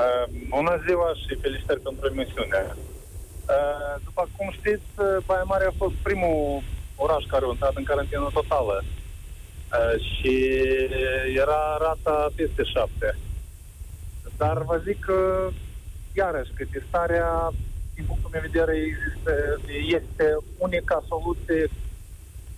Uh, 0.00 0.24
bună 0.48 0.82
ziua 0.86 1.12
și 1.14 1.40
felicitări 1.40 1.80
pentru 1.80 2.06
emisiune. 2.06 2.76
Uh, 2.76 4.02
după 4.04 4.28
cum 4.36 4.50
știți, 4.50 4.88
uh, 4.96 5.06
Baia 5.26 5.42
Mare 5.42 5.64
a 5.64 5.72
fost 5.76 5.94
primul 5.94 6.62
oraș 6.96 7.24
care 7.24 7.44
a 7.44 7.48
intrat 7.50 7.76
în 7.76 7.84
carantină 7.84 8.30
totală 8.32 8.82
uh, 8.82 8.99
și 9.98 10.34
era 11.36 11.76
rata 11.80 12.28
peste 12.34 12.62
șapte. 12.62 13.16
Dar 14.36 14.62
vă 14.62 14.80
zic 14.84 14.98
că, 15.00 15.48
iarăși, 16.14 16.52
că 16.54 16.64
testarea, 16.70 17.50
din 17.94 18.04
punctul 18.04 18.30
meu 18.32 18.40
de 18.40 18.48
vedere, 18.52 18.76
există, 18.76 19.32
este 19.98 20.36
unica 20.58 21.04
soluție 21.08 21.70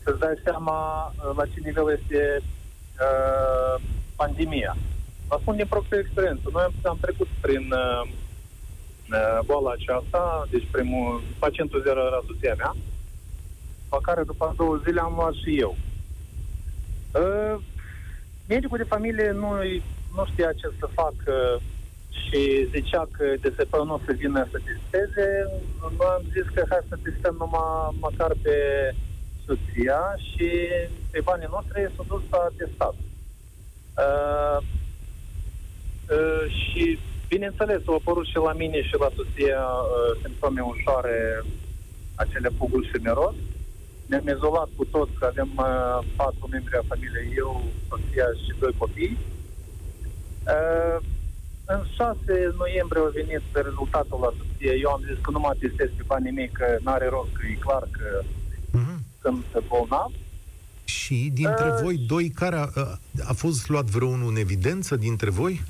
să-ți 0.03 0.19
dai 0.19 0.37
seama 0.45 1.07
uh, 1.07 1.37
la 1.37 1.45
ce 1.45 1.59
nivel 1.65 1.99
este 1.99 2.43
uh, 2.43 3.83
pandemia. 4.17 4.77
Vă 5.29 5.37
spun 5.41 5.57
din 5.57 5.67
proprie 5.67 6.01
experiență. 6.01 6.49
Noi 6.53 6.63
am, 6.63 6.73
am 6.83 6.99
trecut 7.01 7.29
prin 7.41 7.73
uh, 7.73 8.03
uh, 8.07 9.39
boala 9.45 9.71
aceasta, 9.71 10.47
deci 10.51 10.69
primul, 10.71 11.23
pacientul 11.39 11.83
zero 11.83 12.01
era 12.07 12.21
soția 12.27 12.55
mea, 12.57 12.73
pe 13.89 13.97
care 14.03 14.23
după 14.23 14.55
două 14.57 14.77
zile 14.85 15.01
am 15.01 15.15
luat 15.17 15.33
și 15.33 15.61
eu. 15.61 15.77
Uh, 17.13 17.63
medicul 18.49 18.79
de 18.79 18.93
familie 18.95 19.31
nu, 19.31 19.51
nu 20.15 20.25
știa 20.33 20.53
ce 20.53 20.69
să 20.79 20.87
facă 20.93 21.61
și 22.11 22.69
zicea 22.75 23.09
că 23.11 23.25
DSP 23.41 23.75
nu 23.85 23.95
o 23.95 24.01
să 24.07 24.13
vină 24.13 24.49
să 24.51 24.59
testeze. 24.65 25.27
Noi 25.81 26.13
am 26.17 26.25
zis 26.33 26.47
că 26.55 26.63
hai 26.69 26.89
să 26.89 26.99
testăm 27.03 27.35
numai 27.39 27.97
măcar 28.01 28.33
pe 28.43 28.57
soția 29.47 30.01
și 30.29 30.49
pe 31.11 31.21
banii 31.21 31.49
noștri 31.51 31.93
s-a 31.97 32.05
dus 32.09 32.23
s-a 32.31 32.53
testat. 32.57 32.95
Uh, 34.05 34.59
uh, 36.17 36.45
și 36.59 36.99
bineînțeles, 37.29 37.81
au 37.87 37.95
apărut 37.95 38.27
și 38.27 38.37
la 38.37 38.53
mine 38.53 38.83
și 38.83 38.95
la 38.99 39.11
soția 39.17 39.63
uh, 39.65 40.21
simptome 40.23 40.61
ușoare, 40.61 41.45
acele 42.15 42.51
pugul 42.59 42.85
și 42.85 43.03
miros. 43.03 43.35
Ne-am 44.07 44.29
izolat 44.37 44.69
cu 44.77 44.85
toți, 44.85 45.13
că 45.19 45.25
avem 45.27 45.51
uh, 45.57 45.99
patru 46.17 46.47
membri 46.51 46.77
a 46.77 46.83
familiei, 46.89 47.33
eu, 47.37 47.63
soția 47.89 48.27
și 48.43 48.51
doi 48.59 48.75
copii. 48.79 49.19
Uh, 50.55 50.97
în 51.65 51.83
6 51.97 52.19
noiembrie 52.63 53.03
a 53.07 53.17
venit 53.21 53.43
rezultatul 53.53 54.19
la 54.23 54.33
soție. 54.39 54.73
Eu 54.85 54.91
am 54.91 55.03
zis 55.09 55.19
că 55.25 55.31
nu 55.31 55.39
mă 55.39 55.53
testez 55.59 55.89
pe 55.97 56.03
banii 56.07 56.33
mei, 56.39 56.51
că 56.59 56.67
n-are 56.85 57.09
rost, 57.09 57.33
că 57.33 57.43
e 57.47 57.65
clar 57.67 57.85
că 57.97 58.09
Mhm. 58.79 59.03
sunt 59.23 59.45
bolnav. 59.69 60.11
Și 60.85 61.31
dintre 61.35 61.69
Uh, 61.73 61.79
voi 61.83 61.97
doi, 61.97 62.29
care 62.31 62.57
a, 62.57 62.67
a 63.33 63.33
fost 63.33 63.69
luat 63.69 63.85
vreunul 63.85 64.29
în 64.29 64.37
evidență 64.37 64.97
dintre 64.97 65.31
voi? 65.31 65.63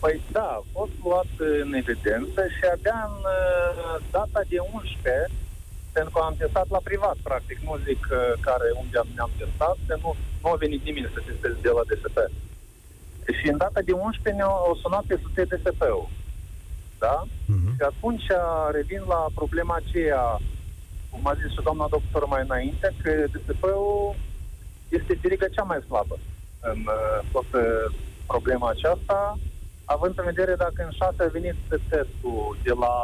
Păi 0.00 0.20
da, 0.32 0.40
a 0.60 0.64
fost 0.72 0.90
luat 1.04 1.32
în 1.62 1.72
evidență 1.74 2.40
și 2.56 2.62
abia 2.74 3.00
în 3.10 3.18
uh, 3.24 4.02
data 4.10 4.40
de 4.48 4.56
11, 4.74 5.30
pentru 5.92 6.10
că 6.12 6.20
am 6.22 6.34
testat 6.42 6.68
la 6.76 6.80
privat, 6.88 7.16
practic, 7.28 7.58
nu 7.58 7.76
zic 7.88 8.02
uh, 8.10 8.32
care, 8.46 8.68
unde 8.82 8.98
am, 8.98 9.08
ne-am 9.14 9.32
testat, 9.42 9.76
că 9.86 9.94
nu, 10.02 10.10
nu 10.42 10.48
a 10.50 10.56
venit 10.64 10.82
nimeni 10.84 11.14
să 11.14 11.20
testeze 11.20 11.58
de 11.66 11.72
la 11.78 11.82
DSP. 11.88 12.18
Și 13.38 13.46
în 13.52 13.56
data 13.56 13.80
de 13.88 13.92
11 13.92 14.42
ne-au 14.42 14.78
sunat 14.82 15.04
pe 15.06 15.20
soție 15.22 15.44
DSP-ul. 15.50 16.08
Da? 16.98 17.16
Mhm. 17.54 17.70
Și 17.76 17.82
atunci 17.92 18.26
revin 18.70 19.02
la 19.14 19.20
problema 19.34 19.74
aceea, 19.78 20.24
cum 21.10 21.22
a 21.26 21.34
zis 21.40 21.50
și 21.54 21.66
doamna 21.68 21.86
doctor 21.96 22.22
mai 22.26 22.42
înainte, 22.48 22.94
că 23.02 23.10
DSP-ul 23.32 24.14
este 24.88 25.18
veriga 25.22 25.48
cea 25.48 25.62
mai 25.62 25.80
slabă 25.88 26.16
în 26.60 26.78
uh, 26.86 27.18
toată 27.32 27.60
problema 28.26 28.68
aceasta, 28.70 29.38
având 29.84 30.18
în 30.18 30.24
vedere 30.24 30.54
dacă 30.54 30.82
în 30.84 30.90
șase 30.90 31.22
a 31.22 31.36
venit 31.38 31.54
testul 31.88 32.56
de 32.62 32.72
la 32.84 32.94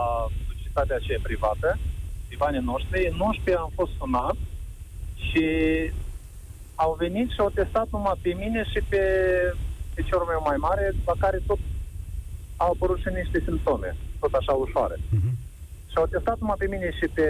societatea 0.48 0.96
aceea 0.96 1.18
privată, 1.22 1.68
de 1.78 1.93
banii 2.36 2.60
noștri, 2.72 3.08
în 3.12 3.18
11 3.20 3.62
am 3.64 3.70
fost 3.74 3.92
sunat 3.98 4.36
și 5.26 5.44
au 6.74 6.96
venit 6.98 7.28
și 7.30 7.40
au 7.40 7.50
testat 7.50 7.86
numai 7.90 8.18
pe 8.22 8.32
mine 8.42 8.64
și 8.72 8.80
pe 8.88 9.00
piciorul 9.94 10.26
meu 10.26 10.42
mai 10.44 10.56
mare, 10.56 10.92
la 11.06 11.12
care 11.18 11.38
tot 11.46 11.58
au 12.56 12.70
apărut 12.74 12.98
și 12.98 13.08
niște 13.22 13.40
simptome, 13.48 13.96
tot 14.20 14.32
așa 14.32 14.52
ușoare. 14.52 14.96
Mhm. 15.10 15.30
Și 15.90 15.96
au 15.96 16.06
testat 16.06 16.38
numai 16.38 16.56
pe 16.58 16.66
mine 16.66 16.90
și 16.98 17.06
pe 17.16 17.26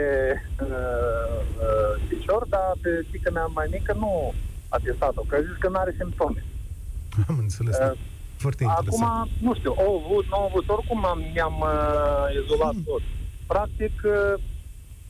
uh, 0.61 1.39
uh, 1.67 1.93
picior, 2.09 2.47
dar 2.49 2.73
pe 2.83 3.05
fiica 3.11 3.31
mea 3.31 3.47
mai 3.47 3.67
mică 3.71 3.93
nu 3.99 4.33
a 4.69 4.79
testat-o, 4.83 5.23
că 5.29 5.35
a 5.37 5.41
zis 5.49 5.57
că 5.59 5.69
nu 5.69 5.79
are 5.79 5.95
simptome. 5.99 6.45
Am 7.29 7.39
înțeles. 7.39 7.77
Uh, 7.79 7.93
Foarte 8.37 8.63
interesant. 8.65 9.11
Acum, 9.11 9.29
nu 9.41 9.55
știu, 9.55 9.73
au 9.79 10.03
avut, 10.05 10.25
nu 10.31 10.37
au 10.37 10.45
avut, 10.45 10.69
oricum 10.69 11.05
am, 11.05 11.21
mi-am 11.35 11.57
uh, 11.61 12.43
izolat 12.43 12.73
Hmm. 12.73 12.83
tot. 12.87 13.03
Practic, 13.47 13.95
uh, 14.05 14.35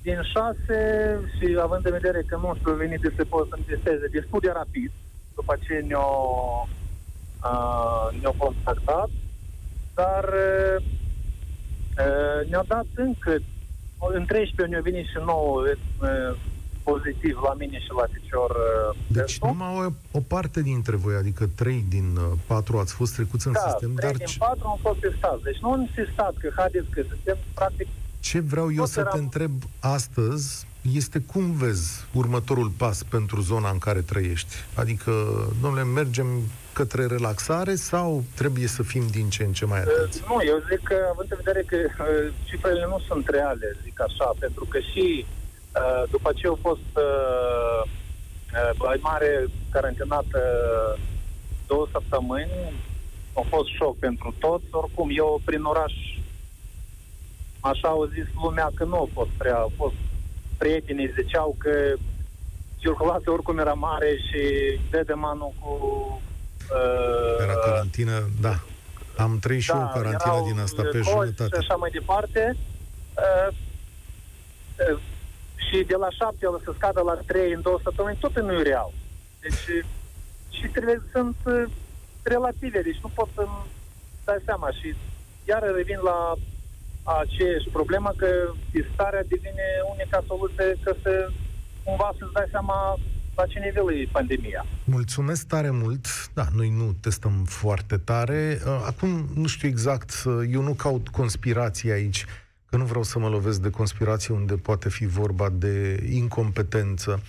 din 0.07 0.21
șase 0.33 0.81
și 1.37 1.47
având 1.67 1.85
în 1.87 1.97
vedere 1.99 2.23
că 2.27 2.37
nu 2.37 2.55
știu 2.59 2.73
venit 2.73 3.01
de 3.01 3.13
se 3.17 3.25
pot 3.25 3.49
să-mi 3.49 3.69
testeze 3.69 4.07
destul 4.07 4.41
de 4.41 4.51
rapid, 4.55 4.91
după 5.35 5.55
ce 5.65 5.75
ne-au 5.89 6.19
uh, 7.49 8.07
ne-au 8.21 8.35
contactat, 8.39 9.11
dar 9.95 10.25
uh, 10.25 10.85
Uh, 11.99 12.49
ne-au 12.51 12.65
dat 12.67 12.87
încă, 12.95 13.33
în 13.99 14.25
13 14.25 14.67
ne-au 14.67 14.83
venit 14.83 15.07
și 15.07 15.19
nouă 15.25 15.63
uh, 15.63 16.37
pozitiv 16.83 17.37
la 17.49 17.55
mine 17.55 17.79
și 17.79 17.91
la 18.01 18.07
picior. 18.13 18.51
Uh, 18.51 18.97
deci 19.07 19.39
numai 19.39 19.87
o, 19.87 20.19
o 20.19 20.21
parte 20.21 20.63
dintre 20.63 20.97
voi, 20.97 21.15
adică 21.15 21.47
3 21.55 21.85
din 21.89 22.19
4 22.47 22.79
ați 22.79 22.95
fost 22.95 23.15
trecuți 23.15 23.47
în 23.47 23.53
da, 23.53 23.61
sistem, 23.61 23.95
3 23.95 24.11
dar... 24.11 24.17
din 24.17 24.37
4 24.39 24.69
am 24.69 24.79
fost 24.81 25.01
testați. 25.01 25.43
Deci 25.43 25.59
nu 25.59 25.71
am 25.71 25.91
testat, 25.95 26.35
că 26.41 26.49
haideți 26.57 26.91
că 26.91 27.03
suntem 27.09 27.37
practic... 27.55 27.89
Ce 28.29 28.41
vreau 28.41 28.73
eu 28.73 28.85
să 28.85 29.01
eram... 29.01 29.13
te 29.13 29.19
întreb 29.19 29.53
astăzi 29.81 30.67
este 30.93 31.19
cum 31.33 31.53
vezi 31.53 32.05
următorul 32.13 32.71
pas 32.77 33.03
pentru 33.03 33.41
zona 33.41 33.71
în 33.71 33.79
care 33.79 34.01
trăiești? 34.01 34.55
Adică, 34.75 35.13
domnule, 35.61 35.85
mergem 35.85 36.27
către 36.73 37.07
relaxare 37.07 37.75
sau 37.75 38.25
trebuie 38.35 38.67
să 38.67 38.83
fim 38.83 39.07
din 39.11 39.29
ce 39.29 39.43
în 39.45 39.53
ce 39.53 39.65
mai 39.65 39.79
atenți? 39.79 40.23
Uh, 40.23 40.29
nu, 40.29 40.37
eu 40.53 40.59
zic 40.71 40.83
că, 40.83 40.97
având 41.13 41.29
în 41.31 41.39
vedere 41.45 41.63
că 41.67 41.77
uh, 41.77 42.33
cifrele 42.45 42.87
nu 42.89 42.99
sunt 43.09 43.29
reale, 43.29 43.77
zic 43.83 44.01
așa, 44.01 44.33
pentru 44.39 44.65
că 44.65 44.79
și 44.79 45.27
uh, 45.27 46.03
după 46.11 46.33
ce 46.35 46.47
au 46.47 46.59
fost 46.63 46.91
uh, 46.97 47.81
uh, 47.85 48.71
mai 48.79 48.99
mare 49.01 49.45
carantinată 49.71 50.41
două 51.67 51.87
săptămâni, 51.93 52.51
a 53.33 53.43
fost 53.49 53.69
șoc 53.79 53.99
pentru 53.99 54.35
toți. 54.39 54.65
Oricum, 54.71 55.09
eu 55.13 55.41
prin 55.45 55.63
oraș, 55.63 55.93
așa 57.71 57.89
au 57.89 58.05
zis 58.05 58.27
lumea 58.43 58.71
că 58.75 58.85
nu 58.85 58.97
a 58.97 59.09
fost 59.13 59.31
prea, 59.37 59.57
a 59.57 59.71
fost 59.77 59.95
prietenii 60.59 61.15
ziceau 61.21 61.57
că 61.59 61.95
circulația 62.77 63.33
oricum 63.33 63.59
era 63.59 63.73
mare 63.73 64.17
și 64.27 64.43
dedemanul 64.91 65.53
cu... 65.61 65.73
Uh, 66.71 67.43
era 67.43 67.55
carantină, 67.55 68.29
da. 68.41 68.55
Am 69.17 69.39
trăit 69.39 69.61
și 69.61 69.69
da, 69.71 69.79
eu 69.79 69.91
carantina 70.03 70.41
din 70.51 70.59
asta 70.59 70.83
pe 70.93 71.01
jumătate. 71.03 71.45
Și 71.45 71.59
așa 71.59 71.75
mai 71.75 71.91
departe. 71.91 72.57
Uh, 73.17 73.55
uh, 74.93 74.99
și 75.69 75.85
de 75.85 75.95
la 75.95 76.11
șapte 76.11 76.47
să 76.65 76.73
scadă 76.75 77.01
la 77.01 77.15
trei 77.27 77.53
în 77.53 77.61
două 77.63 77.79
săptămâni, 77.83 78.17
tot 78.21 78.41
nu 78.41 78.53
e 78.53 78.63
real. 78.63 78.91
Deci, 79.41 79.85
și 80.51 80.67
trebuie 80.67 81.03
sunt 81.13 81.37
uh, 81.45 81.65
relative, 82.23 82.81
deci 82.83 83.01
nu 83.03 83.11
pot 83.15 83.29
să-mi 83.35 83.67
dai 84.25 84.43
seama. 84.45 84.71
Și 84.71 84.95
iar 85.45 85.63
revin 85.75 85.99
la 86.03 86.35
aceeași 87.05 87.69
problemă 87.73 88.13
că 88.17 88.29
testarea 88.73 89.25
devine 89.29 89.67
unica 89.93 90.25
soluție 90.27 90.79
că 90.85 90.95
să 91.03 91.31
cumva 91.85 92.15
să-ți 92.19 92.33
dai 92.33 92.49
seama 92.51 92.99
la 93.37 93.47
ce 93.47 93.59
nivel 93.59 94.01
e 94.01 94.09
pandemia. 94.13 94.67
Mulțumesc 94.85 95.47
tare 95.47 95.71
mult. 95.71 96.07
Da, 96.35 96.47
noi 96.55 96.71
nu 96.71 96.97
testăm 97.01 97.45
foarte 97.45 97.97
tare. 97.97 98.59
Uh, 98.67 98.85
acum, 98.87 99.29
nu 99.35 99.47
știu 99.47 99.69
exact, 99.69 100.23
uh, 100.25 100.49
eu 100.51 100.63
nu 100.63 100.73
caut 100.73 101.09
conspirații 101.09 101.91
aici, 101.91 102.25
că 102.71 102.77
nu 102.77 102.85
vreau 102.85 103.03
să 103.03 103.19
mă 103.19 103.29
lovesc 103.29 103.61
de 103.61 103.71
conspirație 103.71 104.35
unde 104.35 104.55
poate 104.55 104.89
fi 104.89 105.07
vorba 105.07 105.49
de 105.49 106.07
incompetență. 106.13 107.23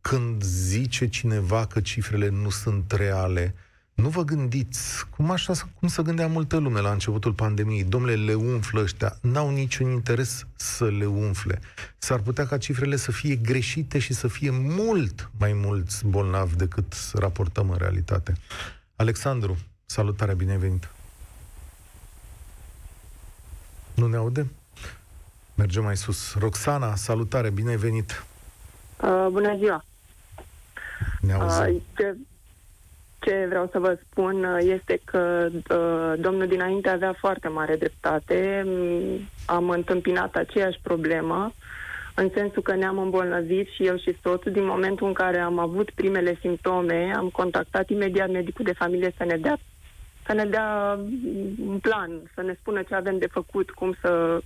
Când 0.00 0.42
zice 0.42 1.08
cineva 1.08 1.66
că 1.66 1.80
cifrele 1.80 2.28
nu 2.28 2.50
sunt 2.50 2.92
reale, 2.92 3.54
nu 3.94 4.08
vă 4.08 4.22
gândiți, 4.22 5.06
cum 5.10 5.30
așa, 5.30 5.52
cum 5.78 5.88
să 5.88 6.02
gândea 6.02 6.26
multă 6.26 6.56
lume 6.56 6.80
la 6.80 6.92
începutul 6.92 7.32
pandemiei, 7.32 7.84
domnule, 7.84 8.14
le 8.14 8.34
umflă 8.34 8.80
ăștia, 8.80 9.16
n-au 9.20 9.50
niciun 9.50 9.90
interes 9.90 10.46
să 10.54 10.84
le 10.84 11.04
umfle. 11.04 11.60
S-ar 11.98 12.20
putea 12.20 12.46
ca 12.46 12.58
cifrele 12.58 12.96
să 12.96 13.12
fie 13.12 13.34
greșite 13.36 13.98
și 13.98 14.12
să 14.12 14.28
fie 14.28 14.50
mult 14.50 15.30
mai 15.38 15.52
mulți 15.52 16.06
bolnavi 16.06 16.56
decât 16.56 16.94
raportăm 17.12 17.70
în 17.70 17.76
realitate. 17.76 18.32
Alexandru, 18.96 19.58
salutare, 19.84 20.34
bine 20.34 20.56
venit! 20.56 20.90
Nu 23.94 24.06
ne 24.06 24.16
aude? 24.16 24.50
Mergem 25.54 25.82
mai 25.82 25.96
sus. 25.96 26.34
Roxana, 26.38 26.94
salutare, 26.94 27.50
bine 27.50 27.76
venit! 27.76 28.24
Uh, 29.02 29.26
bună 29.30 29.56
ziua! 29.56 29.84
Ne 31.20 31.32
auzim. 31.32 31.82
Uh, 31.98 32.16
ce 33.24 33.32
ce 33.32 33.46
vreau 33.48 33.68
să 33.72 33.78
vă 33.78 33.98
spun 34.10 34.44
uh, 34.44 34.56
este 34.60 35.00
că 35.04 35.48
uh, 35.52 36.12
domnul 36.20 36.46
dinainte 36.46 36.88
avea 36.88 37.14
foarte 37.18 37.48
mare 37.48 37.76
dreptate. 37.76 38.62
Mm, 38.66 39.28
am 39.46 39.68
întâmpinat 39.68 40.34
aceeași 40.34 40.78
problemă, 40.82 41.52
în 42.14 42.30
sensul 42.34 42.62
că 42.62 42.74
ne-am 42.74 42.98
îmbolnăvit 42.98 43.68
și 43.68 43.86
eu 43.86 43.96
și 43.96 44.16
soțul. 44.22 44.52
Din 44.52 44.64
momentul 44.64 45.06
în 45.06 45.12
care 45.12 45.38
am 45.38 45.58
avut 45.58 45.90
primele 45.90 46.36
simptome, 46.40 47.12
am 47.16 47.28
contactat 47.28 47.90
imediat 47.90 48.30
medicul 48.30 48.64
de 48.64 48.72
familie 48.72 49.14
să 49.16 49.24
ne 49.24 49.36
dea 49.36 49.58
să 50.26 50.32
ne 50.32 50.44
dea 50.44 50.98
un 51.66 51.78
plan, 51.78 52.10
să 52.34 52.42
ne 52.42 52.54
spună 52.60 52.82
ce 52.82 52.94
avem 52.94 53.18
de 53.18 53.26
făcut, 53.26 53.70
cum 53.70 53.94
să 54.00 54.40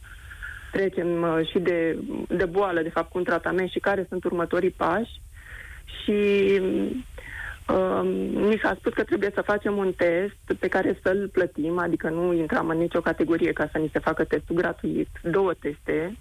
trecem 0.72 1.22
uh, 1.22 1.48
și 1.50 1.58
de, 1.58 1.98
de 2.28 2.44
boală, 2.44 2.82
de 2.82 2.88
fapt, 2.88 3.10
cu 3.10 3.18
un 3.18 3.24
tratament 3.24 3.70
și 3.70 3.78
care 3.78 4.06
sunt 4.08 4.24
următorii 4.24 4.70
pași. 4.70 5.20
Și 6.02 6.60
Uh, 6.60 7.15
mi 8.32 8.58
s-a 8.62 8.74
spus 8.78 8.92
că 8.92 9.02
trebuie 9.02 9.30
să 9.34 9.40
facem 9.40 9.76
un 9.76 9.92
test 9.92 10.58
pe 10.58 10.68
care 10.68 10.98
să-l 11.02 11.28
plătim, 11.32 11.78
adică 11.78 12.08
nu 12.08 12.32
intram 12.32 12.68
în 12.68 12.78
nicio 12.78 13.00
categorie 13.00 13.52
ca 13.52 13.68
să 13.72 13.78
ni 13.78 13.90
se 13.92 13.98
facă 13.98 14.24
testul 14.24 14.56
gratuit, 14.56 15.08
două 15.22 15.54
teste, 15.54 16.16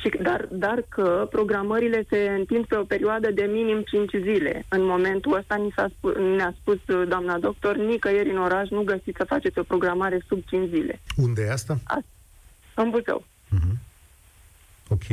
și, 0.00 0.12
dar, 0.22 0.48
dar 0.50 0.84
că 0.88 1.26
programările 1.30 2.04
se 2.08 2.34
întind 2.38 2.64
pe 2.64 2.76
o 2.76 2.84
perioadă 2.84 3.30
de 3.30 3.42
minim 3.42 3.82
5 3.82 4.10
zile. 4.10 4.64
În 4.68 4.84
momentul 4.84 5.36
ăsta 5.36 5.54
ni 5.54 5.72
s-a 5.76 5.90
spus, 5.96 6.14
ne-a 6.16 6.54
spus 6.60 6.78
doamna 7.08 7.38
doctor, 7.38 7.76
nicăieri 7.76 8.30
în 8.30 8.38
oraș 8.38 8.68
nu 8.68 8.82
găsiți 8.82 9.16
să 9.16 9.24
faceți 9.24 9.58
o 9.58 9.62
programare 9.62 10.24
sub 10.26 10.42
5 10.46 10.68
zile. 10.68 11.00
Unde 11.16 11.42
e 11.42 11.52
asta? 11.52 11.78
A, 11.84 11.98
în 12.74 12.90
Buzău. 12.90 13.24
Uh-huh. 13.24 13.91
Ok. 14.92 15.08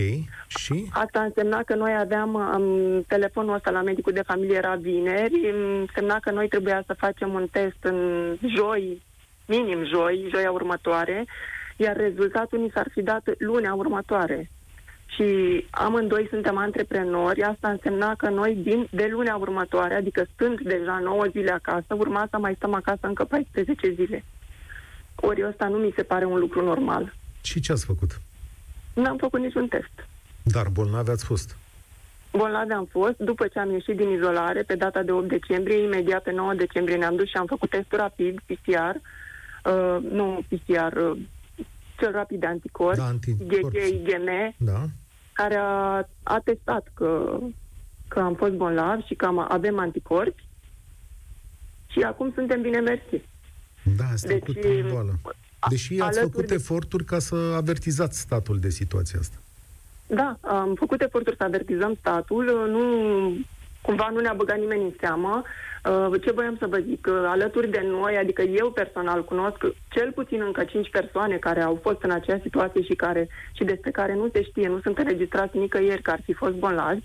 Și? 0.47 0.85
Asta 0.91 1.21
însemna 1.21 1.63
că 1.63 1.75
noi 1.75 1.95
aveam 1.99 2.33
um, 2.33 3.01
telefonul 3.07 3.53
ăsta 3.53 3.71
la 3.71 3.81
medicul 3.81 4.13
de 4.13 4.21
familie 4.25 4.55
era 4.55 4.75
vineri, 4.75 5.51
însemna 5.79 6.19
că 6.19 6.31
noi 6.31 6.47
trebuia 6.47 6.83
să 6.85 6.93
facem 6.97 7.33
un 7.33 7.47
test 7.51 7.77
în 7.81 7.97
joi, 8.55 9.01
minim 9.45 9.85
joi, 9.85 10.27
joia 10.31 10.51
următoare, 10.51 11.25
iar 11.77 11.95
rezultatul 11.95 12.59
ni 12.59 12.71
s-ar 12.73 12.87
fi 12.91 13.01
dat 13.01 13.23
lunea 13.37 13.73
următoare. 13.73 14.49
Și 15.15 15.25
amândoi 15.69 16.27
suntem 16.29 16.57
antreprenori, 16.57 17.41
asta 17.41 17.69
însemna 17.69 18.15
că 18.15 18.29
noi 18.29 18.55
din, 18.55 18.87
de 18.91 19.07
lunea 19.11 19.35
următoare, 19.35 19.93
adică 19.93 20.27
stând 20.33 20.61
deja 20.61 20.99
9 21.03 21.25
zile 21.31 21.51
acasă, 21.51 21.93
urma 21.97 22.27
să 22.29 22.37
mai 22.37 22.53
stăm 22.55 22.73
acasă 22.73 23.07
încă 23.07 23.23
14 23.23 23.93
zile. 23.93 24.23
Ori 25.15 25.45
ăsta 25.47 25.67
nu 25.67 25.77
mi 25.77 25.93
se 25.95 26.03
pare 26.03 26.25
un 26.25 26.39
lucru 26.39 26.63
normal. 26.63 27.13
Și 27.41 27.59
ce 27.59 27.71
ați 27.71 27.85
făcut? 27.85 28.19
N-am 29.01 29.17
făcut 29.17 29.39
niciun 29.39 29.67
test. 29.67 29.91
Dar 30.43 30.67
bolnavi 30.67 31.09
ați 31.09 31.25
fost? 31.25 31.57
Bolnavi 32.31 32.71
am 32.71 32.85
fost. 32.85 33.17
După 33.17 33.47
ce 33.47 33.59
am 33.59 33.71
ieșit 33.71 33.95
din 33.95 34.09
izolare, 34.09 34.61
pe 34.61 34.75
data 34.75 35.03
de 35.03 35.11
8 35.11 35.27
decembrie, 35.27 35.83
imediat 35.83 36.23
pe 36.23 36.31
9 36.31 36.53
decembrie 36.53 36.95
ne-am 36.95 37.15
dus 37.15 37.27
și 37.27 37.37
am 37.37 37.45
făcut 37.45 37.69
testul 37.69 37.97
rapid, 37.97 38.39
PCR, 38.45 38.95
uh, 38.95 39.97
nu 40.11 40.41
PCR, 40.47 40.97
uh, 40.97 41.17
cel 41.99 42.11
rapid 42.11 42.39
de 42.39 42.45
anticorp, 42.45 42.97
da, 42.97 43.03
anticorp. 43.03 43.73
IgG, 43.73 44.07
da. 44.57 44.85
care 45.33 45.55
a 45.55 46.07
atestat 46.23 46.91
că, 46.93 47.39
că 48.07 48.19
am 48.19 48.35
fost 48.35 48.53
bolnav 48.53 49.01
și 49.05 49.15
că 49.15 49.25
am, 49.25 49.45
avem 49.49 49.79
anticorpi 49.79 50.47
și 51.87 51.99
acum 51.99 52.31
suntem 52.35 52.61
bine 52.61 52.79
mersi. 52.79 53.21
Da, 53.97 54.03
ați 54.11 54.25
deci, 54.25 54.43
boală. 54.91 55.19
Deși 55.69 55.99
ați 55.99 56.19
făcut 56.19 56.47
de... 56.47 56.53
eforturi 56.53 57.03
ca 57.03 57.19
să 57.19 57.35
avertizați 57.55 58.19
statul 58.19 58.59
de 58.59 58.69
situația 58.69 59.19
asta. 59.19 59.37
Da, 60.07 60.37
am 60.41 60.75
făcut 60.75 61.01
eforturi 61.01 61.35
să 61.35 61.43
avertizăm 61.43 61.95
statul, 61.99 62.67
nu, 62.69 62.81
cumva 63.81 64.09
nu 64.13 64.19
ne-a 64.19 64.33
băgat 64.33 64.57
nimeni 64.57 64.83
în 64.83 64.93
seamă. 64.99 65.43
Uh, 65.85 66.21
ce 66.21 66.31
voiam 66.31 66.55
să 66.59 66.67
vă 66.67 66.77
zic? 66.77 67.07
Alături 67.07 67.69
de 67.69 67.85
noi, 67.89 68.17
adică 68.17 68.41
eu 68.41 68.71
personal 68.71 69.23
cunosc 69.25 69.57
cel 69.89 70.11
puțin 70.11 70.41
încă 70.41 70.63
cinci 70.63 70.89
persoane 70.89 71.35
care 71.35 71.61
au 71.61 71.79
fost 71.81 72.01
în 72.01 72.11
aceeași 72.11 72.43
situație 72.43 72.81
și, 72.83 72.93
care, 72.93 73.27
și 73.51 73.63
despre 73.63 73.91
care 73.91 74.13
nu 74.15 74.29
se 74.33 74.43
știe, 74.43 74.67
nu 74.67 74.79
sunt 74.79 74.97
înregistrați 74.97 75.57
nicăieri 75.57 76.01
că 76.01 76.11
ar 76.11 76.19
fi 76.23 76.33
fost 76.33 76.53
bolnavi. 76.53 77.01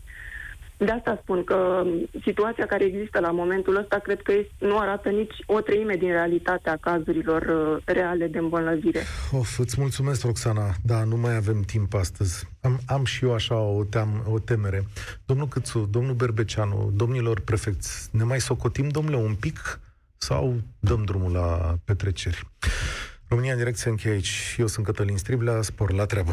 De 0.77 0.91
asta 0.91 1.19
spun 1.23 1.45
că 1.45 1.85
situația 2.23 2.67
care 2.67 2.85
există 2.85 3.21
la 3.21 3.31
momentul 3.31 3.77
ăsta 3.77 3.99
cred 3.99 4.23
că 4.23 4.33
nu 4.59 4.79
arată 4.79 5.09
nici 5.09 5.35
o 5.47 5.61
treime 5.61 5.95
din 5.95 6.09
realitatea 6.09 6.77
cazurilor 6.81 7.43
uh, 7.43 7.83
reale 7.85 8.27
de 8.27 8.39
îmbolnăvire. 8.39 9.01
Of, 9.33 9.59
îți 9.59 9.81
mulțumesc, 9.81 10.25
Roxana. 10.25 10.75
Da, 10.83 11.05
nu 11.05 11.17
mai 11.17 11.37
avem 11.37 11.61
timp 11.61 11.95
astăzi. 11.95 12.49
Am, 12.61 12.79
am 12.87 13.05
și 13.05 13.25
eu 13.25 13.33
așa 13.33 13.59
o, 13.59 13.85
team, 13.85 14.25
o 14.29 14.39
temere. 14.39 14.85
Domnul 15.27 15.49
Câțu, 15.49 15.89
domnul 15.91 16.15
Berbeceanu, 16.15 16.93
domnilor 16.97 17.41
prefecți, 17.41 18.09
ne 18.13 18.25
mai 18.25 18.41
socotim, 18.41 18.89
domnule, 18.89 19.17
un 19.17 19.35
pic 19.35 19.81
sau 20.17 20.55
dăm 20.81 21.05
drumul 21.05 21.33
la 21.33 21.75
petreceri? 21.85 22.47
România 23.29 23.53
în 23.53 23.59
direct 23.59 23.77
se 23.77 23.89
încheie 23.89 24.15
aici. 24.15 24.57
Eu 24.59 24.67
sunt 24.67 24.87
Cătălin 24.87 25.17
Striblea, 25.17 25.63
spor 25.63 25.93
la 25.93 26.07
treabă. 26.07 26.33